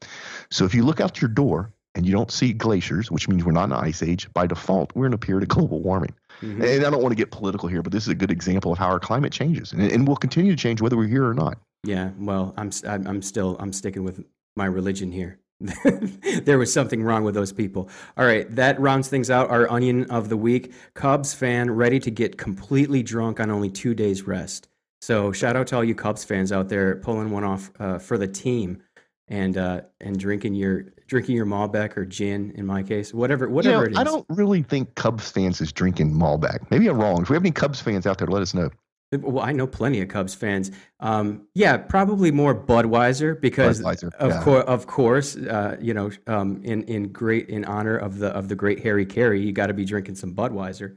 So 0.52 0.64
if 0.66 0.72
you 0.72 0.84
look 0.84 1.00
out 1.00 1.20
your 1.20 1.28
door 1.28 1.72
and 1.96 2.06
you 2.06 2.12
don't 2.12 2.30
see 2.30 2.52
glaciers, 2.52 3.10
which 3.10 3.28
means 3.28 3.44
we're 3.44 3.50
not 3.50 3.64
in 3.64 3.72
an 3.72 3.84
ice 3.84 4.04
age, 4.04 4.32
by 4.34 4.46
default, 4.46 4.94
we're 4.94 5.06
in 5.06 5.14
a 5.14 5.18
period 5.18 5.42
of 5.42 5.48
global 5.48 5.82
warming. 5.82 6.14
Mm-hmm. 6.42 6.62
And 6.62 6.86
I 6.86 6.90
don't 6.90 7.02
want 7.02 7.10
to 7.10 7.16
get 7.16 7.32
political 7.32 7.68
here, 7.68 7.82
but 7.82 7.90
this 7.90 8.04
is 8.04 8.08
a 8.10 8.14
good 8.14 8.30
example 8.30 8.70
of 8.70 8.78
how 8.78 8.86
our 8.86 9.00
climate 9.00 9.32
changes, 9.32 9.72
and, 9.72 9.82
and 9.90 10.06
will 10.06 10.14
continue 10.14 10.52
to 10.52 10.56
change 10.56 10.80
whether 10.80 10.96
we're 10.96 11.08
here 11.08 11.26
or 11.26 11.34
not. 11.34 11.58
Yeah, 11.82 12.10
well, 12.20 12.54
I'm 12.56 12.70
I'm 12.86 13.20
still 13.20 13.56
I'm 13.58 13.72
sticking 13.72 14.04
with 14.04 14.24
my 14.54 14.66
religion 14.66 15.10
here. 15.10 15.40
there 16.44 16.58
was 16.58 16.72
something 16.72 17.02
wrong 17.02 17.24
with 17.24 17.34
those 17.34 17.52
people. 17.52 17.90
All 18.16 18.24
right, 18.24 18.48
that 18.54 18.80
rounds 18.80 19.08
things 19.08 19.30
out. 19.30 19.50
Our 19.50 19.70
onion 19.70 20.04
of 20.10 20.28
the 20.28 20.36
week 20.36 20.72
Cubs 20.94 21.34
fan 21.34 21.70
ready 21.70 21.98
to 22.00 22.10
get 22.10 22.38
completely 22.38 23.02
drunk 23.02 23.40
on 23.40 23.50
only 23.50 23.70
two 23.70 23.94
days 23.94 24.22
rest. 24.22 24.68
So 25.00 25.32
shout 25.32 25.56
out 25.56 25.66
to 25.68 25.76
all 25.76 25.84
you 25.84 25.94
Cubs 25.94 26.24
fans 26.24 26.52
out 26.52 26.68
there 26.68 26.96
pulling 26.96 27.30
one 27.30 27.44
off 27.44 27.70
uh, 27.80 27.98
for 27.98 28.18
the 28.18 28.28
team 28.28 28.82
and 29.28 29.56
uh, 29.58 29.82
and 30.00 30.18
drinking 30.18 30.54
your 30.54 30.86
drinking 31.06 31.36
your 31.36 31.46
Malbec 31.46 31.96
or 31.96 32.04
gin 32.04 32.52
in 32.54 32.64
my 32.64 32.82
case, 32.82 33.12
whatever 33.12 33.48
whatever 33.48 33.74
you 33.76 33.80
know, 33.80 33.86
it 33.86 33.92
is. 33.92 33.98
I 33.98 34.04
don't 34.04 34.26
really 34.28 34.62
think 34.62 34.94
Cubs 34.94 35.30
fans 35.30 35.60
is 35.60 35.72
drinking 35.72 36.12
Malbec. 36.12 36.70
Maybe 36.70 36.86
I'm 36.88 36.98
wrong. 36.98 37.22
If 37.22 37.30
we 37.30 37.34
have 37.34 37.42
any 37.42 37.50
Cubs 37.50 37.80
fans 37.80 38.06
out 38.06 38.18
there, 38.18 38.28
let 38.28 38.42
us 38.42 38.54
know. 38.54 38.70
Well, 39.10 39.42
I 39.42 39.52
know 39.52 39.66
plenty 39.66 40.02
of 40.02 40.08
Cubs 40.08 40.34
fans. 40.34 40.70
Um, 41.00 41.46
yeah, 41.54 41.78
probably 41.78 42.30
more 42.30 42.54
Budweiser 42.54 43.40
because 43.40 43.80
Budweiser, 43.80 44.14
of, 44.16 44.30
yeah. 44.30 44.42
co- 44.42 44.60
of 44.60 44.86
course, 44.86 45.34
uh, 45.36 45.76
you 45.80 45.94
know, 45.94 46.10
um, 46.26 46.60
in 46.62 46.82
in 46.84 47.10
great 47.10 47.48
in 47.48 47.64
honor 47.64 47.96
of 47.96 48.18
the 48.18 48.28
of 48.28 48.48
the 48.48 48.54
great 48.54 48.80
Harry 48.80 49.06
Caray, 49.06 49.40
you 49.40 49.52
got 49.52 49.68
to 49.68 49.74
be 49.74 49.86
drinking 49.86 50.16
some 50.16 50.34
Budweiser. 50.34 50.96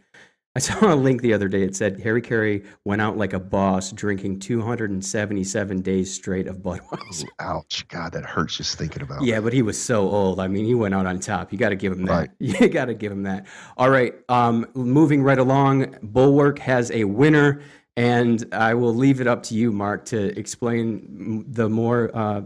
I 0.54 0.60
saw 0.60 0.94
a 0.94 0.96
link 0.96 1.22
the 1.22 1.34
other 1.34 1.48
day. 1.48 1.64
It 1.64 1.78
said 1.78 2.02
Harry 2.02 2.22
Caray 2.22 2.64
went 2.84 3.02
out 3.02 3.18
like 3.18 3.32
a 3.32 3.40
boss, 3.40 3.94
drinking 3.94 4.40
277 4.40 5.82
days 5.82 6.14
straight 6.14 6.48
of 6.48 6.58
Budweiser. 6.58 7.26
Oh, 7.40 7.46
ouch! 7.46 7.88
God, 7.88 8.12
that 8.12 8.26
hurts 8.26 8.58
just 8.58 8.78
thinking 8.78 9.02
about. 9.02 9.24
Yeah, 9.24 9.38
it. 9.38 9.42
but 9.42 9.54
he 9.54 9.62
was 9.62 9.82
so 9.82 10.10
old. 10.10 10.42
I 10.42 10.48
mean, 10.48 10.66
he 10.66 10.76
went 10.76 10.94
out 10.94 11.06
on 11.06 11.20
top. 11.20 11.54
You 11.54 11.58
got 11.58 11.70
to 11.70 11.78
give 11.78 11.94
him 11.94 12.06
that. 12.06 12.14
Right. 12.14 12.30
You 12.62 12.68
got 12.68 12.86
to 12.86 12.94
give 12.94 13.14
him 13.14 13.24
that. 13.24 13.48
All 13.78 13.90
right, 13.90 14.14
um, 14.28 14.68
moving 14.74 15.24
right 15.24 15.40
along. 15.40 15.96
Bulwark 16.04 16.60
has 16.60 16.92
a 16.92 17.06
winner. 17.06 17.62
And 18.02 18.52
I 18.52 18.74
will 18.74 18.96
leave 18.96 19.22
it 19.22 19.28
up 19.28 19.44
to 19.44 19.54
you, 19.54 19.72
Mark, 19.72 20.06
to 20.06 20.36
explain 20.36 21.46
the 21.48 21.70
more, 21.70 22.10
uh, 22.16 22.42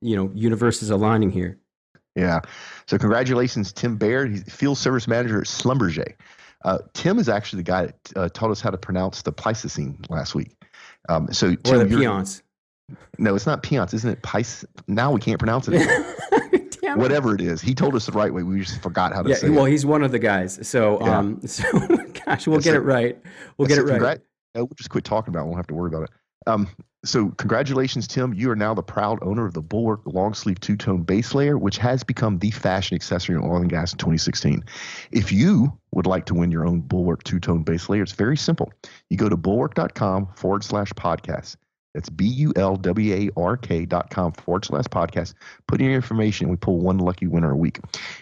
you 0.00 0.16
know, 0.16 0.30
universes 0.34 0.88
aligning 0.88 1.30
here. 1.30 1.58
Yeah. 2.16 2.40
So 2.86 2.96
congratulations, 2.96 3.70
Tim 3.70 3.98
Baird. 3.98 4.30
He's 4.30 4.44
field 4.44 4.78
service 4.78 5.06
manager 5.06 5.42
at 5.42 5.46
Schlumberger. 5.46 6.14
Uh, 6.64 6.78
Tim 6.94 7.18
is 7.18 7.28
actually 7.28 7.58
the 7.58 7.70
guy 7.70 7.86
that 7.86 8.12
uh, 8.16 8.28
taught 8.30 8.50
us 8.50 8.62
how 8.62 8.70
to 8.70 8.78
pronounce 8.78 9.20
the 9.20 9.30
Pleistocene 9.30 9.98
last 10.08 10.34
week. 10.34 10.56
Um, 11.10 11.30
so 11.30 11.54
Tim, 11.54 11.74
or 11.74 11.84
the 11.84 11.98
peons. 11.98 12.42
No, 13.18 13.34
it's 13.34 13.44
not 13.44 13.62
peons, 13.62 13.92
isn't 13.92 14.08
it? 14.08 14.22
Pice. 14.22 14.64
Now 14.86 15.12
we 15.12 15.20
can't 15.20 15.38
pronounce 15.38 15.68
it. 15.70 16.96
Whatever 16.96 17.34
it 17.34 17.42
is, 17.42 17.60
he 17.60 17.74
told 17.74 17.94
us 17.94 18.06
the 18.06 18.12
right 18.12 18.32
way. 18.32 18.42
We 18.42 18.60
just 18.60 18.80
forgot 18.80 19.12
how 19.12 19.22
to 19.22 19.28
yeah, 19.28 19.34
say 19.34 19.48
well, 19.50 19.58
it. 19.58 19.60
Well, 19.60 19.64
he's 19.66 19.84
one 19.84 20.02
of 20.02 20.12
the 20.12 20.18
guys. 20.18 20.66
So, 20.66 20.98
yeah. 21.04 21.18
um, 21.18 21.40
so 21.46 21.64
gosh, 22.24 22.46
we'll 22.46 22.60
get 22.60 22.74
it 22.74 22.80
right. 22.80 23.18
We'll 23.58 23.68
get 23.68 23.76
it 23.76 23.82
right. 23.82 24.22
We'll 24.54 24.68
just 24.76 24.90
quit 24.90 25.04
talking 25.04 25.32
about 25.32 25.40
it. 25.40 25.44
We 25.44 25.50
won't 25.50 25.58
have 25.58 25.66
to 25.68 25.74
worry 25.74 25.88
about 25.88 26.04
it. 26.04 26.10
Um, 26.46 26.68
so 27.04 27.30
congratulations, 27.30 28.06
Tim. 28.06 28.32
You 28.34 28.50
are 28.50 28.56
now 28.56 28.74
the 28.74 28.82
proud 28.82 29.18
owner 29.22 29.46
of 29.46 29.54
the 29.54 29.62
Bulwark 29.62 30.00
long 30.04 30.34
sleeve 30.34 30.60
two 30.60 30.76
tone 30.76 31.02
base 31.02 31.34
layer, 31.34 31.58
which 31.58 31.78
has 31.78 32.02
become 32.02 32.38
the 32.38 32.50
fashion 32.50 32.94
accessory 32.94 33.36
in 33.36 33.42
oil 33.42 33.56
and 33.56 33.70
gas 33.70 33.92
in 33.92 33.98
2016. 33.98 34.64
If 35.10 35.32
you 35.32 35.72
would 35.92 36.06
like 36.06 36.26
to 36.26 36.34
win 36.34 36.50
your 36.50 36.66
own 36.66 36.80
Bulwark 36.80 37.24
two 37.24 37.40
tone 37.40 37.62
base 37.62 37.88
layer, 37.88 38.02
it's 38.02 38.12
very 38.12 38.36
simple. 38.36 38.72
You 39.10 39.16
go 39.16 39.28
to 39.28 39.36
bulwark.com 39.36 40.28
forward 40.36 40.64
slash 40.64 40.92
podcast. 40.92 41.56
That's 41.94 42.08
B 42.08 42.26
U 42.26 42.52
L 42.56 42.76
W 42.76 43.14
A 43.14 43.30
R 43.40 43.56
K 43.56 43.86
dot 43.86 44.10
com 44.10 44.32
forward 44.32 44.64
slash 44.64 44.86
podcast. 44.86 45.34
Put 45.68 45.80
in 45.80 45.86
your 45.86 45.94
information 45.94 46.46
and 46.46 46.50
we 46.50 46.56
pull 46.56 46.78
one 46.78 46.98
lucky 46.98 47.28
winner 47.28 47.52
a 47.52 47.56
week. 47.56 47.78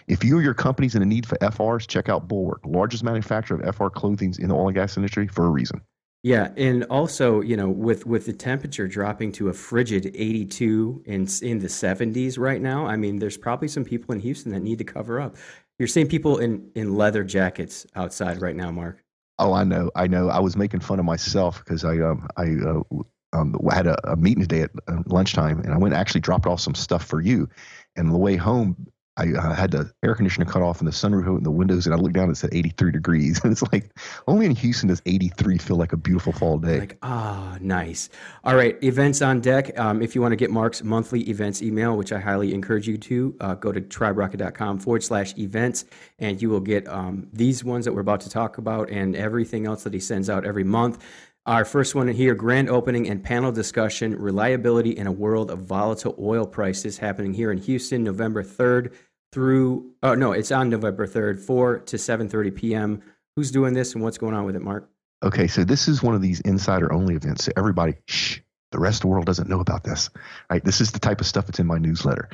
If 0.07 0.23
you 0.23 0.37
or 0.37 0.41
your 0.41 0.53
company's 0.53 0.93
in 0.93 1.01
a 1.01 1.05
need 1.05 1.25
for 1.25 1.37
FRs, 1.39 1.87
check 1.87 2.07
out 2.07 2.27
Bulwark, 2.27 2.61
largest 2.65 3.03
manufacturer 3.03 3.59
of 3.59 3.75
FR 3.75 3.87
clothing 3.87 4.35
in 4.37 4.49
the 4.49 4.55
oil 4.55 4.67
and 4.67 4.75
gas 4.75 4.95
industry 4.95 5.27
for 5.27 5.45
a 5.45 5.49
reason. 5.49 5.81
Yeah, 6.23 6.51
and 6.55 6.85
also, 6.85 7.41
you 7.41 7.57
know, 7.57 7.69
with 7.69 8.05
with 8.05 8.25
the 8.25 8.31
temperature 8.31 8.87
dropping 8.87 9.33
to 9.33 9.49
a 9.49 9.53
frigid 9.53 10.05
82 10.15 11.03
in 11.05 11.27
in 11.41 11.59
the 11.59 11.67
70s 11.67 12.39
right 12.39 12.61
now, 12.61 12.85
I 12.85 12.95
mean, 12.95 13.17
there's 13.17 13.37
probably 13.37 13.67
some 13.67 13.83
people 13.83 14.13
in 14.15 14.21
Houston 14.21 14.53
that 14.53 14.61
need 14.61 14.77
to 14.77 14.85
cover 14.85 15.19
up. 15.19 15.35
You're 15.77 15.89
seeing 15.89 16.07
people 16.07 16.37
in 16.37 16.71
in 16.75 16.95
leather 16.95 17.25
jackets 17.25 17.85
outside 17.95 18.41
right 18.41 18.55
now, 18.55 18.71
Mark. 18.71 19.03
Oh, 19.37 19.51
I 19.51 19.65
know, 19.65 19.91
I 19.97 20.07
know. 20.07 20.29
I 20.29 20.39
was 20.39 20.55
making 20.55 20.79
fun 20.79 20.97
of 20.97 21.05
myself 21.05 21.59
because 21.59 21.83
I 21.83 21.97
um 21.97 22.25
I 22.37 22.55
uh, 22.65 23.03
um, 23.33 23.59
had 23.69 23.87
a, 23.87 24.11
a 24.11 24.15
meeting 24.15 24.43
today 24.43 24.61
at 24.61 24.71
uh, 24.87 25.03
lunchtime, 25.07 25.59
and 25.59 25.73
I 25.73 25.77
went 25.77 25.93
and 25.93 25.99
actually 25.99 26.21
dropped 26.21 26.45
off 26.45 26.61
some 26.61 26.75
stuff 26.75 27.03
for 27.03 27.19
you. 27.19 27.49
And 27.97 28.07
on 28.07 28.13
the 28.13 28.19
way 28.19 28.37
home, 28.37 28.87
I 29.15 29.31
uh, 29.31 29.53
had 29.53 29.71
the 29.71 29.91
air 30.01 30.15
conditioner 30.15 30.45
cut 30.45 30.63
off 30.63 30.79
and 30.79 30.87
the 30.87 30.91
sunroof 30.91 31.27
and 31.27 31.45
the 31.45 31.51
windows, 31.51 31.85
and 31.85 31.93
I 31.93 31.97
looked 31.97 32.15
down 32.15 32.25
and 32.25 32.33
it 32.33 32.37
said 32.37 32.49
83 32.51 32.91
degrees. 32.91 33.39
And 33.43 33.51
it's 33.51 33.61
like 33.73 33.91
only 34.27 34.45
in 34.45 34.55
Houston 34.55 34.87
does 34.87 35.01
83 35.05 35.57
feel 35.57 35.75
like 35.75 35.91
a 35.91 35.97
beautiful 35.97 36.31
fall 36.31 36.57
day. 36.57 36.79
Like, 36.79 36.97
ah, 37.03 37.53
oh, 37.53 37.57
nice. 37.59 38.09
All 38.45 38.55
right, 38.55 38.81
events 38.81 39.21
on 39.21 39.41
deck. 39.41 39.77
Um, 39.77 40.01
if 40.01 40.15
you 40.15 40.21
want 40.21 40.31
to 40.31 40.37
get 40.37 40.49
Mark's 40.49 40.81
monthly 40.81 41.29
events 41.29 41.61
email, 41.61 41.97
which 41.97 42.13
I 42.13 42.19
highly 42.19 42.53
encourage 42.53 42.87
you 42.87 42.97
to, 42.97 43.35
uh, 43.41 43.55
go 43.55 43.71
to 43.71 43.81
triberocket.com 43.81 44.79
forward 44.79 45.03
slash 45.03 45.37
events, 45.37 45.85
and 46.19 46.41
you 46.41 46.49
will 46.49 46.61
get 46.61 46.87
um, 46.87 47.27
these 47.33 47.63
ones 47.63 47.85
that 47.85 47.93
we're 47.93 48.01
about 48.01 48.21
to 48.21 48.29
talk 48.29 48.57
about 48.57 48.89
and 48.89 49.15
everything 49.15 49.67
else 49.67 49.83
that 49.83 49.93
he 49.93 49.99
sends 49.99 50.29
out 50.29 50.45
every 50.45 50.63
month. 50.63 51.03
Our 51.45 51.65
first 51.65 51.93
one 51.93 52.07
here 52.07 52.35
grand 52.35 52.69
opening 52.69 53.09
and 53.09 53.21
panel 53.21 53.51
discussion 53.51 54.17
reliability 54.17 54.91
in 54.91 55.07
a 55.07 55.11
world 55.11 55.51
of 55.51 55.59
volatile 55.59 56.15
oil 56.17 56.47
prices 56.47 56.97
happening 56.97 57.33
here 57.33 57.51
in 57.51 57.57
Houston, 57.57 58.01
November 58.01 58.43
3rd 58.43 58.93
through, 59.33 59.91
oh, 60.03 60.15
no, 60.15 60.31
it's 60.31 60.53
on 60.53 60.69
November 60.69 61.05
3rd, 61.05 61.41
4 61.41 61.79
to 61.79 61.97
7.30 61.97 62.55
p.m. 62.55 63.01
Who's 63.35 63.51
doing 63.51 63.73
this 63.73 63.93
and 63.93 64.01
what's 64.01 64.17
going 64.17 64.33
on 64.33 64.45
with 64.45 64.55
it, 64.55 64.61
Mark? 64.61 64.89
Okay, 65.21 65.47
so 65.47 65.65
this 65.65 65.89
is 65.89 66.01
one 66.01 66.15
of 66.15 66.21
these 66.21 66.39
insider 66.41 66.93
only 66.93 67.15
events. 67.15 67.43
So 67.43 67.51
everybody, 67.57 67.95
shh, 68.07 68.39
the 68.71 68.79
rest 68.79 68.99
of 68.99 69.01
the 69.01 69.07
world 69.07 69.25
doesn't 69.25 69.49
know 69.49 69.59
about 69.59 69.83
this. 69.83 70.09
Right? 70.49 70.63
This 70.63 70.79
is 70.79 70.93
the 70.93 70.99
type 70.99 71.19
of 71.19 71.27
stuff 71.27 71.47
that's 71.47 71.59
in 71.59 71.67
my 71.67 71.77
newsletter. 71.77 72.29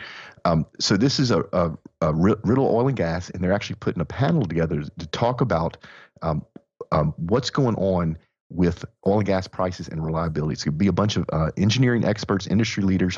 Um, 0.45 0.67
so 0.79 0.97
this 0.97 1.19
is 1.19 1.31
a, 1.31 1.43
a, 1.51 1.71
a, 2.01 2.13
Riddle 2.13 2.67
Oil 2.67 2.87
and 2.87 2.97
Gas, 2.97 3.31
and 3.31 3.43
they're 3.43 3.53
actually 3.53 3.77
putting 3.77 4.01
a 4.01 4.05
panel 4.05 4.45
together 4.45 4.83
to 4.83 5.07
talk 5.07 5.41
about 5.41 5.77
um, 6.21 6.45
um, 6.91 7.15
what's 7.17 7.49
going 7.49 7.75
on 7.75 8.15
with 8.49 8.83
oil 9.05 9.17
and 9.17 9.27
gas 9.27 9.47
prices 9.47 9.87
and 9.87 10.03
reliability. 10.03 10.53
It's 10.53 10.63
going 10.63 10.73
to 10.73 10.77
be 10.77 10.87
a 10.87 10.91
bunch 10.91 11.17
of 11.17 11.25
uh, 11.31 11.51
engineering 11.57 12.03
experts, 12.03 12.47
industry 12.47 12.83
leaders. 12.83 13.17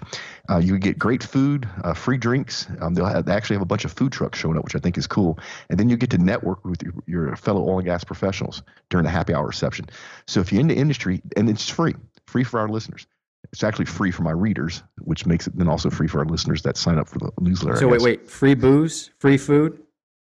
Uh, 0.50 0.58
you 0.58 0.78
get 0.78 1.00
great 1.00 1.24
food, 1.24 1.68
uh, 1.84 1.94
free 1.94 2.18
drinks. 2.18 2.68
Um, 2.82 2.94
they'll 2.94 3.06
have, 3.06 3.26
they 3.26 3.34
actually 3.34 3.56
have 3.56 3.62
a 3.62 3.66
bunch 3.66 3.86
of 3.86 3.94
food 3.94 4.12
trucks 4.12 4.40
showing 4.40 4.58
up, 4.58 4.64
which 4.64 4.76
I 4.76 4.80
think 4.80 4.98
is 4.98 5.08
cool. 5.08 5.40
And 5.70 5.80
then 5.80 5.90
you 5.90 5.96
get 5.96 6.10
to 6.12 6.18
network 6.18 6.66
with 6.66 6.84
your, 6.84 6.94
your 7.08 7.36
fellow 7.36 7.62
oil 7.62 7.80
and 7.80 7.86
gas 7.86 8.04
professionals 8.04 8.62
during 8.90 9.06
the 9.06 9.10
happy 9.10 9.34
hour 9.34 9.48
reception. 9.48 9.86
So 10.28 10.42
if 10.42 10.52
you're 10.52 10.62
in 10.62 10.68
the 10.68 10.76
industry, 10.76 11.22
and 11.38 11.50
it's 11.50 11.70
free, 11.70 11.96
free 12.28 12.44
for 12.44 12.60
our 12.60 12.70
listeners. 12.70 13.08
It's 13.52 13.64
actually 13.64 13.86
free 13.86 14.12
for 14.12 14.24
my 14.24 14.32
readers, 14.32 14.84
which 15.00 15.26
makes 15.26 15.48
it 15.48 15.58
then 15.58 15.68
also 15.68 15.90
free 15.90 16.08
for 16.08 16.20
our 16.20 16.26
listeners 16.26 16.62
that 16.62 16.78
sign 16.78 16.98
up 16.98 17.10
for 17.10 17.20
the 17.20 17.32
newsletter. 17.42 17.78
So 17.78 17.88
wait, 17.88 18.02
wait, 18.02 18.30
free 18.30 18.54
booze, 18.54 19.12
free 19.20 19.38
food. 19.38 19.82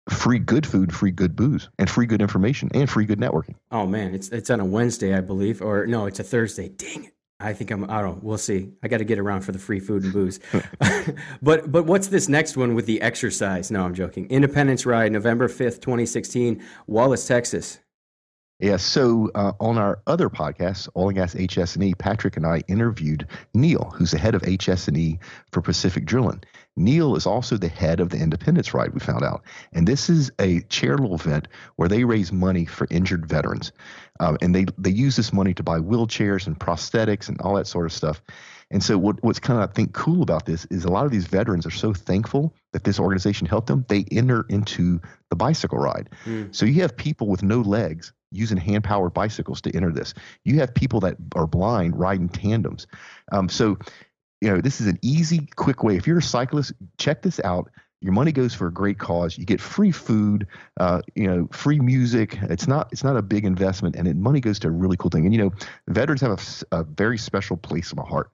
Free 0.09 0.39
good 0.39 0.65
food, 0.65 0.93
free 0.93 1.11
good 1.11 1.35
booze, 1.35 1.69
and 1.79 1.89
free 1.89 2.05
good 2.05 2.21
information, 2.21 2.69
and 2.73 2.89
free 2.89 3.05
good 3.05 3.19
networking. 3.19 3.55
Oh 3.71 3.85
man, 3.85 4.13
it's 4.13 4.29
it's 4.29 4.49
on 4.49 4.59
a 4.59 4.65
Wednesday, 4.65 5.15
I 5.15 5.21
believe, 5.21 5.61
or 5.61 5.85
no, 5.87 6.05
it's 6.05 6.19
a 6.19 6.23
Thursday. 6.23 6.69
Dang 6.69 7.05
it! 7.05 7.13
I 7.39 7.53
think 7.53 7.69
I'm. 7.69 7.89
I 7.89 8.01
don't. 8.01 8.15
know. 8.15 8.19
We'll 8.23 8.37
see. 8.37 8.71
I 8.81 8.87
got 8.87 8.97
to 8.97 9.05
get 9.05 9.19
around 9.19 9.41
for 9.41 9.51
the 9.51 9.59
free 9.59 9.79
food 9.79 10.03
and 10.03 10.13
booze. 10.13 10.39
but 11.41 11.71
but 11.71 11.85
what's 11.85 12.07
this 12.07 12.27
next 12.27 12.57
one 12.57 12.73
with 12.73 12.85
the 12.85 13.01
exercise? 13.01 13.69
No, 13.69 13.83
I'm 13.83 13.93
joking. 13.93 14.27
Independence 14.29 14.85
Ride, 14.85 15.11
November 15.11 15.47
fifth, 15.47 15.79
2016, 15.81 16.63
Wallace, 16.87 17.27
Texas. 17.27 17.79
Yeah. 18.59 18.77
So 18.77 19.29
uh, 19.35 19.51
on 19.59 19.77
our 19.77 19.99
other 20.07 20.29
podcast, 20.29 20.89
Oil 20.95 21.09
and 21.09 21.17
Gas 21.17 21.33
HS&E, 21.35 21.93
Patrick 21.93 22.37
and 22.37 22.45
I 22.45 22.63
interviewed 22.67 23.27
Neil, 23.53 23.93
who's 23.95 24.11
the 24.11 24.17
head 24.17 24.33
of 24.33 24.41
HS&E 24.41 25.19
for 25.51 25.61
Pacific 25.61 26.05
Drilling. 26.05 26.41
Neil 26.77 27.15
is 27.15 27.25
also 27.25 27.57
the 27.57 27.67
head 27.67 27.99
of 27.99 28.09
the 28.09 28.17
Independence 28.17 28.73
Ride. 28.73 28.93
We 28.93 28.99
found 28.99 29.23
out, 29.23 29.43
and 29.73 29.87
this 29.87 30.09
is 30.09 30.31
a 30.39 30.61
charitable 30.61 31.15
event 31.15 31.47
where 31.75 31.89
they 31.89 32.03
raise 32.03 32.31
money 32.31 32.65
for 32.65 32.87
injured 32.89 33.25
veterans, 33.25 33.71
um, 34.19 34.37
and 34.41 34.55
they 34.55 34.65
they 34.77 34.91
use 34.91 35.15
this 35.15 35.33
money 35.33 35.53
to 35.55 35.63
buy 35.63 35.79
wheelchairs 35.79 36.47
and 36.47 36.57
prosthetics 36.57 37.27
and 37.27 37.41
all 37.41 37.55
that 37.55 37.67
sort 37.67 37.85
of 37.85 37.91
stuff. 37.91 38.21
And 38.69 38.83
so, 38.83 38.97
what, 38.97 39.23
what's 39.23 39.39
kind 39.39 39.61
of 39.61 39.69
I 39.69 39.73
think 39.73 39.93
cool 39.93 40.21
about 40.21 40.45
this 40.45 40.65
is 40.65 40.83
a 40.83 40.89
lot 40.89 41.05
of 41.05 41.11
these 41.11 41.27
veterans 41.27 41.65
are 41.65 41.71
so 41.71 41.93
thankful 41.93 42.53
that 42.73 42.83
this 42.83 42.99
organization 42.99 43.47
helped 43.47 43.67
them. 43.67 43.85
They 43.87 44.05
enter 44.11 44.45
into 44.49 44.99
the 45.29 45.35
bicycle 45.35 45.77
ride. 45.77 46.09
Mm. 46.25 46.53
So 46.53 46.65
you 46.65 46.81
have 46.81 46.95
people 46.95 47.27
with 47.27 47.43
no 47.43 47.61
legs 47.61 48.11
using 48.31 48.57
hand 48.57 48.83
powered 48.83 49.13
bicycles 49.13 49.61
to 49.61 49.73
enter 49.73 49.91
this. 49.91 50.13
You 50.43 50.59
have 50.59 50.73
people 50.73 50.99
that 51.01 51.15
are 51.35 51.47
blind 51.47 51.97
riding 51.97 52.27
tandems. 52.27 52.87
Um, 53.31 53.47
so, 53.47 53.77
you 54.41 54.49
know, 54.49 54.61
this 54.61 54.81
is 54.81 54.87
an 54.87 54.99
easy, 55.01 55.47
quick 55.55 55.83
way. 55.83 55.95
If 55.95 56.07
you're 56.07 56.19
a 56.19 56.23
cyclist, 56.23 56.73
check 56.97 57.21
this 57.21 57.39
out. 57.43 57.69
Your 58.01 58.13
money 58.13 58.31
goes 58.31 58.53
for 58.53 58.67
a 58.67 58.73
great 58.73 58.99
cause. 58.99 59.37
You 59.37 59.45
get 59.45 59.59
free 59.59 59.91
food, 59.91 60.45
uh, 60.79 61.01
you 61.15 61.27
know, 61.27 61.47
free 61.51 61.79
music. 61.79 62.37
It's 62.43 62.67
not 62.67 62.89
it's 62.91 63.03
not 63.03 63.17
a 63.17 63.23
big 63.23 63.43
investment, 63.43 63.95
and 63.95 64.07
it, 64.07 64.15
money 64.15 64.39
goes 64.39 64.59
to 64.59 64.67
a 64.67 64.71
really 64.71 64.97
cool 64.97 65.09
thing. 65.09 65.25
And 65.25 65.33
you 65.33 65.43
know, 65.43 65.51
veterans 65.87 66.21
have 66.21 66.31
a, 66.71 66.77
a 66.77 66.83
very 66.83 67.17
special 67.17 67.57
place 67.57 67.91
in 67.91 67.95
my 67.95 68.07
heart. 68.07 68.29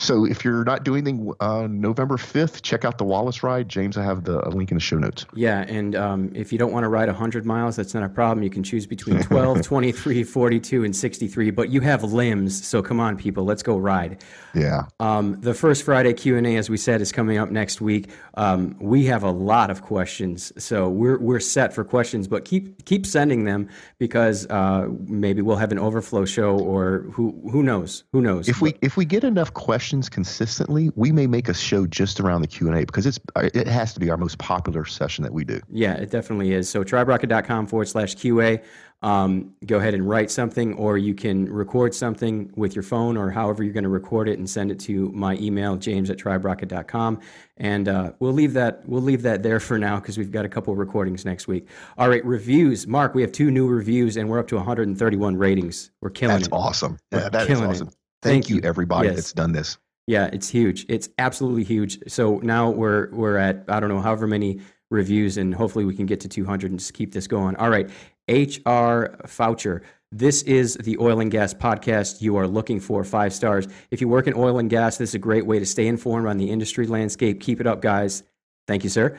So 0.00 0.24
if 0.24 0.44
you're 0.44 0.62
not 0.62 0.84
doing 0.84 1.06
anything 1.06 1.32
uh, 1.40 1.66
November 1.68 2.16
5th, 2.16 2.62
check 2.62 2.84
out 2.84 2.98
the 2.98 3.04
Wallace 3.04 3.42
ride. 3.42 3.68
James, 3.68 3.98
I 3.98 4.04
have 4.04 4.22
the 4.22 4.48
link 4.50 4.70
in 4.70 4.76
the 4.76 4.80
show 4.80 4.96
notes. 4.96 5.26
Yeah, 5.34 5.64
and 5.66 5.96
um, 5.96 6.30
if 6.36 6.52
you 6.52 6.58
don't 6.58 6.70
want 6.70 6.84
to 6.84 6.88
ride 6.88 7.08
100 7.08 7.44
miles, 7.44 7.74
that's 7.74 7.94
not 7.94 8.04
a 8.04 8.08
problem. 8.08 8.44
You 8.44 8.50
can 8.50 8.62
choose 8.62 8.86
between 8.86 9.20
12, 9.22 9.62
23, 9.62 10.22
42, 10.22 10.84
and 10.84 10.94
63. 10.94 11.50
But 11.50 11.70
you 11.70 11.80
have 11.80 12.04
limbs, 12.04 12.64
so 12.64 12.80
come 12.80 13.00
on, 13.00 13.16
people, 13.16 13.44
let's 13.44 13.64
go 13.64 13.76
ride. 13.76 14.22
Yeah. 14.54 14.82
Um, 15.00 15.40
the 15.40 15.52
first 15.52 15.82
Friday 15.82 16.12
Q&A, 16.12 16.56
as 16.56 16.70
we 16.70 16.76
said, 16.76 17.00
is 17.00 17.10
coming 17.10 17.36
up 17.36 17.50
next 17.50 17.80
week. 17.80 18.08
Um, 18.34 18.76
we 18.80 19.04
have 19.06 19.24
a 19.24 19.32
lot 19.32 19.68
of 19.68 19.82
questions, 19.82 20.52
so 20.62 20.88
we're, 20.88 21.18
we're 21.18 21.40
set 21.40 21.72
for 21.72 21.82
questions, 21.82 22.28
but 22.28 22.44
keep 22.44 22.84
keep 22.84 23.04
sending 23.04 23.44
them 23.44 23.68
because 23.98 24.46
uh, 24.46 24.86
maybe 25.06 25.42
we'll 25.42 25.56
have 25.56 25.72
an 25.72 25.78
overflow 25.78 26.24
show 26.24 26.56
or 26.56 27.00
who 27.12 27.36
who 27.50 27.64
knows? 27.64 28.04
Who 28.12 28.20
knows? 28.20 28.48
If 28.48 28.60
we 28.60 28.74
if 28.80 28.96
we 28.96 29.04
get 29.04 29.24
enough 29.24 29.52
questions 29.54 29.87
questions 29.88 30.10
consistently, 30.10 30.90
we 30.96 31.12
may 31.12 31.26
make 31.26 31.48
a 31.48 31.54
show 31.54 31.86
just 31.86 32.20
around 32.20 32.42
the 32.42 32.46
Q 32.46 32.68
and 32.68 32.76
A 32.76 32.80
because 32.80 33.06
it's 33.06 33.18
it 33.36 33.66
has 33.66 33.94
to 33.94 34.00
be 34.00 34.10
our 34.10 34.18
most 34.18 34.36
popular 34.36 34.84
session 34.84 35.24
that 35.24 35.32
we 35.32 35.44
do. 35.44 35.62
Yeah, 35.70 35.94
it 35.94 36.10
definitely 36.10 36.52
is. 36.52 36.68
So 36.68 36.84
triberocket.com 36.84 37.68
forward 37.68 37.88
slash 37.88 38.14
QA. 38.14 38.62
Um, 39.00 39.54
go 39.64 39.78
ahead 39.78 39.94
and 39.94 40.06
write 40.06 40.30
something, 40.30 40.74
or 40.74 40.98
you 40.98 41.14
can 41.14 41.50
record 41.50 41.94
something 41.94 42.52
with 42.54 42.74
your 42.76 42.82
phone, 42.82 43.16
or 43.16 43.30
however 43.30 43.62
you're 43.62 43.72
going 43.72 43.84
to 43.84 43.88
record 43.88 44.28
it, 44.28 44.38
and 44.38 44.50
send 44.50 44.70
it 44.70 44.78
to 44.80 45.10
my 45.12 45.36
email, 45.36 45.76
James 45.76 46.10
at 46.10 46.18
triberocket.com. 46.18 47.20
And 47.56 47.88
uh, 47.88 48.12
we'll 48.18 48.32
leave 48.32 48.52
that 48.54 48.86
we'll 48.86 49.00
leave 49.00 49.22
that 49.22 49.42
there 49.42 49.60
for 49.60 49.78
now 49.78 50.00
because 50.00 50.18
we've 50.18 50.32
got 50.32 50.44
a 50.44 50.50
couple 50.50 50.76
recordings 50.76 51.24
next 51.24 51.48
week. 51.48 51.66
All 51.96 52.10
right, 52.10 52.24
reviews. 52.26 52.86
Mark, 52.86 53.14
we 53.14 53.22
have 53.22 53.32
two 53.32 53.50
new 53.50 53.68
reviews, 53.68 54.18
and 54.18 54.28
we're 54.28 54.38
up 54.38 54.48
to 54.48 54.56
131 54.56 55.36
ratings. 55.36 55.90
We're 56.02 56.10
killing 56.10 56.34
That's 56.36 56.48
it. 56.48 56.50
That's 56.50 56.62
awesome. 56.62 56.98
Yeah, 57.10 57.30
that 57.30 57.48
is 57.48 57.60
awesome. 57.62 57.88
It. 57.88 57.94
Thank, 58.22 58.46
Thank 58.46 58.50
you, 58.50 58.68
everybody 58.68 59.08
yes. 59.08 59.16
that's 59.16 59.32
done 59.32 59.52
this. 59.52 59.78
Yeah, 60.06 60.30
it's 60.32 60.48
huge. 60.48 60.86
It's 60.88 61.08
absolutely 61.18 61.64
huge. 61.64 61.98
So 62.10 62.38
now 62.38 62.70
we're 62.70 63.10
we're 63.12 63.36
at 63.36 63.64
I 63.68 63.78
don't 63.78 63.90
know 63.90 64.00
however 64.00 64.26
many 64.26 64.60
reviews, 64.90 65.36
and 65.36 65.54
hopefully 65.54 65.84
we 65.84 65.94
can 65.94 66.06
get 66.06 66.20
to 66.20 66.28
200 66.28 66.70
and 66.70 66.80
just 66.80 66.94
keep 66.94 67.12
this 67.12 67.26
going. 67.26 67.56
All 67.56 67.70
right, 67.70 67.88
HR 68.28 69.16
Foucher. 69.26 69.82
This 70.10 70.42
is 70.44 70.74
the 70.76 70.96
oil 70.98 71.20
and 71.20 71.30
gas 71.30 71.52
podcast 71.52 72.22
you 72.22 72.36
are 72.36 72.48
looking 72.48 72.80
for. 72.80 73.04
Five 73.04 73.34
stars. 73.34 73.68
If 73.90 74.00
you 74.00 74.08
work 74.08 74.26
in 74.26 74.32
oil 74.34 74.58
and 74.58 74.70
gas, 74.70 74.96
this 74.96 75.10
is 75.10 75.14
a 75.14 75.18
great 75.18 75.44
way 75.44 75.58
to 75.58 75.66
stay 75.66 75.86
informed 75.86 76.26
on 76.26 76.38
the 76.38 76.50
industry 76.50 76.86
landscape. 76.86 77.40
Keep 77.40 77.60
it 77.60 77.66
up, 77.66 77.82
guys. 77.82 78.22
Thank 78.66 78.84
you, 78.84 78.90
sir 78.90 79.18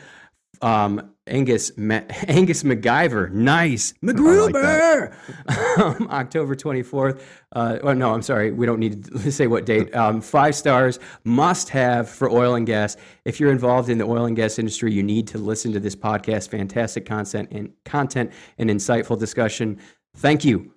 um, 0.61 1.13
Angus 1.29 1.71
Ma- 1.77 2.01
Angus 2.27 2.63
MacGyver, 2.63 3.31
nice 3.31 3.93
MacGruber, 4.03 5.13
like 5.45 5.79
um, 5.79 6.07
October 6.09 6.55
twenty 6.55 6.83
fourth. 6.83 7.25
Uh, 7.53 7.79
oh 7.83 7.93
no, 7.93 8.13
I'm 8.13 8.21
sorry, 8.21 8.51
we 8.51 8.65
don't 8.65 8.79
need 8.79 9.05
to 9.05 9.31
say 9.31 9.47
what 9.47 9.65
date. 9.65 9.93
Um, 9.95 10.21
five 10.21 10.55
stars, 10.55 10.99
must 11.23 11.69
have 11.69 12.09
for 12.09 12.29
oil 12.29 12.55
and 12.55 12.65
gas. 12.65 12.97
If 13.25 13.39
you're 13.39 13.51
involved 13.51 13.89
in 13.89 13.97
the 13.97 14.05
oil 14.05 14.25
and 14.25 14.35
gas 14.35 14.59
industry, 14.59 14.91
you 14.91 15.03
need 15.03 15.27
to 15.27 15.37
listen 15.37 15.71
to 15.73 15.79
this 15.79 15.95
podcast. 15.95 16.49
Fantastic 16.49 17.05
content 17.05 17.49
and 17.51 17.71
content 17.85 18.31
and 18.57 18.69
insightful 18.69 19.17
discussion. 19.19 19.79
Thank 20.17 20.43
you. 20.43 20.73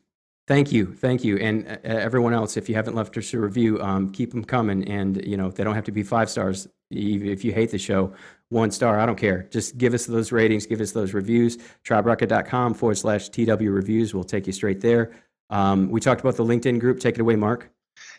Thank 0.49 0.73
you, 0.73 0.93
thank 0.93 1.23
you, 1.23 1.39
and 1.39 1.69
uh, 1.69 1.79
everyone 1.85 2.35
else. 2.35 2.57
If 2.57 2.69
you 2.69 2.75
haven't 2.75 2.97
left 2.97 3.17
us 3.17 3.33
a 3.33 3.39
review, 3.39 3.81
um, 3.81 4.11
keep 4.11 4.33
them 4.33 4.45
coming. 4.45 4.87
And 4.89 5.25
you 5.25 5.37
know 5.37 5.51
they 5.51 5.63
don't 5.63 5.77
have 5.77 5.85
to 5.85 5.93
be 5.93 6.03
five 6.03 6.29
stars. 6.29 6.67
If 6.91 7.45
you 7.45 7.53
hate 7.53 7.71
the 7.71 7.79
show, 7.79 8.13
one 8.53 8.71
star. 8.71 9.01
I 9.01 9.07
don't 9.07 9.19
care. 9.19 9.45
Just 9.51 9.79
give 9.79 9.95
us 9.95 10.07
those 10.07 10.31
ratings, 10.31 10.67
give 10.67 10.81
us 10.81 10.93
those 10.93 11.15
reviews. 11.15 11.59
Triberocket.com 11.85 12.75
forward 12.75 12.99
slash 12.99 13.31
TW 13.31 13.71
reviews 13.71 14.15
will 14.15 14.25
take 14.25 14.47
you 14.47 14.53
straight 14.53 14.81
there. 14.81 15.13
Um, 15.51 15.91
we 15.91 16.01
talked 16.01 16.21
about 16.21 16.37
the 16.37 16.45
LinkedIn 16.45 16.79
group. 16.79 17.01
Take 17.01 17.17
it 17.17 17.21
away, 17.21 17.37
Mark. 17.37 17.71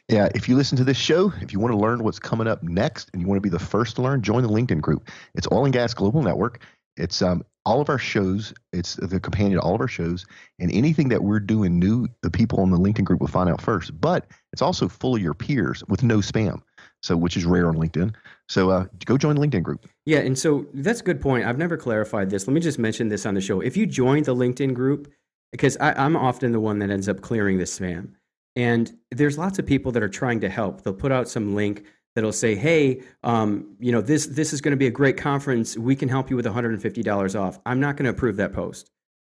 Yeah, 0.09 0.27
if 0.35 0.49
you 0.49 0.55
listen 0.55 0.77
to 0.77 0.83
this 0.83 0.97
show, 0.97 1.31
if 1.41 1.53
you 1.53 1.59
want 1.59 1.71
to 1.71 1.77
learn 1.77 2.03
what's 2.03 2.19
coming 2.19 2.47
up 2.47 2.61
next 2.61 3.09
and 3.13 3.21
you 3.21 3.27
want 3.27 3.37
to 3.37 3.41
be 3.41 3.49
the 3.49 3.59
first 3.59 3.95
to 3.95 4.01
learn, 4.01 4.21
join 4.21 4.43
the 4.43 4.49
LinkedIn 4.49 4.81
group. 4.81 5.09
It's 5.33 5.47
Oil 5.51 5.65
and 5.65 5.73
Gas 5.73 5.93
Global 5.93 6.21
Network. 6.21 6.61
It's 6.97 7.21
um, 7.21 7.43
all 7.65 7.81
of 7.81 7.89
our 7.89 7.97
shows. 7.97 8.53
It's 8.71 8.95
the 8.95 9.19
companion 9.19 9.53
to 9.53 9.61
all 9.61 9.75
of 9.75 9.81
our 9.81 9.87
shows. 9.87 10.25
And 10.59 10.71
anything 10.71 11.09
that 11.09 11.23
we're 11.23 11.39
doing 11.39 11.79
new, 11.79 12.07
the 12.21 12.29
people 12.29 12.63
in 12.63 12.69
the 12.69 12.77
LinkedIn 12.77 13.05
group 13.05 13.21
will 13.21 13.27
find 13.27 13.49
out 13.49 13.61
first. 13.61 13.99
But 13.99 14.27
it's 14.51 14.61
also 14.61 14.87
full 14.87 15.15
of 15.15 15.21
your 15.21 15.33
peers 15.33 15.83
with 15.87 16.03
no 16.03 16.17
spam 16.17 16.61
so 17.03 17.17
which 17.17 17.37
is 17.37 17.45
rare 17.45 17.67
on 17.67 17.75
LinkedIn. 17.75 18.15
So 18.47 18.69
uh, 18.69 18.85
go 19.05 19.17
join 19.17 19.35
the 19.35 19.45
LinkedIn 19.45 19.61
group. 19.61 19.85
Yeah, 20.05 20.19
and 20.19 20.39
so 20.39 20.65
that's 20.73 21.01
a 21.01 21.03
good 21.03 21.21
point. 21.21 21.45
I've 21.45 21.57
never 21.57 21.77
clarified 21.77 22.29
this. 22.29 22.47
Let 22.47 22.53
me 22.53 22.61
just 22.61 22.79
mention 22.79 23.09
this 23.09 23.25
on 23.25 23.33
the 23.33 23.41
show. 23.41 23.59
If 23.59 23.77
you 23.77 23.85
join 23.85 24.23
the 24.23 24.35
LinkedIn 24.35 24.73
group, 24.73 25.11
because 25.51 25.77
I, 25.77 25.93
I'm 25.93 26.15
often 26.15 26.51
the 26.51 26.59
one 26.59 26.79
that 26.79 26.89
ends 26.89 27.07
up 27.07 27.21
clearing 27.21 27.57
the 27.57 27.65
spam, 27.65 28.13
and 28.55 28.91
there's 29.11 29.37
lots 29.37 29.59
of 29.59 29.65
people 29.65 29.91
that 29.91 30.01
are 30.01 30.09
trying 30.09 30.39
to 30.41 30.49
help. 30.49 30.81
They'll 30.81 30.93
put 30.93 31.11
out 31.11 31.27
some 31.27 31.55
link 31.55 31.83
that'll 32.15 32.31
say, 32.31 32.55
"Hey, 32.55 33.03
um, 33.23 33.75
you 33.79 33.91
know 33.91 34.01
this 34.01 34.27
this 34.27 34.53
is 34.53 34.61
going 34.61 34.71
to 34.71 34.77
be 34.77 34.87
a 34.87 34.91
great 34.91 35.17
conference. 35.17 35.77
We 35.77 35.95
can 35.95 36.09
help 36.09 36.29
you 36.29 36.35
with 36.35 36.45
$150 36.45 37.39
off." 37.39 37.59
I'm 37.65 37.79
not 37.79 37.97
going 37.97 38.05
to 38.05 38.11
approve 38.11 38.37
that 38.37 38.53
post, 38.53 38.89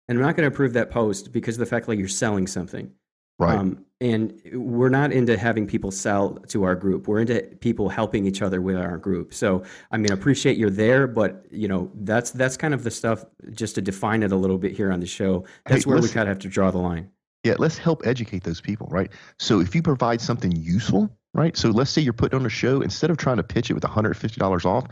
and 0.08 0.16
I'm 0.16 0.24
not 0.24 0.36
going 0.36 0.48
to 0.48 0.54
approve 0.54 0.72
that 0.74 0.90
post 0.90 1.32
because 1.32 1.56
of 1.56 1.60
the 1.60 1.66
fact 1.66 1.86
that 1.86 1.96
you're 1.96 2.08
selling 2.08 2.46
something. 2.46 2.92
Right. 3.38 3.58
Um, 3.58 3.84
and 4.00 4.40
we're 4.52 4.90
not 4.90 5.12
into 5.12 5.38
having 5.38 5.66
people 5.66 5.90
sell 5.90 6.34
to 6.48 6.64
our 6.64 6.74
group. 6.74 7.08
We're 7.08 7.20
into 7.20 7.40
people 7.60 7.88
helping 7.88 8.26
each 8.26 8.42
other 8.42 8.60
with 8.60 8.76
our 8.76 8.98
group. 8.98 9.32
So, 9.32 9.62
I 9.90 9.96
mean, 9.96 10.10
I 10.10 10.14
appreciate 10.14 10.58
you're 10.58 10.70
there, 10.70 11.06
but 11.06 11.46
you 11.50 11.66
know, 11.66 11.90
that's 11.94 12.30
that's 12.30 12.58
kind 12.58 12.74
of 12.74 12.84
the 12.84 12.90
stuff. 12.90 13.24
Just 13.52 13.74
to 13.76 13.82
define 13.82 14.22
it 14.22 14.32
a 14.32 14.36
little 14.36 14.58
bit 14.58 14.72
here 14.72 14.92
on 14.92 15.00
the 15.00 15.06
show, 15.06 15.46
that's 15.64 15.84
hey, 15.84 15.90
where 15.90 16.00
we 16.00 16.08
kind 16.08 16.28
of 16.28 16.28
have 16.28 16.38
to 16.40 16.48
draw 16.48 16.70
the 16.70 16.78
line. 16.78 17.10
Yeah, 17.42 17.54
let's 17.58 17.78
help 17.78 18.02
educate 18.04 18.42
those 18.42 18.60
people, 18.60 18.88
right? 18.90 19.10
So, 19.38 19.60
if 19.60 19.74
you 19.74 19.80
provide 19.80 20.20
something 20.20 20.52
useful, 20.52 21.08
right? 21.32 21.56
So, 21.56 21.70
let's 21.70 21.90
say 21.90 22.02
you're 22.02 22.12
putting 22.12 22.38
on 22.38 22.44
a 22.44 22.50
show, 22.50 22.82
instead 22.82 23.08
of 23.08 23.16
trying 23.16 23.38
to 23.38 23.44
pitch 23.44 23.70
it 23.70 23.74
with 23.74 23.84
$150 23.84 24.64
off, 24.66 24.88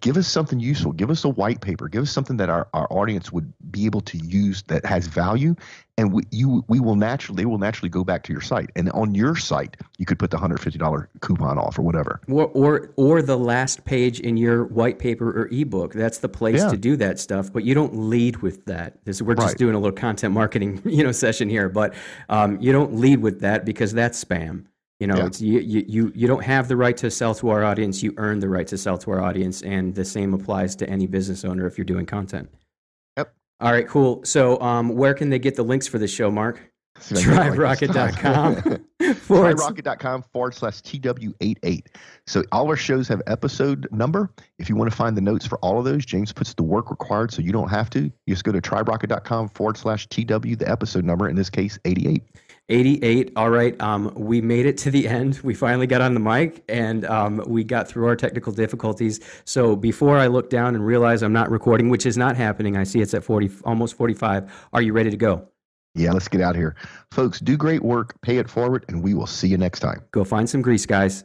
give 0.00 0.16
us 0.16 0.28
something 0.28 0.60
useful. 0.60 0.92
Give 0.92 1.10
us 1.10 1.24
a 1.24 1.28
white 1.28 1.60
paper. 1.60 1.88
Give 1.88 2.02
us 2.02 2.10
something 2.10 2.36
that 2.36 2.48
our, 2.48 2.68
our 2.72 2.86
audience 2.90 3.32
would 3.32 3.52
be 3.70 3.86
able 3.86 4.00
to 4.02 4.18
use 4.18 4.62
that 4.64 4.84
has 4.84 5.06
value. 5.06 5.54
And 5.98 6.12
we, 6.12 6.22
you, 6.30 6.64
we 6.68 6.80
will 6.80 6.94
naturally, 6.94 7.42
they 7.42 7.46
will 7.46 7.58
naturally 7.58 7.90
go 7.90 8.02
back 8.02 8.22
to 8.24 8.32
your 8.32 8.40
site. 8.40 8.70
And 8.76 8.90
on 8.92 9.14
your 9.14 9.36
site, 9.36 9.76
you 9.98 10.06
could 10.06 10.18
put 10.18 10.30
the 10.30 10.38
$150 10.38 11.06
coupon 11.20 11.58
off 11.58 11.78
or 11.78 11.82
whatever. 11.82 12.20
Or, 12.28 12.46
or, 12.48 12.92
or 12.96 13.22
the 13.22 13.36
last 13.38 13.84
page 13.84 14.20
in 14.20 14.36
your 14.36 14.64
white 14.64 14.98
paper 14.98 15.30
or 15.30 15.48
ebook. 15.48 15.92
That's 15.92 16.18
the 16.18 16.28
place 16.28 16.60
yeah. 16.60 16.70
to 16.70 16.76
do 16.76 16.96
that 16.96 17.18
stuff. 17.18 17.52
But 17.52 17.64
you 17.64 17.74
don't 17.74 17.94
lead 17.94 18.38
with 18.38 18.64
that. 18.66 19.04
This, 19.04 19.20
we're 19.20 19.34
just 19.34 19.48
right. 19.48 19.58
doing 19.58 19.74
a 19.74 19.78
little 19.78 19.96
content 19.96 20.32
marketing, 20.32 20.80
you 20.86 21.04
know, 21.04 21.12
session 21.12 21.48
here. 21.48 21.68
But 21.68 21.94
um, 22.28 22.60
you 22.60 22.72
don't 22.72 22.94
lead 22.94 23.20
with 23.20 23.40
that 23.40 23.64
because 23.64 23.92
that's 23.92 24.22
spam. 24.22 24.64
You 25.02 25.08
know, 25.08 25.16
yeah. 25.16 25.26
it's, 25.26 25.40
you, 25.40 25.58
you, 25.58 26.12
you 26.14 26.28
don't 26.28 26.44
have 26.44 26.68
the 26.68 26.76
right 26.76 26.96
to 26.98 27.10
sell 27.10 27.34
to 27.34 27.48
our 27.48 27.64
audience. 27.64 28.04
You 28.04 28.14
earn 28.18 28.38
the 28.38 28.48
right 28.48 28.68
to 28.68 28.78
sell 28.78 28.96
to 28.98 29.10
our 29.10 29.20
audience. 29.20 29.60
And 29.62 29.92
the 29.92 30.04
same 30.04 30.32
applies 30.32 30.76
to 30.76 30.88
any 30.88 31.08
business 31.08 31.44
owner 31.44 31.66
if 31.66 31.76
you're 31.76 31.84
doing 31.84 32.06
content. 32.06 32.48
Yep. 33.16 33.34
All 33.58 33.72
right, 33.72 33.88
cool. 33.88 34.20
So, 34.24 34.60
um, 34.60 34.90
where 34.90 35.12
can 35.12 35.28
they 35.28 35.40
get 35.40 35.56
the 35.56 35.64
links 35.64 35.88
for 35.88 35.98
this 35.98 36.14
show, 36.14 36.30
Mark? 36.30 36.60
See 37.00 37.16
if 37.16 37.20
I 37.20 37.24
can 37.24 37.34
get 37.34 37.54
it 37.54 37.58
right 37.58 37.80
this 37.80 37.90
TribeRocket.com 37.90 38.54
time. 38.62 39.14
forward 39.16 40.24
forward 40.32 40.54
slash 40.54 40.80
TW88. 40.82 41.86
So 42.28 42.44
all 42.52 42.68
our 42.68 42.76
shows 42.76 43.08
have 43.08 43.22
episode 43.26 43.88
number. 43.90 44.30
If 44.60 44.68
you 44.68 44.76
want 44.76 44.88
to 44.88 44.96
find 44.96 45.16
the 45.16 45.20
notes 45.20 45.44
for 45.44 45.58
all 45.58 45.80
of 45.80 45.84
those, 45.84 46.06
James 46.06 46.32
puts 46.32 46.54
the 46.54 46.62
work 46.62 46.92
required 46.92 47.32
so 47.32 47.42
you 47.42 47.50
don't 47.50 47.70
have 47.70 47.90
to. 47.90 48.02
You 48.02 48.34
just 48.34 48.44
go 48.44 48.52
to 48.52 48.60
TribeRocket.com 48.60 49.48
forward 49.48 49.78
slash 49.78 50.06
TW, 50.06 50.54
the 50.54 50.66
episode 50.68 51.04
number, 51.04 51.28
in 51.28 51.34
this 51.34 51.50
case, 51.50 51.76
88. 51.84 52.22
88. 52.68 53.32
All 53.36 53.50
right. 53.50 53.78
Um, 53.80 54.12
we 54.14 54.40
made 54.40 54.66
it 54.66 54.78
to 54.78 54.90
the 54.90 55.08
end. 55.08 55.40
We 55.42 55.54
finally 55.54 55.86
got 55.86 56.00
on 56.00 56.14
the 56.14 56.20
mic 56.20 56.64
and 56.68 57.04
um, 57.04 57.42
we 57.46 57.64
got 57.64 57.88
through 57.88 58.06
our 58.06 58.16
technical 58.16 58.52
difficulties. 58.52 59.20
So 59.44 59.76
before 59.76 60.18
I 60.18 60.28
look 60.28 60.48
down 60.48 60.74
and 60.74 60.84
realize 60.86 61.22
I'm 61.22 61.32
not 61.32 61.50
recording, 61.50 61.90
which 61.90 62.06
is 62.06 62.16
not 62.16 62.36
happening, 62.36 62.76
I 62.76 62.84
see 62.84 63.00
it's 63.00 63.14
at 63.14 63.24
40, 63.24 63.50
almost 63.64 63.96
45. 63.96 64.68
Are 64.72 64.82
you 64.82 64.92
ready 64.92 65.10
to 65.10 65.16
go? 65.16 65.48
Yeah, 65.94 66.12
let's 66.12 66.28
get 66.28 66.40
out 66.40 66.50
of 66.50 66.56
here. 66.56 66.74
Folks, 67.10 67.38
do 67.38 67.56
great 67.56 67.82
work, 67.82 68.18
pay 68.22 68.38
it 68.38 68.48
forward, 68.48 68.86
and 68.88 69.02
we 69.02 69.12
will 69.12 69.26
see 69.26 69.48
you 69.48 69.58
next 69.58 69.80
time. 69.80 70.02
Go 70.10 70.24
find 70.24 70.48
some 70.48 70.62
grease, 70.62 70.86
guys. 70.86 71.24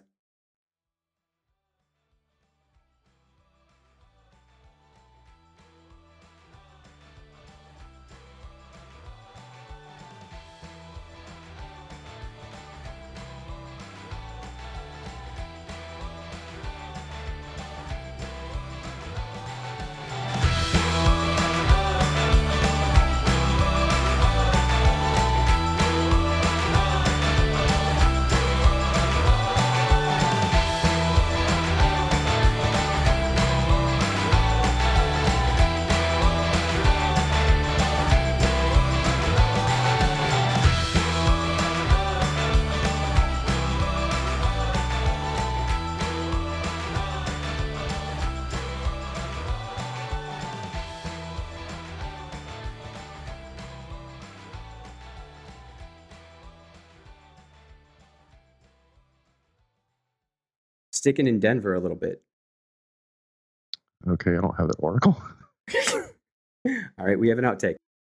Sticking 61.08 61.28
in 61.28 61.40
Denver 61.40 61.74
a 61.74 61.80
little 61.80 61.96
bit. 61.96 62.22
Okay, 64.10 64.32
I 64.32 64.42
don't 64.42 64.58
have 64.58 64.68
that 64.68 64.76
article. 64.84 65.18
All 66.68 67.06
right. 67.06 67.18
We 67.18 67.30
have 67.30 67.38
an 67.38 67.46
outtake. 67.46 67.78